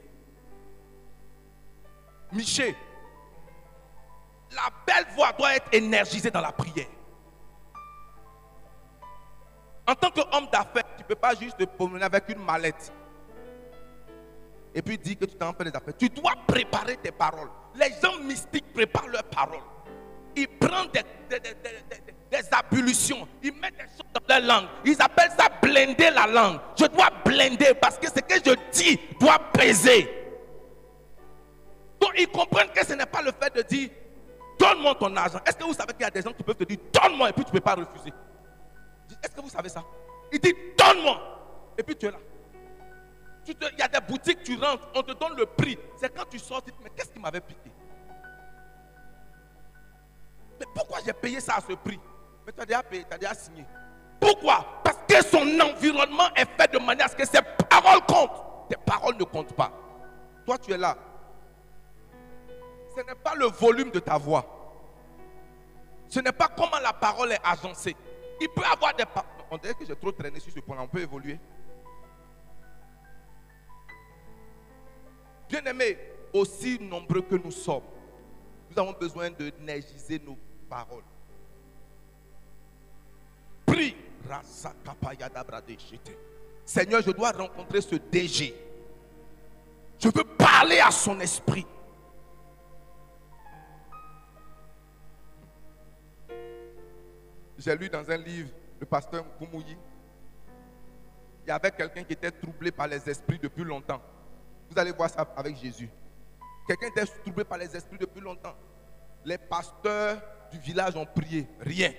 Michel, 2.36 2.76
la 4.52 4.69
belle 4.86 5.06
voix 5.15 5.32
doit 5.32 5.56
être 5.56 5.67
énergisée 5.71 6.30
dans 6.30 6.41
la 6.41 6.52
prière. 6.52 6.88
En 9.88 9.95
tant 9.95 10.10
qu'homme 10.10 10.48
d'affaires, 10.52 10.84
tu 10.98 11.04
ne 11.04 11.08
peux 11.08 11.15
pas 11.15 11.36
juste 11.36 11.58
te 11.58 11.63
promener 11.63 12.04
avec 12.04 12.28
une 12.30 12.43
mallette 12.43 12.91
et 14.74 14.82
puis 14.82 14.98
dire 14.98 15.17
que 15.17 15.26
tu 15.26 15.36
t'en 15.36 15.54
fais 15.54 15.63
des 15.63 15.76
affaires. 15.76 15.95
Tu 15.98 16.10
dois 16.10 16.34
préparer 16.45 16.98
tes 16.98 17.12
paroles. 17.12 17.50
Les 17.76 17.91
gens 18.04 18.19
mystiques 18.21 18.74
préparent 18.74 19.08
leurs 19.08 19.24
paroles. 19.24 19.63
Ils 20.36 20.50
prennent 20.50 20.89
des, 20.91 21.39
des, 21.39 22.50
ablutions, 22.52 23.25
ils 23.42 23.54
mettent 23.54 23.77
des 23.77 23.83
choses 23.83 24.12
dans 24.13 24.27
leur 24.27 24.42
langue. 24.42 24.69
Ils 24.83 25.02
appellent 25.02 25.31
ça 25.38 25.48
blender 25.62 26.10
la 26.10 26.27
langue. 26.27 26.60
Je 26.77 26.86
dois 26.88 27.10
blender 27.23 27.73
parce 27.81 27.98
que 27.98 28.08
ce 28.08 28.19
que 28.19 28.36
je 28.46 28.54
dis 28.73 29.00
doit 29.17 29.40
peser. 29.54 30.25
Ils 32.17 32.27
comprennent 32.27 32.71
que 32.71 32.85
ce 32.85 32.93
n'est 32.93 33.06
pas 33.06 33.21
le 33.21 33.31
fait 33.31 33.53
de 33.56 33.62
dire 33.62 33.89
donne-moi 34.60 34.95
ton 34.95 35.15
argent. 35.15 35.39
Est-ce 35.45 35.58
que 35.58 35.63
vous 35.63 35.73
savez 35.73 35.93
qu'il 35.93 36.01
y 36.01 36.06
a 36.06 36.10
des 36.10 36.21
gens 36.21 36.33
qui 36.33 36.43
peuvent 36.43 36.56
te 36.56 36.63
dire 36.63 36.77
donne-moi 36.93 37.29
et 37.29 37.33
puis 37.33 37.43
tu 37.43 37.49
ne 37.49 37.53
peux 37.53 37.62
pas 37.62 37.75
refuser? 37.75 38.13
Est-ce 39.23 39.31
que 39.35 39.41
vous 39.41 39.49
savez 39.49 39.69
ça? 39.69 39.83
Il 40.31 40.39
dit 40.39 40.53
donne-moi 40.77 41.21
et 41.77 41.83
puis 41.83 41.95
tu 41.95 42.08
es 42.08 42.12
là. 42.12 42.17
il 43.47 43.79
y 43.79 43.81
a 43.81 43.87
des 43.87 43.99
boutiques, 44.08 44.43
tu 44.43 44.58
rentres, 44.58 44.87
on 44.95 45.01
te 45.01 45.12
donne 45.13 45.37
le 45.37 45.45
prix. 45.45 45.77
C'est 45.97 46.13
quand 46.15 46.25
tu 46.29 46.39
sors, 46.39 46.63
tu 46.63 46.71
dis 46.71 46.77
mais 46.83 46.89
qu'est-ce 46.95 47.12
qui 47.12 47.19
m'avait 47.19 47.41
piqué? 47.41 47.71
Mais 50.60 50.65
pourquoi 50.73 50.99
j'ai 51.06 51.13
payé 51.13 51.39
ça 51.39 51.56
à 51.56 51.62
ce 51.62 51.73
prix? 51.73 51.99
Mais 52.45 52.51
tu 52.53 52.62
as 52.62 52.65
déjà 52.65 52.83
payé, 52.83 53.06
tu 53.08 53.13
as 53.13 53.17
déjà 53.17 53.33
signé. 53.33 53.65
Pourquoi? 54.19 54.65
Parce 54.83 54.99
que 55.08 55.23
son 55.25 55.60
environnement 55.60 56.33
est 56.35 56.47
fait 56.58 56.71
de 56.71 56.79
manière 56.79 57.08
à 57.08 57.10
ce 57.10 57.15
que 57.15 57.27
ses 57.27 57.41
paroles 57.69 58.01
comptent. 58.08 58.69
Tes 58.69 58.77
paroles 58.77 59.17
ne 59.17 59.23
comptent 59.23 59.53
pas. 59.53 59.71
Toi, 60.45 60.58
tu 60.58 60.71
es 60.71 60.77
là 60.77 60.95
ce 62.96 63.02
n'est 63.02 63.15
pas 63.15 63.35
le 63.35 63.46
volume 63.48 63.91
de 63.91 64.00
ta 64.00 64.17
voix. 64.17 64.46
Ce 66.08 66.19
n'est 66.19 66.31
pas 66.31 66.48
comment 66.48 66.79
la 66.81 66.93
parole 66.93 67.31
est 67.31 67.39
agencée. 67.43 67.96
Il 68.39 68.50
peut 68.50 68.63
avoir 68.63 68.96
des 68.96 69.04
on 69.52 69.58
dirait 69.58 69.73
que 69.73 69.85
j'ai 69.85 69.96
trop 69.96 70.12
traîné 70.12 70.39
sur 70.39 70.52
ce 70.52 70.60
point-là. 70.60 70.81
On 70.83 70.87
peut 70.87 71.02
évoluer. 71.02 71.39
Bien-aimés, 75.48 75.98
aussi 76.33 76.79
nombreux 76.79 77.21
que 77.21 77.35
nous 77.35 77.52
sommes, 77.52 77.83
nous 78.69 78.79
avons 78.79 78.93
besoin 78.93 79.29
de 79.29 79.52
négiser 79.60 80.19
nos 80.19 80.37
paroles. 80.69 81.04
Prie. 83.65 83.96
Seigneur, 86.65 87.02
je 87.04 87.12
dois 87.12 87.31
rencontrer 87.31 87.79
ce 87.79 87.96
DG. 87.96 88.56
Je 90.00 90.08
veux 90.08 90.23
parler 90.23 90.79
à 90.79 90.89
son 90.89 91.19
esprit. 91.19 91.65
J'ai 97.58 97.75
lu 97.75 97.89
dans 97.89 98.10
un 98.10 98.17
livre 98.17 98.49
le 98.79 98.85
pasteur 98.85 99.23
Koumouyi. 99.37 99.77
Il 101.45 101.49
y 101.49 101.51
avait 101.51 101.71
quelqu'un 101.71 102.03
qui 102.03 102.13
était 102.13 102.31
troublé 102.31 102.71
par 102.71 102.87
les 102.87 103.08
esprits 103.10 103.39
depuis 103.39 103.63
longtemps. 103.63 104.01
Vous 104.69 104.79
allez 104.79 104.91
voir 104.91 105.10
ça 105.10 105.27
avec 105.35 105.56
Jésus. 105.58 105.89
Quelqu'un 106.67 106.87
était 106.87 107.06
troublé 107.06 107.43
par 107.43 107.58
les 107.58 107.75
esprits 107.75 107.97
depuis 107.99 108.19
longtemps. 108.21 108.56
Les 109.23 109.37
pasteurs 109.37 110.21
du 110.51 110.58
village 110.60 110.95
ont 110.95 111.06
prié, 111.06 111.47
rien. 111.60 111.93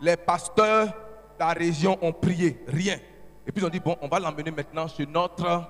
Les 0.00 0.16
pasteurs 0.16 0.86
de 0.86 0.92
la 1.38 1.48
région 1.48 1.98
ont 2.02 2.12
prié, 2.12 2.62
rien. 2.68 2.98
Et 3.46 3.52
puis 3.52 3.62
ils 3.62 3.64
ont 3.64 3.70
dit, 3.70 3.80
bon, 3.80 3.96
on 4.00 4.08
va 4.08 4.20
l'emmener 4.20 4.50
maintenant 4.50 4.86
chez 4.86 5.06
notre, 5.06 5.66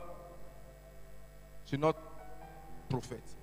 chez 1.65 1.77
notre 1.77 2.01
prophète. 2.89 3.37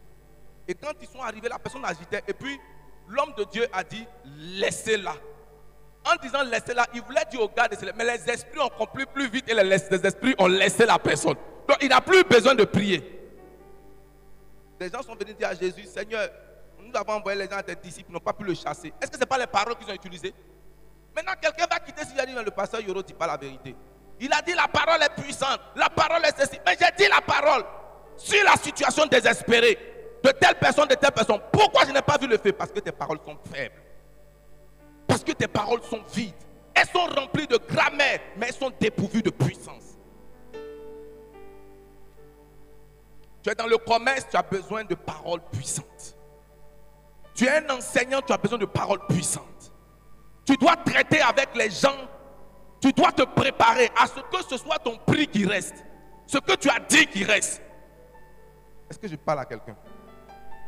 Et 0.67 0.73
quand 0.73 0.93
ils 1.01 1.07
sont 1.07 1.21
arrivés, 1.21 1.49
la 1.49 1.59
personne 1.59 1.85
agitait. 1.85 2.23
Et 2.27 2.33
puis 2.33 2.59
l'homme 3.07 3.33
de 3.37 3.45
Dieu 3.45 3.67
a 3.71 3.83
dit, 3.83 4.05
laissez-la. 4.25 5.15
En 6.03 6.15
disant 6.21 6.41
laissez-la, 6.43 6.87
il 6.93 7.01
voulait 7.01 7.25
dire 7.29 7.41
au 7.41 7.47
gars 7.49 7.67
de 7.67 7.75
mais 7.95 8.03
les 8.05 8.29
esprits 8.29 8.59
ont 8.59 8.69
compris 8.69 9.05
plus 9.05 9.29
vite 9.29 9.47
et 9.47 9.53
les, 9.53 9.73
esprits 9.73 10.35
ont 10.39 10.47
laissé 10.47 10.85
la 10.85 10.97
personne. 10.97 11.35
Donc 11.67 11.77
il 11.81 11.89
n'a 11.89 12.01
plus 12.01 12.23
besoin 12.23 12.55
de 12.55 12.63
prier. 12.63 13.19
Les 14.79 14.89
gens 14.89 15.03
sont 15.03 15.15
venus 15.15 15.35
dire 15.37 15.49
à 15.49 15.53
Jésus, 15.53 15.85
Seigneur, 15.85 16.27
nous 16.79 16.91
avons 16.95 17.13
envoyé 17.13 17.37
les 17.37 17.47
gens 17.47 17.57
à 17.57 17.63
tes 17.63 17.75
disciples, 17.75 18.11
n'ont 18.11 18.19
pas 18.19 18.33
pu 18.33 18.43
le 18.43 18.55
chasser. 18.55 18.91
Est-ce 18.99 19.11
que 19.11 19.15
ce 19.15 19.19
n'est 19.19 19.27
pas 19.27 19.37
les 19.37 19.45
paroles 19.45 19.75
qu'ils 19.75 19.91
ont 19.91 19.95
utilisées? 19.95 20.33
Maintenant, 21.15 21.33
quelqu'un 21.39 21.67
va 21.69 21.79
quitter 21.79 22.03
si 22.03 22.13
j'ai 22.17 22.25
dit, 22.25 22.33
le 22.33 22.51
pasteur 22.51 22.81
Yoro 22.81 23.03
dit 23.03 23.13
pas 23.13 23.27
la 23.27 23.37
vérité. 23.37 23.75
Il 24.19 24.33
a 24.33 24.41
dit 24.41 24.53
la 24.53 24.67
parole 24.67 25.01
est 25.03 25.21
puissante, 25.21 25.59
la 25.75 25.89
parole 25.89 26.23
est 26.25 26.39
ceci. 26.39 26.59
Mais 26.65 26.75
j'ai 26.79 27.03
dit 27.03 27.09
la 27.09 27.21
parole 27.21 27.63
sur 28.17 28.43
la 28.43 28.55
situation 28.55 29.05
désespérée 29.05 29.77
de 30.23 30.29
telle 30.31 30.55
personne, 30.55 30.87
de 30.87 30.95
telle 30.95 31.11
personne. 31.11 31.39
Pourquoi 31.51 31.85
je 31.85 31.91
n'ai 31.91 32.01
pas 32.01 32.17
vu 32.17 32.27
le 32.27 32.37
fait 32.37 32.53
Parce 32.53 32.71
que 32.71 32.79
tes 32.79 32.91
paroles 32.91 33.19
sont 33.25 33.37
faibles. 33.51 33.80
Parce 35.21 35.33
que 35.33 35.37
tes 35.37 35.47
paroles 35.47 35.83
sont 35.83 36.01
vides. 36.15 36.33
Elles 36.73 36.87
sont 36.87 37.05
remplies 37.15 37.45
de 37.45 37.57
grammaire, 37.57 38.19
mais 38.37 38.47
elles 38.47 38.55
sont 38.55 38.71
dépourvues 38.79 39.21
de 39.21 39.29
puissance. 39.29 39.99
Tu 43.43 43.51
es 43.51 43.53
dans 43.53 43.67
le 43.67 43.77
commerce, 43.77 44.25
tu 44.31 44.35
as 44.35 44.41
besoin 44.41 44.83
de 44.83 44.95
paroles 44.95 45.41
puissantes. 45.51 46.17
Tu 47.35 47.45
es 47.45 47.51
un 47.51 47.69
enseignant, 47.69 48.19
tu 48.25 48.33
as 48.33 48.37
besoin 48.37 48.57
de 48.57 48.65
paroles 48.65 49.05
puissantes. 49.07 49.71
Tu 50.43 50.55
dois 50.57 50.75
traiter 50.77 51.21
avec 51.21 51.55
les 51.55 51.69
gens. 51.69 52.09
Tu 52.81 52.91
dois 52.91 53.11
te 53.11 53.21
préparer 53.21 53.91
à 54.01 54.07
ce 54.07 54.21
que 54.21 54.43
ce 54.49 54.57
soit 54.57 54.79
ton 54.79 54.97
prix 55.05 55.27
qui 55.27 55.45
reste. 55.45 55.85
Ce 56.25 56.39
que 56.39 56.55
tu 56.55 56.67
as 56.67 56.79
dit 56.79 57.05
qui 57.05 57.23
reste. 57.23 57.61
Est-ce 58.89 58.97
que 58.97 59.07
je 59.07 59.15
parle 59.17 59.41
à 59.41 59.45
quelqu'un? 59.45 59.75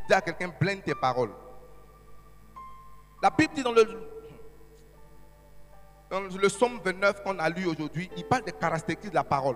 Dis 0.07 0.13
à 0.13 0.21
quelqu'un, 0.21 0.53
blende 0.59 0.83
tes 0.83 0.93
paroles. 0.93 1.31
La 3.23 3.31
Bible 3.31 3.53
dit 3.55 3.63
dans 3.63 3.71
le, 3.71 4.12
dans 6.13 6.19
le 6.19 6.47
psaume 6.47 6.79
29 6.83 7.23
qu'on 7.23 7.39
a 7.39 7.49
lu 7.49 7.65
aujourd'hui, 7.65 8.07
il 8.15 8.23
parle 8.23 8.43
des 8.43 8.51
caractéristiques 8.51 9.09
de 9.09 9.15
la 9.15 9.23
parole. 9.23 9.55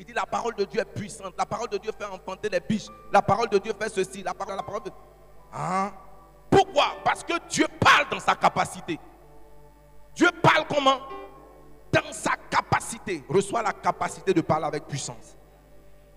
Il 0.00 0.04
dit 0.04 0.12
la 0.12 0.26
parole 0.26 0.56
de 0.56 0.64
Dieu 0.64 0.80
est 0.80 0.84
puissante. 0.84 1.34
La 1.38 1.46
parole 1.46 1.68
de 1.68 1.78
Dieu 1.78 1.92
fait 1.96 2.06
enfanter 2.06 2.48
les 2.48 2.58
biches. 2.58 2.88
La 3.12 3.22
parole 3.22 3.48
de 3.48 3.58
Dieu 3.58 3.72
fait 3.80 3.88
ceci. 3.88 4.24
La 4.24 4.34
parole, 4.34 4.56
la 4.56 4.64
parole 4.64 4.82
de... 4.82 4.90
Hein? 5.52 5.92
Pourquoi? 6.50 6.96
Parce 7.04 7.22
que 7.22 7.34
Dieu 7.48 7.66
parle 7.78 8.08
dans 8.10 8.18
sa 8.18 8.34
capacité. 8.34 8.98
Dieu 10.16 10.28
parle 10.42 10.66
comment? 10.68 10.98
Dans 11.92 12.12
sa 12.12 12.32
capacité. 12.50 13.24
Reçoit 13.28 13.62
la 13.62 13.72
capacité 13.72 14.34
de 14.34 14.40
parler 14.40 14.66
avec 14.66 14.88
puissance. 14.88 15.36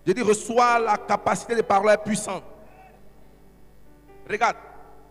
Je 0.04 0.12
dis 0.12 0.22
reçoit 0.22 0.80
la 0.80 0.96
capacité 0.96 1.54
de 1.54 1.62
parler 1.62 1.90
avec 1.90 2.02
puissance. 2.02 2.42
Regarde, 4.28 4.56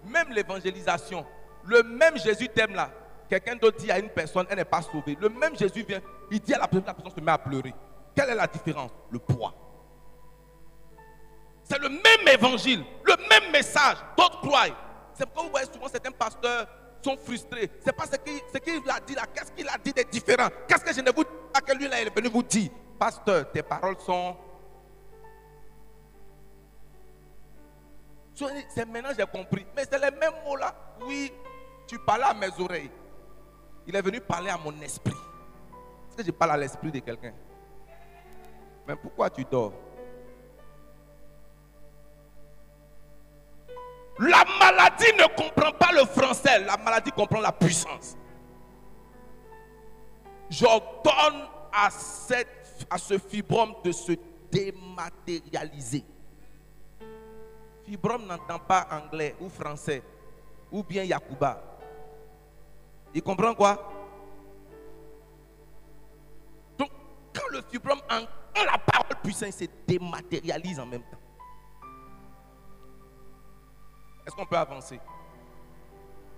même 0.03 0.28
l'évangélisation, 0.32 1.25
le 1.63 1.82
même 1.84 2.17
Jésus 2.17 2.49
t'aime 2.49 2.75
là. 2.75 2.89
Quelqu'un 3.30 3.55
d'autre 3.55 3.78
dit 3.78 3.91
à 3.91 3.99
une 3.99 4.09
personne, 4.09 4.45
elle 4.49 4.57
n'est 4.57 4.65
pas 4.65 4.82
sauvée. 4.82 5.17
Le 5.19 5.30
même 5.30 5.55
Jésus 5.57 5.84
vient, 5.84 6.01
il 6.32 6.39
dit 6.39 6.53
à 6.53 6.59
la 6.59 6.67
personne, 6.67 6.88
la 6.88 6.93
personne 6.93 7.15
se 7.15 7.21
met 7.21 7.32
à 7.32 7.38
pleurer. 7.38 7.73
Quelle 8.15 8.30
est 8.30 8.36
la 8.36 8.47
différence? 8.47 8.91
Le 9.11 9.19
poids. 9.19 9.53
C'est 11.63 11.80
le 11.80 11.89
même 11.89 12.28
évangile, 12.32 12.84
le 13.03 13.15
même 13.30 13.51
message. 13.51 13.97
D'autres 14.17 14.39
croient. 14.39 14.67
C'est 15.13 15.25
pourquoi 15.25 15.43
vous 15.43 15.49
voyez 15.49 15.67
souvent 15.71 15.88
certains 15.89 16.11
pasteurs 16.11 16.67
sont 17.01 17.17
frustrés. 17.17 17.69
C'est 17.84 17.95
pas 17.95 18.05
ce 18.05 18.15
qu'il 18.15 18.89
a 18.89 18.99
dit 19.01 19.15
là. 19.15 19.23
Qu'est-ce 19.34 19.51
qu'il 19.51 19.67
a 19.67 19.78
dit 19.78 19.91
de 19.91 20.03
différent? 20.03 20.47
Qu'est-ce 20.67 20.84
que 20.84 20.93
je 20.93 21.01
ne 21.01 21.11
vous 21.11 21.23
dis 21.23 21.30
pas 21.53 21.59
que 21.61 21.73
lui 21.78 21.88
là, 21.88 22.01
il 22.01 22.07
est 22.07 22.15
venu 22.15 22.30
vous 22.30 22.43
dire? 22.43 22.71
Pasteur, 22.97 23.51
tes 23.51 23.61
paroles 23.61 23.97
sont. 23.99 24.36
C'est 28.69 28.86
maintenant 28.86 29.09
j'ai 29.17 29.25
compris. 29.25 29.65
Mais 29.75 29.84
c'est 29.84 29.99
les 29.99 30.11
mêmes 30.17 30.34
mots 30.45 30.55
là. 30.55 30.73
Oui, 31.01 31.34
tu 31.88 31.99
parles 31.99 32.23
à 32.23 32.34
mes 32.34 32.49
oreilles. 32.59 32.91
Il 33.88 33.96
est 33.96 34.02
venu 34.02 34.20
parler 34.22 34.50
à 34.50 34.58
mon 34.58 34.80
esprit. 34.82 35.16
Est-ce 36.10 36.18
que 36.18 36.24
je 36.26 36.32
parle 36.32 36.52
à 36.52 36.58
l'esprit 36.58 36.92
de 36.92 37.00
quelqu'un 37.00 37.34
mais 38.88 38.96
pourquoi 38.96 39.30
tu 39.30 39.44
dors? 39.44 39.74
La 44.20 44.44
maladie 44.60 45.12
ne 45.18 45.28
comprend 45.36 45.72
pas 45.74 45.92
le 45.92 46.06
français, 46.06 46.60
la 46.60 46.78
maladie 46.78 47.12
comprend 47.12 47.42
la 47.42 47.52
puissance. 47.52 48.16
J'ordonne 50.50 51.48
à, 51.72 51.90
à 52.90 52.98
ce 52.98 53.18
fibrome 53.20 53.76
de 53.84 53.92
se 53.92 54.14
dématérialiser. 54.50 56.04
Fibrome 57.86 58.26
n'entend 58.26 58.60
pas 58.60 58.88
anglais 58.90 59.36
ou 59.42 59.50
français 59.50 60.02
ou 60.72 60.82
bien 60.84 61.04
Yakuba. 61.04 61.76
Il 63.18 63.24
comprend 63.24 63.55
quoi? 63.55 63.76
Donc, 66.78 66.91
quand 67.34 67.47
le 67.51 67.63
fibrome 67.63 67.99
la 68.09 68.78
parole 68.78 69.15
puissante 69.24 69.53
se 69.53 69.65
dématérialise 69.88 70.80
en 70.80 70.86
même 70.86 71.01
temps. 71.01 71.18
Est-ce 74.24 74.36
qu'on 74.36 74.45
peut 74.45 74.55
avancer? 74.55 74.99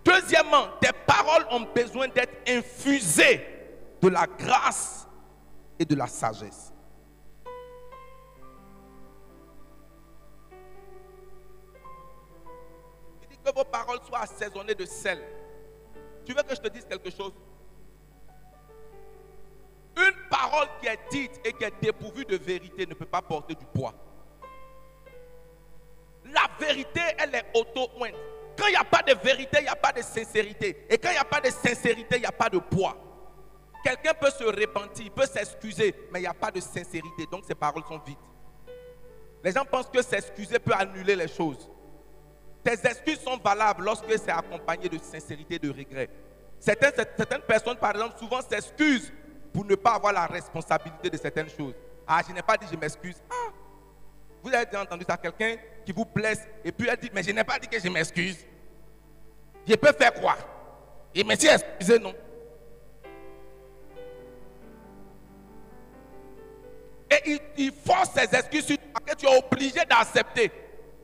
Deuxièmement, 0.06 0.68
tes 0.80 0.94
paroles 1.06 1.46
ont 1.52 1.68
besoin 1.76 2.08
d'être 2.08 2.48
infusées 2.48 3.46
de 4.02 4.08
la 4.08 4.26
grâce 4.26 5.06
et 5.78 5.84
de 5.84 5.96
la 5.96 6.08
sagesse. 6.08 6.72
Il 13.22 13.28
dit 13.28 13.38
que 13.44 13.54
vos 13.54 13.66
paroles 13.66 14.00
soient 14.08 14.20
assaisonnées 14.20 14.76
de 14.76 14.86
sel. 14.86 15.39
Tu 16.30 16.36
veux 16.36 16.44
que 16.44 16.54
je 16.54 16.62
te 16.62 16.68
dise 16.68 16.86
quelque 16.86 17.10
chose? 17.10 17.34
Une 19.98 20.30
parole 20.30 20.68
qui 20.80 20.86
est 20.86 21.00
dite 21.10 21.42
et 21.44 21.52
qui 21.54 21.64
est 21.64 21.74
dépourvue 21.82 22.24
de 22.24 22.38
vérité 22.38 22.86
ne 22.86 22.94
peut 22.94 23.08
pas 23.08 23.24
porter 23.24 23.56
du 23.56 23.66
poids. 23.66 23.96
La 26.26 26.48
vérité, 26.60 27.02
elle 27.18 27.34
est 27.34 27.46
auto-ointe. 27.56 28.14
Quand 28.56 28.68
il 28.68 28.74
n'y 28.74 28.76
a 28.76 28.84
pas 28.84 29.02
de 29.02 29.16
vérité, 29.24 29.58
il 29.62 29.64
n'y 29.64 29.70
a 29.70 29.76
pas 29.76 29.92
de 29.92 30.04
sincérité. 30.04 30.86
Et 30.88 31.00
quand 31.00 31.10
il 31.10 31.14
n'y 31.14 31.18
a 31.18 31.24
pas 31.24 31.42
de 31.42 31.50
sincérité, 31.50 32.18
il 32.18 32.22
n'y 32.22 32.28
a 32.28 32.32
pas 32.32 32.50
de 32.50 32.60
poids. 32.60 32.96
Quelqu'un 33.84 34.14
peut 34.14 34.30
se 34.30 34.44
repentir, 34.44 35.12
peut 35.12 35.26
s'excuser, 35.26 35.96
mais 36.12 36.20
il 36.20 36.24
n'y 36.24 36.28
a 36.28 36.34
pas 36.36 36.52
de 36.52 36.60
sincérité. 36.60 37.26
Donc 37.32 37.44
ses 37.46 37.56
paroles 37.56 37.86
sont 37.86 37.98
vides. 38.06 38.18
Les 39.44 39.52
gens 39.52 39.66
pensent 39.66 39.90
que 39.90 40.04
s'excuser 40.04 40.60
peut 40.60 40.76
annuler 40.76 41.16
les 41.16 41.28
choses. 41.28 41.72
Tes 42.64 42.74
excuses 42.88 43.20
sont 43.22 43.38
valables 43.38 43.84
lorsque 43.84 44.12
c'est 44.12 44.32
accompagné 44.32 44.90
de 44.90 44.98
sincérité, 44.98 45.58
de 45.58 45.70
regret. 45.70 46.10
Certaines, 46.60 47.42
personnes, 47.48 47.78
par 47.78 47.92
exemple, 47.92 48.18
souvent 48.20 48.42
s'excusent 48.42 49.14
pour 49.54 49.66
ne 49.66 49.76
pas 49.76 49.94
avoir 49.94 50.14
la 50.14 50.26
responsabilité 50.26 51.10
de 51.10 51.18
certaines 51.18 51.50
choses. 51.50 51.74
Ah, 52.06 52.22
je 52.28 52.34
n'ai 52.34 52.42
pas 52.42 52.58
dit 52.58 52.66
je 52.70 52.78
m'excuse. 52.78 53.16
Ah, 53.30 53.52
vous 54.44 54.54
avez 54.54 54.66
déjà 54.66 54.82
entendu 54.82 55.06
ça, 55.08 55.18
quelqu'un 55.18 55.56
qui 55.86 55.92
vous 55.92 56.06
blesse 56.06 56.42
et 56.64 56.72
puis 56.72 56.88
elle 56.90 56.98
dit, 56.98 57.10
mais 57.14 57.24
je 57.24 57.32
n'ai 57.32 57.44
pas 57.44 57.60
dit 57.60 57.68
que 57.68 57.80
je 57.80 57.90
m'excuse. 57.90 58.46
Je 59.68 59.76
peux 59.76 59.92
faire 59.94 60.14
quoi? 60.14 60.38
Et 61.14 61.24
me 61.24 61.36
suis 61.36 61.48
excusé, 61.48 62.00
non. 62.00 62.14
Et 67.12 67.42
il, 67.58 67.72
force 67.72 68.12
ses 68.12 68.36
excuses 68.36 68.66
sur 68.66 68.78
toi 68.78 69.02
que 69.06 69.16
tu 69.16 69.26
es 69.26 69.38
obligé 69.38 69.84
d'accepter. 69.86 70.52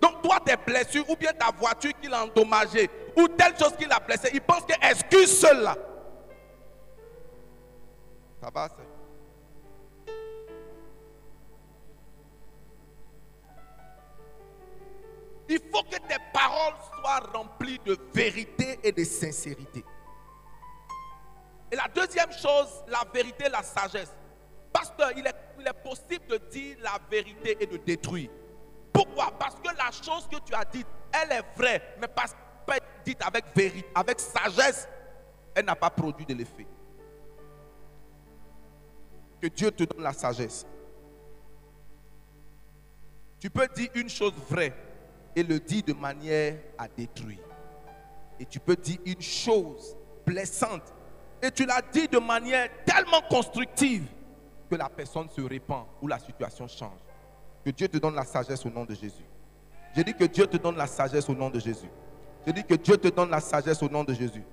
Donc 0.01 0.21
toi, 0.21 0.39
tes 0.45 0.55
blessures 0.57 1.09
ou 1.09 1.15
bien 1.15 1.33
ta 1.33 1.51
voiture 1.51 1.91
qu'il 2.01 2.13
a 2.13 2.23
endommagée 2.23 2.89
ou 3.15 3.27
telle 3.27 3.57
chose 3.57 3.75
qu'il 3.77 3.91
a 3.91 3.99
blessée, 3.99 4.29
il 4.33 4.41
pense 4.41 4.63
que 4.65 4.73
excuse 4.81 5.41
là 5.43 5.75
Ça 8.41 8.49
va, 8.53 8.69
c'est. 8.69 8.95
Il 15.47 15.59
faut 15.71 15.83
que 15.83 15.97
tes 15.97 16.17
paroles 16.33 16.73
soient 16.99 17.19
remplies 17.33 17.79
de 17.85 17.97
vérité 18.13 18.79
et 18.83 18.91
de 18.91 19.03
sincérité. 19.03 19.83
Et 21.71 21.75
la 21.75 21.87
deuxième 21.93 22.31
chose, 22.31 22.83
la 22.87 23.03
vérité, 23.13 23.47
la 23.49 23.61
sagesse. 23.61 24.13
Pasteur, 24.73 25.11
il 25.15 25.25
est, 25.25 25.35
il 25.59 25.67
est 25.67 25.83
possible 25.83 26.27
de 26.27 26.37
dire 26.49 26.77
la 26.81 26.99
vérité 27.09 27.57
et 27.59 27.65
de 27.65 27.77
détruire. 27.77 28.29
Pourquoi 28.95 29.29
Parce 29.37 29.55
que 29.55 29.75
la 29.77 29.91
chose 29.91 30.25
que 30.31 30.37
tu 30.39 30.53
as 30.55 30.63
dite, 30.63 30.87
elle 31.11 31.33
est 31.33 31.43
vraie, 31.57 31.97
mais 31.99 32.07
parce 32.07 32.33
qu'elle 32.65 32.77
est 32.77 33.03
dite 33.05 33.21
avec 33.21 33.43
vérité, 33.53 33.85
avec 33.93 34.21
sagesse, 34.21 34.87
elle 35.53 35.65
n'a 35.65 35.75
pas 35.75 35.89
produit 35.89 36.25
de 36.25 36.33
l'effet. 36.33 36.65
Que 39.41 39.47
Dieu 39.47 39.69
te 39.69 39.83
donne 39.83 40.01
la 40.01 40.13
sagesse. 40.13 40.65
Tu 43.37 43.49
peux 43.49 43.67
dire 43.75 43.89
une 43.95 44.07
chose 44.07 44.33
vraie 44.49 44.73
et 45.35 45.43
le 45.43 45.59
dire 45.59 45.83
de 45.83 45.93
manière 45.93 46.57
à 46.77 46.87
détruire. 46.87 47.43
Et 48.39 48.45
tu 48.45 48.61
peux 48.61 48.77
dire 48.77 48.99
une 49.05 49.21
chose 49.21 49.97
blessante 50.25 50.93
et 51.41 51.51
tu 51.51 51.65
l'as 51.65 51.81
dit 51.81 52.07
de 52.07 52.17
manière 52.17 52.69
tellement 52.85 53.21
constructive 53.29 54.07
que 54.69 54.75
la 54.75 54.87
personne 54.87 55.29
se 55.29 55.41
répand 55.41 55.85
ou 56.01 56.07
la 56.07 56.17
situation 56.17 56.65
change. 56.69 57.04
Que 57.65 57.71
Dieu 57.71 57.87
te 57.87 57.97
donne 57.97 58.13
la 58.13 58.23
sagesse 58.23 58.63
au 58.63 58.69
nom 58.69 58.85
de 58.85 58.93
Jésus. 58.93 59.25
Je 59.95 60.03
dis 60.03 60.13
que 60.13 60.25
Dieu 60.25 60.45
te 60.45 60.55
donne 60.55 60.77
la 60.77 60.85
sagesse 60.85 61.27
au 61.27 61.33
nom 61.33 61.49
de 61.49 61.59
Jésus. 61.59 61.89
Je 62.45 62.51
dis 62.51 62.63
que 62.63 62.75
Dieu 62.75 62.95
te 62.95 63.07
donne 63.07 63.31
la 63.31 63.39
sagesse 63.41 63.81
au 63.81 63.89
nom 63.89 64.03
de 64.03 64.13
Jésus. 64.13 64.43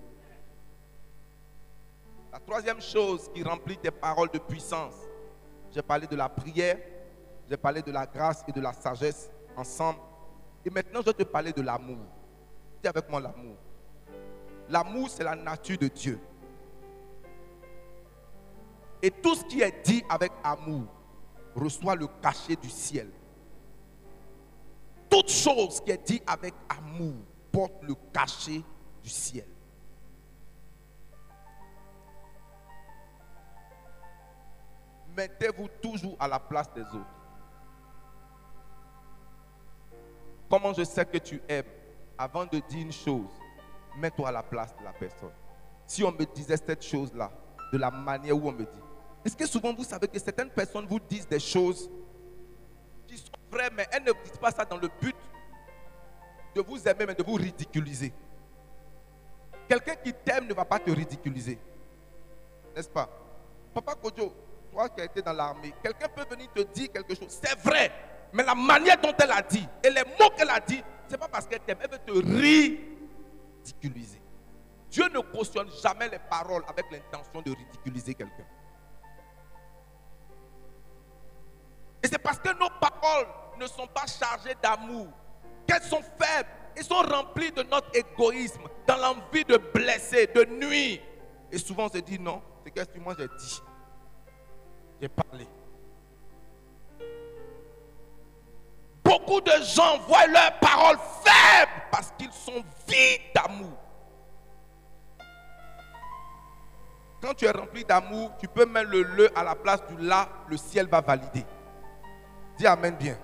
La 2.33 2.41
troisième 2.41 2.81
chose 2.81 3.31
qui 3.35 3.43
remplit 3.43 3.77
tes 3.77 3.91
paroles 3.91 4.31
de 4.31 4.39
puissance, 4.39 4.95
j'ai 5.71 5.83
parlé 5.83 6.07
de 6.07 6.17
la 6.17 6.31
prière, 6.31 6.79
j'ai 7.51 7.59
parlé 7.59 7.83
de 7.83 7.93
la 7.93 8.07
grâce 8.07 8.43
et 8.49 8.53
de 8.53 8.63
la 8.63 8.73
sagesse 8.73 9.31
ensemble. 9.59 9.99
Et 10.65 10.71
maintenant, 10.71 11.01
je 11.01 11.07
vais 11.07 11.13
te 11.13 11.25
parler 11.25 11.53
de 11.53 11.61
l'amour. 11.61 11.99
Dis 12.83 12.89
avec 12.89 13.11
moi 13.11 13.21
l'amour. 13.21 13.57
L'amour, 14.71 15.11
c'est 15.11 15.25
la 15.25 15.37
nature 15.37 15.77
de 15.77 15.89
Dieu. 15.89 16.19
Et 19.03 19.11
tout 19.11 19.35
ce 19.35 19.45
qui 19.45 19.61
est 19.61 19.85
dit 19.85 20.03
avec 20.09 20.33
amour 20.43 20.87
reçoit 21.55 21.95
le 21.95 22.07
cachet 22.21 22.57
du 22.57 22.71
ciel. 22.71 23.11
Toute 25.09 25.31
chose 25.31 25.81
qui 25.81 25.91
est 25.91 26.07
dit 26.07 26.23
avec 26.27 26.55
amour 26.69 27.15
porte 27.51 27.83
le 27.83 27.95
cachet 28.13 28.63
du 29.03 29.11
ciel. 29.11 29.47
Mettez-vous 35.15 35.69
toujours 35.83 36.17
à 36.19 36.27
la 36.27 36.39
place 36.39 36.73
des 36.73 36.83
autres. 36.83 37.05
Comment 40.49 40.73
je 40.73 40.85
sais 40.85 41.05
que 41.05 41.19
tu 41.19 41.43
aimes? 41.49 41.67
Avant 42.17 42.45
de 42.47 42.59
dire 42.69 42.81
une 42.81 42.93
chose, 42.93 43.31
mets-toi 43.97 44.29
à 44.29 44.33
la 44.33 44.43
place 44.43 44.75
de 44.79 44.85
la 44.85 44.93
personne. 44.93 45.33
Si 45.87 46.03
on 46.05 46.13
me 46.13 46.25
disait 46.25 46.57
cette 46.57 46.83
chose-là, 46.83 47.31
de 47.73 47.79
la 47.79 47.91
manière 47.91 48.37
où 48.37 48.49
on 48.49 48.53
me 48.53 48.65
dit, 48.65 48.81
est-ce 49.25 49.37
que 49.37 49.47
souvent 49.47 49.73
vous 49.73 49.85
savez 49.85 50.09
que 50.09 50.19
certaines 50.19 50.51
personnes 50.51 50.87
vous 50.87 50.99
disent 51.01 51.29
des 51.29 51.41
choses 51.41 51.91
qui 53.07 53.17
sont 53.17 53.33
vraies, 53.51 53.71
mais 53.75 53.87
elles 53.93 54.03
ne 54.03 54.13
disent 54.25 54.39
pas 54.41 54.51
ça 54.51 54.65
dans 54.65 54.79
le 54.79 54.89
but 55.01 55.17
de 56.55 56.61
vous 56.61 56.87
aimer, 56.89 57.07
mais 57.07 57.15
de 57.15 57.23
vous 57.23 57.35
ridiculiser. 57.35 58.13
Quelqu'un 59.69 59.95
qui 59.95 60.13
t'aime 60.13 60.47
ne 60.47 60.55
va 60.55 60.65
pas 60.65 60.79
te 60.79 60.91
ridiculiser. 60.91 61.59
N'est-ce 62.75 62.89
pas? 62.89 63.09
Papa 63.73 63.95
Kojo, 63.95 64.35
toi 64.71 64.89
qui 64.89 65.01
as 65.01 65.05
été 65.05 65.23
dans 65.23 65.33
l'armée, 65.33 65.73
quelqu'un 65.83 66.09
peut 66.09 66.27
venir 66.29 66.51
te 66.53 66.61
dire 66.63 66.91
quelque 66.93 67.15
chose. 67.15 67.39
C'est 67.43 67.59
vrai. 67.61 67.91
Mais 68.33 68.43
la 68.43 68.55
manière 68.55 69.01
dont 69.01 69.15
elle 69.23 69.31
a 69.31 69.43
dit 69.43 69.67
et 69.85 69.91
les 69.91 70.05
mots 70.05 70.31
qu'elle 70.37 70.51
a 70.51 70.61
dit, 70.61 70.83
ce 71.07 71.13
n'est 71.13 71.19
pas 71.19 71.29
parce 71.29 71.47
qu'elle 71.47 71.61
t'aime. 71.61 71.79
Elle 71.83 71.91
veut 71.91 71.99
te 71.99 72.13
ridiculiser. 73.63 74.21
Dieu 74.91 75.09
ne 75.09 75.21
cautionne 75.21 75.71
jamais 75.83 76.09
les 76.09 76.19
paroles 76.19 76.65
avec 76.69 76.87
l'intention 76.91 77.41
de 77.41 77.51
ridiculiser 77.51 78.15
quelqu'un. 78.15 78.45
Et 82.03 82.09
c'est 82.09 82.19
parce 82.19 82.39
que 82.39 82.49
nos 82.59 82.69
paroles 82.81 83.27
ne 83.59 83.67
sont 83.67 83.87
pas 83.87 84.07
chargées 84.07 84.57
d'amour, 84.63 85.09
qu'elles 85.67 85.83
sont 85.83 86.03
faibles 86.03 86.49
et 86.77 86.83
sont 86.83 87.03
remplies 87.03 87.53
de 87.53 87.63
notre 87.63 87.95
égoïsme, 87.95 88.63
dans 88.87 88.97
l'envie 88.97 89.45
de 89.45 89.57
blesser, 89.57 90.27
de 90.29 90.45
nuire. 90.45 91.01
Et 91.51 91.59
souvent 91.59 91.87
on 91.87 91.89
se 91.91 91.99
dit 91.99 92.19
non, 92.19 92.43
c'est 92.65 92.71
qu'est-ce 92.71 92.89
que 92.89 92.99
moi 92.99 93.15
j'ai 93.19 93.29
dit? 93.29 93.63
J'ai 95.01 95.09
parlé. 95.09 95.47
Beaucoup 99.05 99.41
de 99.41 99.53
gens 99.63 99.99
voient 100.09 100.27
leurs 100.27 100.59
paroles 100.59 100.99
faibles 101.23 101.83
parce 101.91 102.13
qu'ils 102.19 102.33
sont 102.33 102.65
vides 102.89 103.21
d'amour. 103.35 103.79
Quand 107.21 107.35
tu 107.35 107.45
es 107.45 107.51
rempli 107.51 107.85
d'amour, 107.85 108.33
tu 108.41 108.49
peux 108.49 108.65
mettre 108.67 108.91
le 108.91 109.03
le 109.03 109.39
à 109.39 109.45
la 109.45 109.55
place 109.55 109.85
du 109.87 109.97
la, 109.99 110.29
le 110.49 110.57
ciel 110.57 110.89
va 110.89 111.01
valider. 111.01 111.45
Dis 112.57 112.67
Amen 112.67 112.95
bien. 112.95 113.17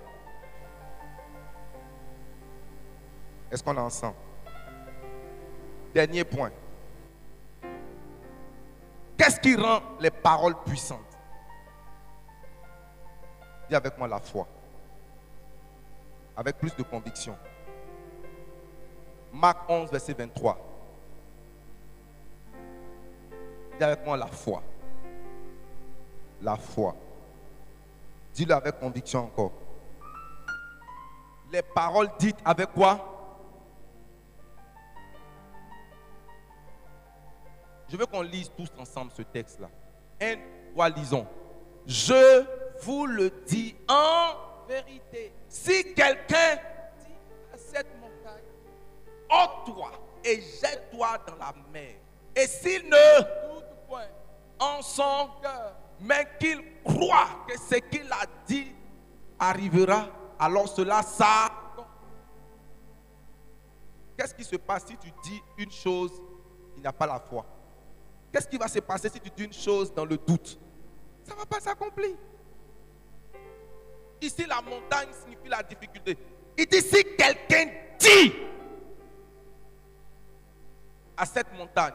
Est-ce 3.51 3.63
qu'on 3.63 3.75
est 3.75 3.79
ensemble? 3.79 4.15
Dernier 5.93 6.23
point. 6.23 6.51
Qu'est-ce 9.17 9.39
qui 9.39 9.55
rend 9.55 9.81
les 9.99 10.11
paroles 10.11 10.55
puissantes? 10.65 10.99
Dis 13.67 13.75
avec 13.75 13.97
moi 13.97 14.07
la 14.07 14.19
foi. 14.19 14.47
Avec 16.37 16.57
plus 16.57 16.75
de 16.75 16.83
conviction. 16.83 17.35
Marc 19.33 19.69
11, 19.69 19.91
verset 19.91 20.13
23. 20.13 20.57
Dis 23.77 23.83
avec 23.83 24.05
moi 24.05 24.17
la 24.17 24.27
foi. 24.27 24.63
La 26.41 26.55
foi. 26.55 26.95
Dis-le 28.39 28.53
avec 28.53 28.79
conviction 28.79 29.25
encore. 29.25 29.51
Les 31.51 31.61
paroles 31.61 32.09
dites 32.17 32.37
avec 32.45 32.71
quoi? 32.71 32.97
Je 37.89 37.97
veux 37.97 38.05
qu'on 38.05 38.21
lise 38.21 38.49
tous 38.55 38.69
ensemble 38.79 39.11
ce 39.11 39.23
texte-là. 39.23 39.67
Un, 40.21 40.35
trois, 40.71 40.87
lisons. 40.87 41.27
Je 41.85 42.45
vous 42.81 43.07
le 43.07 43.29
dis 43.45 43.75
en 43.89 44.65
vérité. 44.69 45.33
Si 45.49 45.93
quelqu'un 45.93 46.55
dit 47.05 47.17
à 47.53 47.57
cette 47.57 47.93
montagne, 47.99 48.45
ôte-toi 49.29 49.91
et 50.23 50.39
jette-toi 50.39 51.17
dans 51.27 51.35
la 51.35 51.53
mer. 51.73 51.95
Et 52.37 52.47
s'il 52.47 52.85
ne 52.85 53.53
doute 53.53 53.65
point 53.89 54.07
en 54.61 54.81
son 54.81 55.27
cœur, 55.41 55.75
mais 56.01 56.27
qu'il 56.39 56.63
croit 56.83 57.45
que 57.47 57.57
ce 57.57 57.75
qu'il 57.75 58.11
a 58.11 58.25
dit 58.47 58.73
arrivera, 59.37 60.07
alors 60.39 60.67
cela, 60.67 61.01
ça. 61.01 61.49
Qu'est-ce 64.17 64.33
qui 64.33 64.43
se 64.43 64.55
passe 64.55 64.85
si 64.85 64.97
tu 64.97 65.11
dis 65.23 65.41
une 65.57 65.71
chose, 65.71 66.11
il 66.75 66.83
n'a 66.83 66.91
pas 66.91 67.07
la 67.07 67.19
foi? 67.19 67.45
Qu'est-ce 68.31 68.47
qui 68.47 68.57
va 68.57 68.67
se 68.67 68.79
passer 68.79 69.09
si 69.09 69.19
tu 69.19 69.29
dis 69.29 69.45
une 69.45 69.53
chose 69.53 69.93
dans 69.93 70.05
le 70.05 70.17
doute? 70.17 70.59
Ça 71.23 71.33
ne 71.33 71.39
va 71.39 71.45
pas 71.45 71.59
s'accomplir. 71.59 72.15
Ici, 74.21 74.45
la 74.45 74.61
montagne 74.61 75.09
signifie 75.13 75.47
la 75.47 75.63
difficulté. 75.63 76.17
Il 76.57 76.65
dit 76.67 76.81
si 76.81 77.03
quelqu'un 77.17 77.71
dit 77.97 78.33
à 81.15 81.25
cette 81.25 81.51
montagne, 81.53 81.93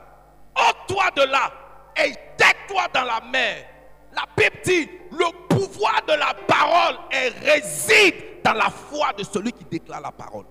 ôte-toi 0.56 1.10
de 1.16 1.30
là 1.30 1.52
et 1.96 2.12
jette-toi 2.38 2.88
dans 2.94 3.04
la 3.04 3.20
mer. 3.20 3.73
La 4.14 4.24
Bible 4.36 4.60
dit, 4.64 4.88
le 5.10 5.48
pouvoir 5.48 6.02
de 6.06 6.12
la 6.12 6.34
parole 6.46 6.96
réside 7.42 8.14
dans 8.44 8.52
la 8.52 8.70
foi 8.70 9.12
de 9.16 9.24
celui 9.24 9.52
qui 9.52 9.64
déclare 9.64 10.00
la 10.00 10.12
parole. 10.12 10.44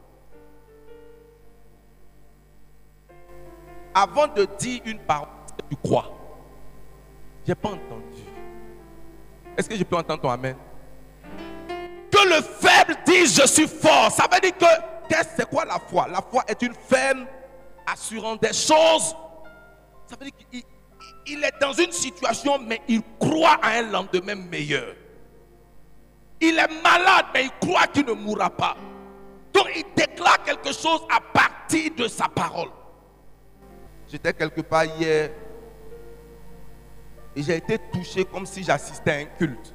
Avant 3.95 4.28
de 4.28 4.45
dire 4.57 4.82
une 4.86 4.99
parole, 4.99 5.30
tu 5.70 5.78
crois? 5.78 6.11
Je 7.45 7.51
n'ai 7.51 7.55
pas 7.55 7.70
entendu. 7.70 8.24
Est-ce 9.55 9.70
que 9.70 9.76
je 9.76 9.84
peux 9.84 9.95
entendre 9.95 10.22
ton 10.22 10.30
Amen? 10.30 10.55
Que 12.11 12.28
le 12.28 12.41
faible 12.41 12.97
dise 13.05 13.39
je 13.39 13.47
suis 13.47 13.68
fort. 13.68 14.11
Ça 14.11 14.28
veut 14.32 14.39
dire 14.39 14.57
que, 14.57 14.66
c'est 15.36 15.47
quoi 15.47 15.66
la 15.66 15.78
foi? 15.80 16.07
La 16.07 16.22
foi 16.22 16.43
est 16.47 16.61
une 16.64 16.74
ferme 16.74 17.28
assurant 17.86 18.36
des 18.36 18.53
choses. 18.53 19.16
Ça 20.07 20.16
veut 20.20 20.26
dire 20.26 20.34
qu'il 20.51 20.64
il 21.26 21.43
est 21.43 21.60
dans 21.60 21.74
une 21.74 21.91
situation, 21.91 22.60
mais 22.60 22.82
il 22.88 23.01
croit 23.20 23.60
à 23.62 23.78
un 23.78 23.84
lendemain 23.84 24.36
meilleur. 24.36 24.95
Il 26.41 26.58
est 26.58 26.82
malade, 26.84 27.26
mais 27.34 27.45
il 27.45 27.51
croit 27.66 27.88
qu'il 27.88 28.06
ne 28.06 28.14
mourra 28.14 28.49
pas. 28.49 28.76
Donc 29.54 29.68
il 29.76 29.84
déclare 29.95 30.43
quelque 30.43 30.74
chose 30.74 31.01
à 31.10 31.20
partir 31.22 31.91
de 31.95 32.08
sa 32.08 32.28
parole. 32.28 32.70
J'étais 34.10 34.34
quelque 34.34 34.62
part 34.62 34.86
hier 34.86 35.32
Et 37.36 37.41
j'ai 37.41 37.56
été 37.56 37.80
touché 37.91 38.26
comme 38.26 38.45
si 38.45 38.64
j'assistais 38.64 39.12
à 39.12 39.16
un 39.16 39.26
culte. 39.26 39.74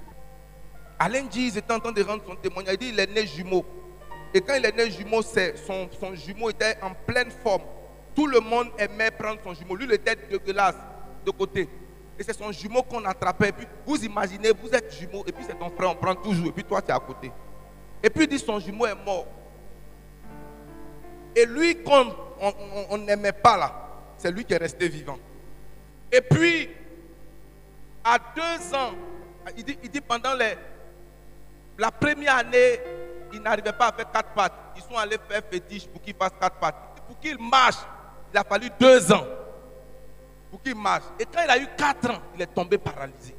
Alain 0.99 1.23
dit, 1.23 1.49
il 1.49 1.59
était 1.59 1.73
en 1.73 1.81
train 1.81 1.93
de 1.93 2.03
rendre 2.03 2.23
son 2.27 2.37
témoignage. 2.37 2.75
Il 2.75 2.79
dit, 2.79 2.89
il 2.91 3.01
est 3.01 3.07
né 3.07 3.27
jumeau. 3.27 3.65
Et 4.35 4.41
quand 4.41 4.55
il 4.55 4.65
est 4.65 4.77
né 4.77 4.91
jumeau, 4.91 5.23
son, 5.23 5.89
son 5.99 6.15
jumeau 6.15 6.51
était 6.51 6.77
en 6.83 6.93
pleine 6.93 7.31
forme. 7.31 7.63
Tout 8.15 8.27
le 8.27 8.41
monde 8.41 8.69
aimait 8.79 9.11
prendre 9.11 9.41
son 9.43 9.55
jumeau. 9.55 9.77
Lui, 9.77 9.87
il 9.87 9.93
était 9.93 10.17
dégueulasse 10.17 10.77
côté. 11.31 11.69
Et 12.19 12.23
c'est 12.23 12.37
son 12.37 12.51
jumeau 12.51 12.83
qu'on 12.83 13.05
attrapait. 13.05 13.49
Et 13.49 13.53
puis, 13.53 13.67
vous 13.87 14.05
imaginez, 14.05 14.51
vous 14.51 14.71
êtes 14.71 14.93
jumeau, 14.99 15.25
et 15.27 15.33
puis 15.33 15.45
c'est 15.47 15.59
ton 15.59 15.71
frère, 15.71 15.91
on 15.91 15.95
prend 15.95 16.15
toujours, 16.15 16.49
et 16.49 16.53
puis 16.53 16.65
toi, 16.65 16.83
tu 16.83 16.89
es 16.89 16.93
à 16.93 16.99
côté. 16.99 17.31
Et 18.03 18.11
puis, 18.11 18.25
il 18.25 18.29
dit, 18.29 18.39
son 18.39 18.59
jumeau 18.59 18.87
est 18.87 19.05
mort. 19.05 19.27
Et 21.35 21.47
lui, 21.47 21.83
comme 21.83 22.13
on 22.91 22.99
n'aimait 22.99 23.33
pas 23.33 23.57
là, 23.57 23.89
c'est 24.17 24.33
lui 24.33 24.45
qui 24.45 24.53
est 24.53 24.59
resté 24.59 24.89
vivant. 24.89 25.19
Et 26.11 26.21
puis, 26.21 26.69
à 28.03 28.19
deux 28.19 28.75
ans, 28.75 28.93
il 29.57 29.65
dit, 29.65 29.79
il 29.83 29.91
dit 29.91 30.01
pendant 30.01 30.35
les, 30.35 30.55
la 31.79 31.91
première 31.91 32.39
année, 32.39 32.81
il 33.33 33.41
n'arrivait 33.41 33.73
pas 33.73 33.89
à 33.89 33.93
faire 33.93 34.11
quatre 34.11 34.31
pattes. 34.31 34.55
Ils 34.77 34.83
sont 34.83 34.97
allés 34.97 35.19
faire 35.29 35.43
fétiche 35.49 35.87
pour 35.87 36.01
qu'il 36.01 36.15
fasse 36.15 36.33
quatre 36.41 36.57
pattes. 36.57 37.03
Pour 37.07 37.19
qu'il 37.21 37.39
marche, 37.39 37.77
il 38.33 38.39
a 38.39 38.45
fallu 38.45 38.69
deux 38.81 39.13
ans 39.13 39.25
pour 40.51 40.63
qu'il 40.63 40.75
marche. 40.75 41.05
Et 41.19 41.25
quand 41.25 41.43
il 41.45 41.51
a 41.51 41.59
eu 41.59 41.69
quatre 41.77 42.11
ans, 42.11 42.23
il 42.35 42.43
est 42.43 42.47
tombé 42.47 42.79
paralysé. 42.79 43.35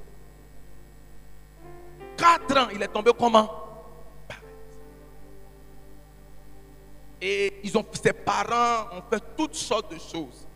Quatre 2.15 2.57
ans, 2.57 2.67
il 2.73 2.81
est 2.81 2.87
tombé 2.87 3.11
comment? 3.17 3.65
Et 7.21 7.59
ils 7.63 7.77
ont, 7.77 7.85
ses 8.01 8.13
parents 8.13 8.97
ont 8.97 9.03
fait 9.09 9.23
toutes 9.35 9.55
sortes 9.55 9.91
de 9.91 9.99
choses. 9.99 10.47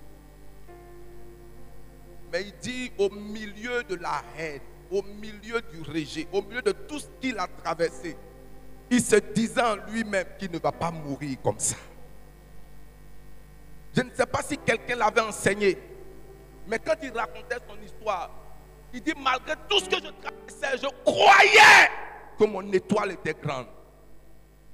Mais 2.31 2.43
il 2.43 2.53
dit 2.61 2.91
au 2.97 3.09
milieu 3.09 3.83
de 3.83 3.95
la 3.95 4.23
haine, 4.37 4.61
au 4.89 5.03
milieu 5.03 5.61
du 5.61 5.81
rejet, 5.81 6.27
au 6.31 6.41
milieu 6.41 6.61
de 6.61 6.71
tout 6.71 6.99
ce 6.99 7.07
qu'il 7.19 7.37
a 7.37 7.47
traversé, 7.47 8.15
il 8.89 9.01
se 9.01 9.15
disait 9.15 9.61
en 9.61 9.75
lui-même 9.91 10.25
qu'il 10.39 10.51
ne 10.51 10.59
va 10.59 10.71
pas 10.71 10.91
mourir 10.91 11.37
comme 11.43 11.59
ça. 11.59 11.75
Je 13.95 14.01
ne 14.01 14.09
sais 14.13 14.25
pas 14.25 14.41
si 14.41 14.57
quelqu'un 14.57 14.95
l'avait 14.95 15.21
enseigné, 15.21 15.77
mais 16.67 16.79
quand 16.79 16.95
il 17.01 17.11
racontait 17.11 17.57
son 17.67 17.81
histoire, 17.83 18.29
il 18.93 19.01
dit 19.01 19.13
malgré 19.17 19.55
tout 19.69 19.79
ce 19.79 19.89
que 19.89 19.95
je 19.95 20.09
traversais, 20.21 20.77
je 20.77 20.87
croyais 21.03 21.89
que 22.37 22.45
mon 22.45 22.71
étoile 22.71 23.11
était 23.11 23.33
grande. 23.33 23.67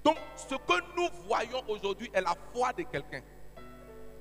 Donc 0.03 0.17
ce 0.35 0.55
que 0.55 0.95
nous 0.95 1.07
voyons 1.27 1.61
aujourd'hui 1.67 2.09
est 2.13 2.21
la 2.21 2.35
foi 2.53 2.73
de 2.73 2.83
quelqu'un. 2.83 3.21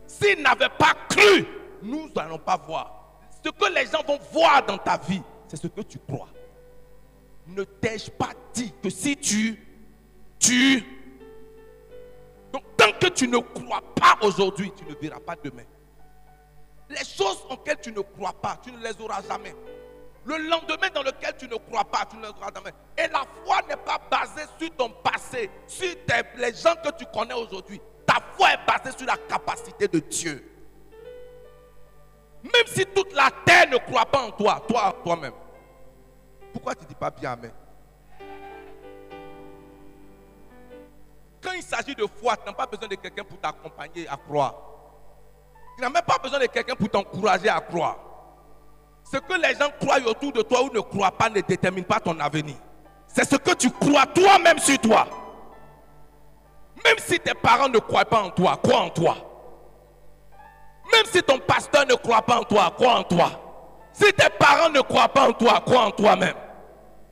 S'il 0.06 0.42
n'avait 0.42 0.70
pas 0.78 0.94
cru, 1.08 1.46
nous 1.82 2.08
n'allons 2.14 2.38
pas 2.38 2.56
voir. 2.56 3.20
Ce 3.44 3.50
que 3.50 3.72
les 3.72 3.86
gens 3.86 4.02
vont 4.06 4.18
voir 4.32 4.64
dans 4.64 4.78
ta 4.78 4.96
vie, 4.98 5.22
c'est 5.46 5.56
ce 5.56 5.66
que 5.66 5.82
tu 5.82 5.98
crois. 5.98 6.28
Ne 7.46 7.64
t'ai-je 7.64 8.10
pas 8.10 8.30
dit 8.52 8.72
que 8.82 8.90
si 8.90 9.16
tu, 9.16 9.58
tu, 10.38 10.84
donc 12.52 12.62
tant 12.76 12.92
que 12.92 13.08
tu 13.08 13.28
ne 13.28 13.38
crois 13.38 13.82
pas 13.94 14.18
aujourd'hui, 14.22 14.72
tu 14.76 14.84
ne 14.84 14.94
verras 14.94 15.20
pas 15.20 15.36
demain. 15.42 15.64
Les 16.88 17.04
choses 17.04 17.44
auxquelles 17.50 17.80
tu 17.80 17.92
ne 17.92 18.00
crois 18.00 18.32
pas, 18.32 18.58
tu 18.62 18.72
ne 18.72 18.78
les 18.78 19.00
auras 19.00 19.22
jamais. 19.22 19.54
Le 20.24 20.36
lendemain 20.48 20.88
dans 20.94 21.02
lequel 21.02 21.36
tu 21.38 21.46
ne 21.48 21.56
crois 21.56 21.84
pas, 21.84 22.04
tu 22.10 22.16
ne 22.16 22.22
les 22.22 22.28
auras 22.28 22.50
jamais. 22.54 22.72
Et 22.96 23.08
la 23.08 23.24
foi 23.44 23.60
n'est 23.68 23.76
pas 23.76 24.00
basée 24.10 24.46
sur 24.58 24.70
ton 24.76 24.90
passé, 24.90 25.50
sur 25.66 25.88
les 26.36 26.54
gens 26.54 26.74
que 26.82 26.90
tu 26.98 27.04
connais 27.12 27.34
aujourd'hui. 27.34 27.80
Ta 28.06 28.16
foi 28.36 28.52
est 28.52 28.66
basée 28.66 28.96
sur 28.96 29.06
la 29.06 29.16
capacité 29.16 29.88
de 29.88 29.98
Dieu. 29.98 30.44
Même 32.42 32.66
si 32.66 32.86
toute 32.86 33.12
la 33.14 33.30
terre 33.44 33.68
ne 33.70 33.76
croit 33.78 34.06
pas 34.06 34.22
en 34.22 34.30
toi, 34.30 34.62
toi, 34.66 34.94
toi-même. 35.02 35.34
Pourquoi 36.52 36.74
tu 36.74 36.84
ne 36.84 36.88
dis 36.88 36.94
pas 36.94 37.10
bien 37.10 37.32
Amen? 37.32 37.52
Quand 41.40 41.52
il 41.52 41.62
s'agit 41.62 41.94
de 41.94 42.06
foi, 42.06 42.36
tu 42.36 42.46
n'as 42.46 42.52
pas 42.52 42.66
besoin 42.66 42.88
de 42.88 42.94
quelqu'un 42.96 43.24
pour 43.24 43.38
t'accompagner 43.38 44.08
à 44.08 44.16
croire. 44.16 44.54
Tu 45.78 45.82
n'as 45.84 45.90
même 45.90 46.02
pas 46.02 46.18
besoin 46.18 46.40
de 46.40 46.46
quelqu'un 46.46 46.74
pour 46.74 46.88
t'encourager 46.88 47.48
à 47.48 47.60
croire. 47.60 47.98
Ce 49.04 49.16
que 49.16 49.34
les 49.34 49.54
gens 49.54 49.70
croient 49.78 50.00
autour 50.10 50.32
de 50.32 50.42
toi 50.42 50.64
ou 50.64 50.74
ne 50.74 50.80
croient 50.80 51.16
pas 51.16 51.30
ne 51.30 51.40
détermine 51.40 51.84
pas 51.84 52.00
ton 52.00 52.18
avenir. 52.18 52.56
C'est 53.06 53.24
ce 53.24 53.36
que 53.36 53.54
tu 53.54 53.70
crois 53.70 54.04
toi-même 54.06 54.58
sur 54.58 54.76
toi. 54.80 55.06
Même 56.84 56.96
si 56.98 57.20
tes 57.20 57.32
parents 57.32 57.68
ne 57.68 57.78
croient 57.78 58.04
pas 58.04 58.22
en 58.22 58.30
toi, 58.30 58.58
crois 58.60 58.80
en 58.80 58.90
toi. 58.90 59.16
Même 60.92 61.04
si 61.12 61.22
ton 61.22 61.38
pasteur 61.38 61.86
ne 61.86 61.94
croit 61.94 62.22
pas 62.22 62.40
en 62.40 62.42
toi, 62.42 62.72
crois 62.76 62.94
en 62.94 63.04
toi. 63.04 63.30
Si 63.92 64.12
tes 64.14 64.30
parents 64.30 64.70
ne 64.70 64.80
croient 64.80 65.08
pas 65.08 65.28
en 65.28 65.32
toi, 65.32 65.62
crois 65.64 65.84
en 65.84 65.90
toi-même. 65.92 66.34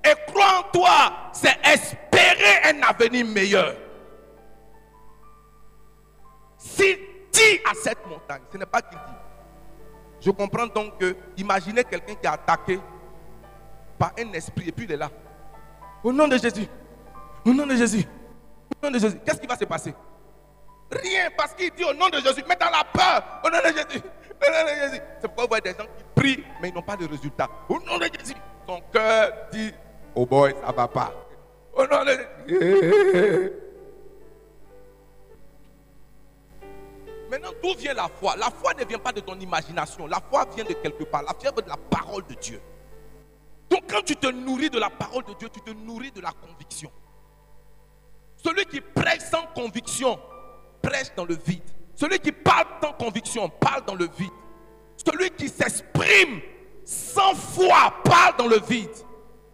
Et 0.05 0.33
croire 0.33 0.65
en 0.67 0.73
toi, 0.77 1.13
c'est 1.33 1.57
espérer 1.65 2.63
un 2.65 2.83
avenir 2.83 3.25
meilleur. 3.27 3.77
Si 6.59 7.06
à 7.65 7.75
cette 7.75 8.07
montagne, 8.07 8.43
ce 8.53 8.59
n'est 8.59 8.67
pas 8.67 8.83
qu'il 8.83 8.99
dit. 8.99 9.15
Je 10.21 10.31
comprends 10.31 10.67
donc 10.67 10.99
que, 10.99 11.17
imaginez 11.37 11.85
quelqu'un 11.85 12.15
qui 12.15 12.27
est 12.27 12.31
attaqué 12.31 12.81
par 13.99 14.13
un 14.19 14.33
esprit 14.33 14.69
et 14.69 14.73
puis 14.73 14.87
il 14.87 14.93
est 14.93 14.97
là. 14.97 15.11
Au 16.03 16.13
nom 16.13 16.29
de 16.29 16.37
Jésus. 16.37 16.67
Au 17.45 17.53
nom 17.53 17.67
de 17.67 17.77
Jésus. 17.77 18.05
Au 18.83 18.87
nom 18.87 18.93
de 18.93 18.99
Jésus. 18.99 19.19
Qu'est-ce 19.25 19.41
qui 19.41 19.47
va 19.47 19.57
se 19.57 19.65
passer? 19.65 19.95
Rien, 20.91 21.31
parce 21.37 21.55
qu'il 21.55 21.71
dit 21.73 21.85
au 21.85 21.93
nom 21.93 22.09
de 22.09 22.19
Jésus, 22.19 22.45
mais 22.49 22.57
dans 22.57 22.71
la 22.71 22.85
peur, 22.93 23.41
au 23.45 23.51
nom 23.51 23.59
de 23.59 23.77
Jésus. 23.77 24.03
Au 24.03 24.51
nom 24.51 24.65
de 24.65 24.81
Jésus. 24.81 25.03
C'est 25.21 25.29
pourquoi 25.29 25.45
vous 25.45 25.49
voyez 25.49 25.63
des 25.63 25.71
gens 25.71 25.89
qui 25.97 26.05
prient, 26.15 26.45
mais 26.61 26.69
ils 26.69 26.75
n'ont 26.75 26.83
pas 26.83 26.97
de 26.97 27.07
résultat. 27.07 27.49
Au 27.69 27.79
nom 27.81 27.99
de 27.99 28.09
Jésus. 28.19 28.37
Son 28.67 28.81
cœur 28.93 29.33
dit, 29.53 29.73
oh 30.15 30.27
boy, 30.27 30.55
ça 30.65 30.73
va 30.73 30.89
pas. 30.89 31.13
Au 31.75 31.87
nom 31.87 32.05
de 32.05 32.19
Jésus. 32.49 33.53
Maintenant, 37.31 37.51
d'où 37.63 37.75
vient 37.75 37.95
la 37.95 38.09
foi? 38.09 38.37
La 38.37 38.51
foi 38.51 38.75
ne 38.75 38.85
vient 38.85 38.99
pas 38.99 39.13
de 39.13 39.21
ton 39.21 39.39
imagination. 39.39 40.07
La 40.07 40.21
foi 40.21 40.45
vient 40.55 40.65
de 40.65 40.75
quelque 40.75 41.05
part. 41.05 41.23
La 41.23 41.33
foi 41.33 41.41
vient 41.43 41.53
de 41.53 41.69
la 41.69 41.77
parole 41.77 42.25
de 42.27 42.35
Dieu. 42.35 42.61
Donc, 43.69 43.83
quand 43.89 44.03
tu 44.05 44.15
te 44.17 44.29
nourris 44.29 44.71
de 44.71 44.79
la 44.79 44.91
parole 44.91 45.25
de 45.25 45.35
Dieu, 45.35 45.49
tu 45.49 45.61
te 45.61 45.71
nourris 45.71 46.13
de 46.13 46.21
la 46.21 46.31
conviction. 46.33 46.91
Celui 48.37 48.65
qui 48.67 48.81
prêche 48.81 49.23
sans 49.23 49.47
conviction 49.55 50.19
prêche 50.81 51.13
dans 51.17 51.25
le 51.25 51.35
vide. 51.35 51.69
Celui 51.95 52.19
qui 52.19 52.31
parle 52.31 52.67
sans 52.83 52.93
conviction 52.93 53.49
parle 53.49 53.85
dans 53.85 53.95
le 53.95 54.09
vide. 54.17 54.31
Celui 55.05 55.31
qui 55.31 55.49
s'exprime 55.49 56.41
sans 56.85 57.35
foi 57.35 57.93
parle 58.05 58.37
dans 58.37 58.47
le 58.47 58.61
vide. 58.61 58.91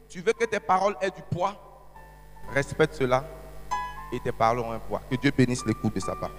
Tu 0.08 0.20
veux 0.20 0.34
que 0.34 0.44
tes 0.44 0.60
paroles 0.60 0.96
aient 1.00 1.10
du 1.10 1.22
poids? 1.30 1.54
Respecte 2.50 2.94
cela 2.94 3.24
et 4.12 4.20
tes 4.20 4.32
paroles 4.32 4.58
ont 4.58 4.72
un 4.72 4.78
poids. 4.78 5.00
Que 5.08 5.16
Dieu 5.16 5.32
bénisse 5.34 5.64
l'écoute 5.64 5.94
de 5.94 6.00
sa 6.00 6.14
part. 6.14 6.32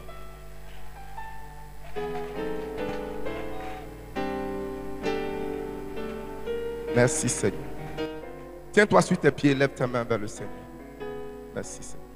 Merci 6.96 7.28
Seigneur. 7.28 7.60
Tiens-toi 8.72 9.02
sur 9.02 9.20
tes 9.20 9.32
pieds, 9.32 9.56
lève 9.56 9.74
ta 9.74 9.88
main 9.88 10.04
vers 10.04 10.18
le 10.18 10.28
Seigneur. 10.28 10.54
Merci 11.54 11.82
Seigneur. 11.82 12.08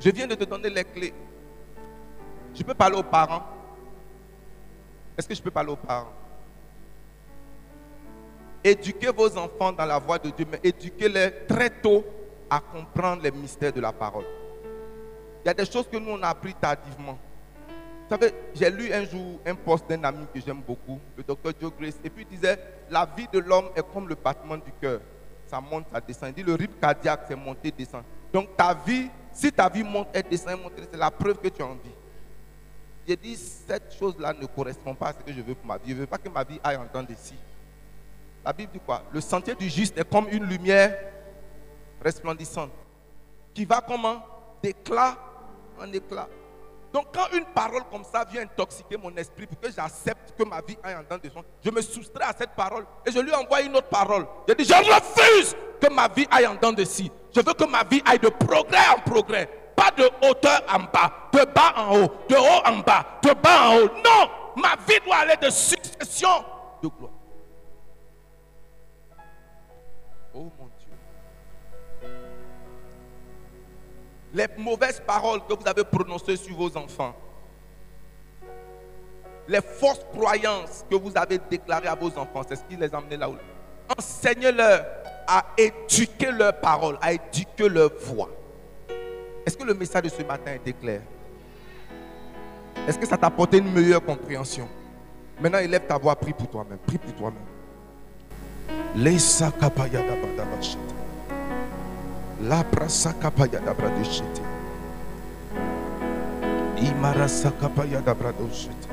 Je 0.00 0.10
viens 0.10 0.26
de 0.26 0.34
te 0.34 0.44
donner 0.44 0.70
les 0.70 0.84
clés. 0.84 1.14
Je 2.54 2.62
peux 2.62 2.74
parler 2.74 2.96
aux 2.96 3.02
parents? 3.02 3.44
Est-ce 5.16 5.26
que 5.26 5.34
je 5.34 5.42
peux 5.42 5.50
parler 5.50 5.70
aux 5.70 5.76
parents? 5.76 6.12
Éduquez 8.62 9.10
vos 9.10 9.36
enfants 9.36 9.72
dans 9.72 9.86
la 9.86 9.98
voie 9.98 10.18
de 10.18 10.30
Dieu, 10.30 10.46
mais 10.50 10.60
éduquez-les 10.62 11.46
très 11.46 11.70
tôt 11.70 12.04
à 12.50 12.60
comprendre 12.60 13.22
les 13.22 13.30
mystères 13.30 13.72
de 13.72 13.80
la 13.80 13.92
parole. 13.92 14.24
Il 15.44 15.48
y 15.48 15.50
a 15.50 15.54
des 15.54 15.64
choses 15.64 15.88
que 15.88 15.96
nous 15.96 16.10
on 16.10 16.22
a 16.22 16.34
tardivement. 16.60 17.18
Savez, 18.08 18.32
j'ai 18.54 18.70
lu 18.70 18.92
un 18.92 19.04
jour 19.04 19.40
un 19.44 19.54
post 19.54 19.88
d'un 19.88 20.02
ami 20.04 20.26
que 20.32 20.40
j'aime 20.40 20.62
beaucoup, 20.66 20.98
le 21.16 21.22
docteur 21.22 21.52
Joe 21.60 21.72
Grace, 21.78 21.98
et 22.02 22.08
puis 22.08 22.26
il 22.28 22.36
disait 22.36 22.58
La 22.90 23.06
vie 23.16 23.28
de 23.32 23.38
l'homme 23.38 23.68
est 23.76 23.82
comme 23.92 24.08
le 24.08 24.14
battement 24.14 24.56
du 24.56 24.72
cœur. 24.80 25.00
Ça 25.46 25.60
monte, 25.60 25.86
ça 25.92 26.00
descend. 26.00 26.30
Il 26.30 26.34
dit 26.34 26.42
Le 26.42 26.54
rythme 26.54 26.74
cardiaque, 26.80 27.24
c'est 27.28 27.36
monter, 27.36 27.70
descendre. 27.70 28.04
Donc 28.32 28.56
ta 28.56 28.74
vie 28.74 29.08
si 29.38 29.52
ta 29.52 29.68
vie 29.68 29.84
monte 29.84 30.08
et 30.16 30.22
descend, 30.24 30.60
monte, 30.60 30.72
c'est 30.90 30.96
la 30.98 31.12
preuve 31.12 31.38
que 31.38 31.46
tu 31.48 31.62
as 31.62 31.66
envie. 31.66 31.94
J'ai 33.06 33.16
dit, 33.16 33.36
cette 33.36 33.94
chose-là 33.96 34.32
ne 34.32 34.46
correspond 34.46 34.94
pas 34.94 35.08
à 35.08 35.12
ce 35.12 35.18
que 35.20 35.32
je 35.32 35.40
veux 35.40 35.54
pour 35.54 35.64
ma 35.64 35.78
vie. 35.78 35.90
Je 35.90 35.94
ne 35.94 36.00
veux 36.00 36.06
pas 36.06 36.18
que 36.18 36.28
ma 36.28 36.42
vie 36.42 36.58
aille 36.62 36.76
en 36.76 36.86
temps 36.86 37.04
d'ici. 37.04 37.34
La 38.44 38.52
Bible 38.52 38.72
dit 38.72 38.80
quoi? 38.80 39.04
Le 39.12 39.20
sentier 39.20 39.54
du 39.54 39.68
juste 39.68 39.96
est 39.96 40.10
comme 40.10 40.26
une 40.30 40.44
lumière 40.44 40.98
resplendissante 42.02 42.72
qui 43.54 43.64
va 43.64 43.80
comment? 43.80 44.24
D'éclat 44.62 45.16
en 45.80 45.92
éclat. 45.92 46.28
Donc 46.92 47.06
quand 47.12 47.26
une 47.36 47.44
parole 47.46 47.82
comme 47.90 48.04
ça 48.04 48.24
vient 48.24 48.42
intoxiquer 48.42 48.96
mon 48.96 49.14
esprit 49.16 49.46
pour 49.46 49.60
que 49.60 49.70
j'accepte 49.70 50.34
que 50.38 50.44
ma 50.44 50.60
vie 50.60 50.78
aille 50.82 50.96
en 50.96 51.04
temps 51.04 51.18
de 51.22 51.28
son, 51.28 51.44
je 51.64 51.70
me 51.70 51.82
soustrais 51.82 52.24
à 52.24 52.32
cette 52.36 52.52
parole 52.52 52.86
et 53.04 53.10
je 53.10 53.18
lui 53.18 53.32
envoie 53.34 53.60
une 53.62 53.76
autre 53.76 53.88
parole. 53.88 54.26
Je 54.48 54.54
dis, 54.54 54.64
je 54.64 54.72
refuse 54.74 55.54
que 55.80 55.92
ma 55.92 56.08
vie 56.08 56.26
aille 56.30 56.46
en 56.46 56.56
temps 56.56 56.72
de 56.72 56.84
ci. 56.84 57.10
Je 57.34 57.40
veux 57.40 57.52
que 57.52 57.64
ma 57.64 57.84
vie 57.84 58.02
aille 58.06 58.18
de 58.18 58.28
progrès 58.28 58.88
en 58.96 59.00
progrès. 59.00 59.48
Pas 59.76 59.90
de 59.96 60.10
hauteur 60.26 60.62
en 60.74 60.80
bas, 60.92 61.12
de 61.32 61.44
bas 61.52 61.74
en 61.76 61.96
haut, 61.96 62.10
de 62.28 62.34
haut 62.34 62.66
en 62.66 62.78
bas, 62.78 63.04
de 63.22 63.32
bas 63.34 63.68
en 63.68 63.76
haut. 63.76 63.90
Non, 64.04 64.30
ma 64.56 64.74
vie 64.88 64.98
doit 65.04 65.16
aller 65.16 65.36
de 65.40 65.50
succession 65.50 66.44
de 66.82 66.88
gloire. 66.88 67.12
Les 74.38 74.46
mauvaises 74.56 75.02
paroles 75.04 75.40
que 75.48 75.52
vous 75.52 75.66
avez 75.66 75.82
prononcées 75.82 76.36
sur 76.36 76.54
vos 76.56 76.76
enfants, 76.76 77.12
les 79.48 79.60
fausses 79.60 80.06
croyances 80.12 80.84
que 80.88 80.94
vous 80.94 81.10
avez 81.16 81.40
déclarées 81.50 81.88
à 81.88 81.96
vos 81.96 82.06
enfants, 82.16 82.42
c'est 82.48 82.54
ce 82.54 82.62
qui 82.62 82.76
les 82.76 82.94
a 82.94 82.98
amenés 82.98 83.16
là 83.16 83.28
où. 83.28 83.34
Enseignez-leur 83.98 84.86
à 85.26 85.44
éduquer 85.56 86.30
leurs 86.30 86.60
paroles, 86.60 86.98
à 87.02 87.12
éduquer 87.14 87.68
leur 87.68 87.90
voix. 87.98 88.28
Est-ce 89.44 89.56
que 89.56 89.64
le 89.64 89.74
message 89.74 90.02
de 90.02 90.08
ce 90.08 90.22
matin 90.22 90.52
était 90.54 90.72
clair 90.72 91.00
Est-ce 92.86 92.96
que 92.96 93.08
ça 93.08 93.16
t'a 93.16 93.26
apporté 93.26 93.58
une 93.58 93.72
meilleure 93.72 94.04
compréhension? 94.04 94.68
Maintenant, 95.40 95.58
élève 95.58 95.84
ta 95.84 95.98
voix, 95.98 96.14
prie 96.14 96.32
pour 96.32 96.48
toi-même, 96.48 96.78
prie 96.78 96.98
pour 96.98 97.12
toi-même. 97.16 97.42
Labrasakapayadabradishiti. 102.42 104.42
Imarasakapayadabradishiti. 106.78 108.88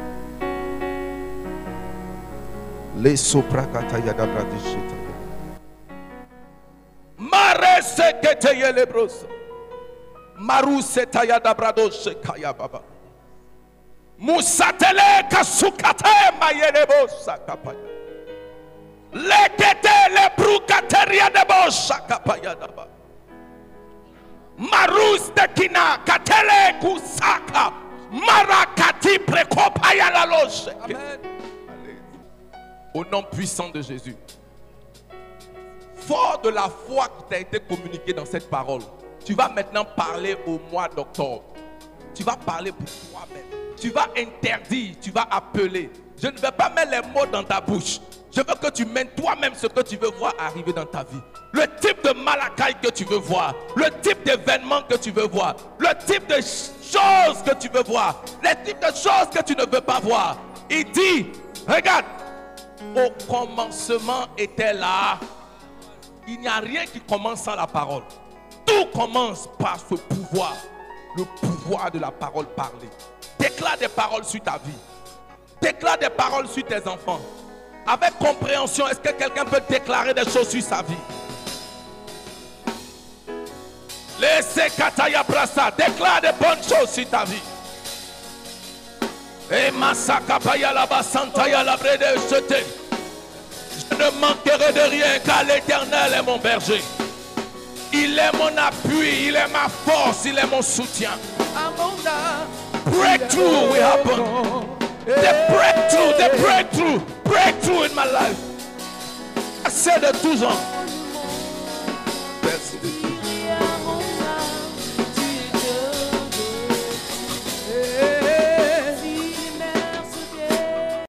Lesoprakatayadabradishiti. 2.97 4.95
Mareseketeyelebrosa. 7.17 9.27
Marusetayadabradoshe 10.37 12.15
kayababa. 12.15 12.81
Musatele 14.19 15.23
kasukate 15.29 16.31
mayelebosa 16.39 17.37
kapaya. 17.45 17.79
Lekete 19.13 20.09
lebrukateria 20.15 21.29
debosa 21.29 21.99
kapaya 22.07 22.55
dababa. 22.55 22.94
Marus 24.57 25.31
de 25.35 25.47
kina 25.53 25.97
katele 26.05 26.79
kusaka. 26.81 27.73
Marakati. 28.11 29.19
Au 32.93 33.03
nom 33.03 33.23
puissant 33.23 33.69
de 33.69 33.81
Jésus. 33.81 34.15
Fort 35.95 36.39
de 36.43 36.49
la 36.49 36.69
foi 36.69 37.07
qui 37.07 37.23
t'a 37.29 37.39
été 37.39 37.59
communiquée 37.59 38.13
dans 38.13 38.25
cette 38.25 38.49
parole, 38.49 38.81
tu 39.25 39.33
vas 39.33 39.49
maintenant 39.49 39.83
parler 39.83 40.37
au 40.45 40.59
mois 40.71 40.87
d'octobre. 40.87 41.43
Tu 42.13 42.23
vas 42.23 42.37
parler 42.37 42.71
pour 42.71 42.85
toi-même. 43.11 43.43
Tu 43.77 43.89
vas 43.89 44.07
interdire, 44.17 44.95
tu 45.01 45.11
vas 45.11 45.27
appeler. 45.29 45.89
Je 46.21 46.27
ne 46.27 46.37
vais 46.37 46.51
pas 46.51 46.69
mettre 46.69 46.91
les 46.91 47.01
mots 47.13 47.25
dans 47.25 47.43
ta 47.43 47.59
bouche. 47.59 47.99
Je 48.35 48.41
veux 48.41 48.55
que 48.55 48.69
tu 48.69 48.85
mènes 48.85 49.07
toi-même 49.15 49.53
ce 49.55 49.65
que 49.67 49.81
tu 49.81 49.95
veux 49.95 50.09
voir 50.09 50.33
arriver 50.37 50.73
dans 50.73 50.85
ta 50.85 51.03
vie. 51.03 51.21
Le 51.53 51.63
type 51.79 52.03
de 52.03 52.11
malakai 52.11 52.73
que 52.81 52.89
tu 52.89 53.05
veux 53.05 53.17
voir. 53.17 53.53
Le 53.77 53.85
type 54.01 54.25
d'événement 54.25 54.81
que 54.81 54.95
tu 54.95 55.11
veux 55.11 55.27
voir. 55.27 55.55
Le 55.79 55.87
type 56.05 56.27
de 56.27 56.35
choses 56.35 57.41
que 57.45 57.55
tu 57.57 57.69
veux 57.69 57.83
voir. 57.83 58.21
Les 58.43 58.55
types 58.65 58.81
de 58.81 58.87
choses 58.87 59.29
que 59.33 59.41
tu 59.41 59.55
ne 59.55 59.65
veux 59.65 59.79
pas 59.79 60.01
voir. 60.01 60.35
Il 60.69 60.91
dit, 60.91 61.27
regarde, 61.65 62.03
au 62.93 63.09
commencement 63.31 64.27
était 64.37 64.73
là. 64.73 65.17
Il 66.27 66.41
n'y 66.41 66.47
a 66.49 66.57
rien 66.57 66.85
qui 66.85 66.99
commence 66.99 67.43
sans 67.43 67.55
la 67.55 67.67
parole. 67.67 68.03
Tout 68.65 68.85
commence 68.93 69.47
par 69.57 69.77
ce 69.79 69.95
pouvoir. 69.95 70.55
Le 71.15 71.23
pouvoir 71.39 71.89
de 71.89 71.99
la 71.99 72.11
parole 72.11 72.47
parlée. 72.47 72.89
Déclare 73.39 73.77
des 73.77 73.87
paroles 73.87 74.25
sur 74.25 74.41
ta 74.41 74.57
vie. 74.57 74.77
Déclare 75.61 75.97
des 75.97 76.09
paroles 76.09 76.49
sur 76.49 76.63
tes 76.65 76.85
enfants. 76.85 77.21
Avec 77.87 78.17
compréhension, 78.17 78.87
est-ce 78.87 78.99
que 78.99 79.11
quelqu'un 79.11 79.45
peut 79.45 79.61
déclarer 79.69 80.13
des 80.13 80.23
choses 80.23 80.49
sur 80.49 80.61
sa 80.61 80.81
vie? 80.81 80.95
Laissez 84.19 84.71
Kataya 84.75 85.23
Brasa. 85.23 85.71
Déclare 85.77 86.21
des 86.21 86.31
bonnes 86.39 86.63
choses 86.63 86.89
sur 86.89 87.07
ta 87.09 87.25
vie. 87.25 87.41
Et 89.51 89.71
Masaka 89.71 90.39
Payalaba 90.39 91.03
Santaya 91.03 91.63
Labre 91.63 91.83
de 91.83 92.35
jeter. 92.35 92.65
Je 93.91 93.95
ne 93.95 94.09
manquerai 94.19 94.73
de 94.73 94.89
rien 94.89 95.19
car 95.23 95.43
l'éternel 95.43 96.13
est 96.17 96.23
mon 96.23 96.37
berger. 96.37 96.81
Il 97.93 98.17
est 98.17 98.35
mon 98.37 98.57
appui, 98.57 99.27
il 99.27 99.35
est 99.35 99.47
ma 99.47 99.69
force, 99.69 100.25
il 100.25 100.37
est 100.37 100.47
mon 100.47 100.61
soutien. 100.61 101.11
Breakthrough 102.85 103.71
will 103.71 103.81
happen. 103.81 104.84
The 105.05 105.45
breakthrough, 105.51 106.17
the 106.17 106.35
breakthrough, 106.41 106.99
breakthrough 107.25 107.83
in 107.83 107.93
my 107.93 108.05
life. 108.05 108.39
C'est 109.69 109.99
de 109.99 110.11
tous 110.19 110.43
ans. 110.43 110.57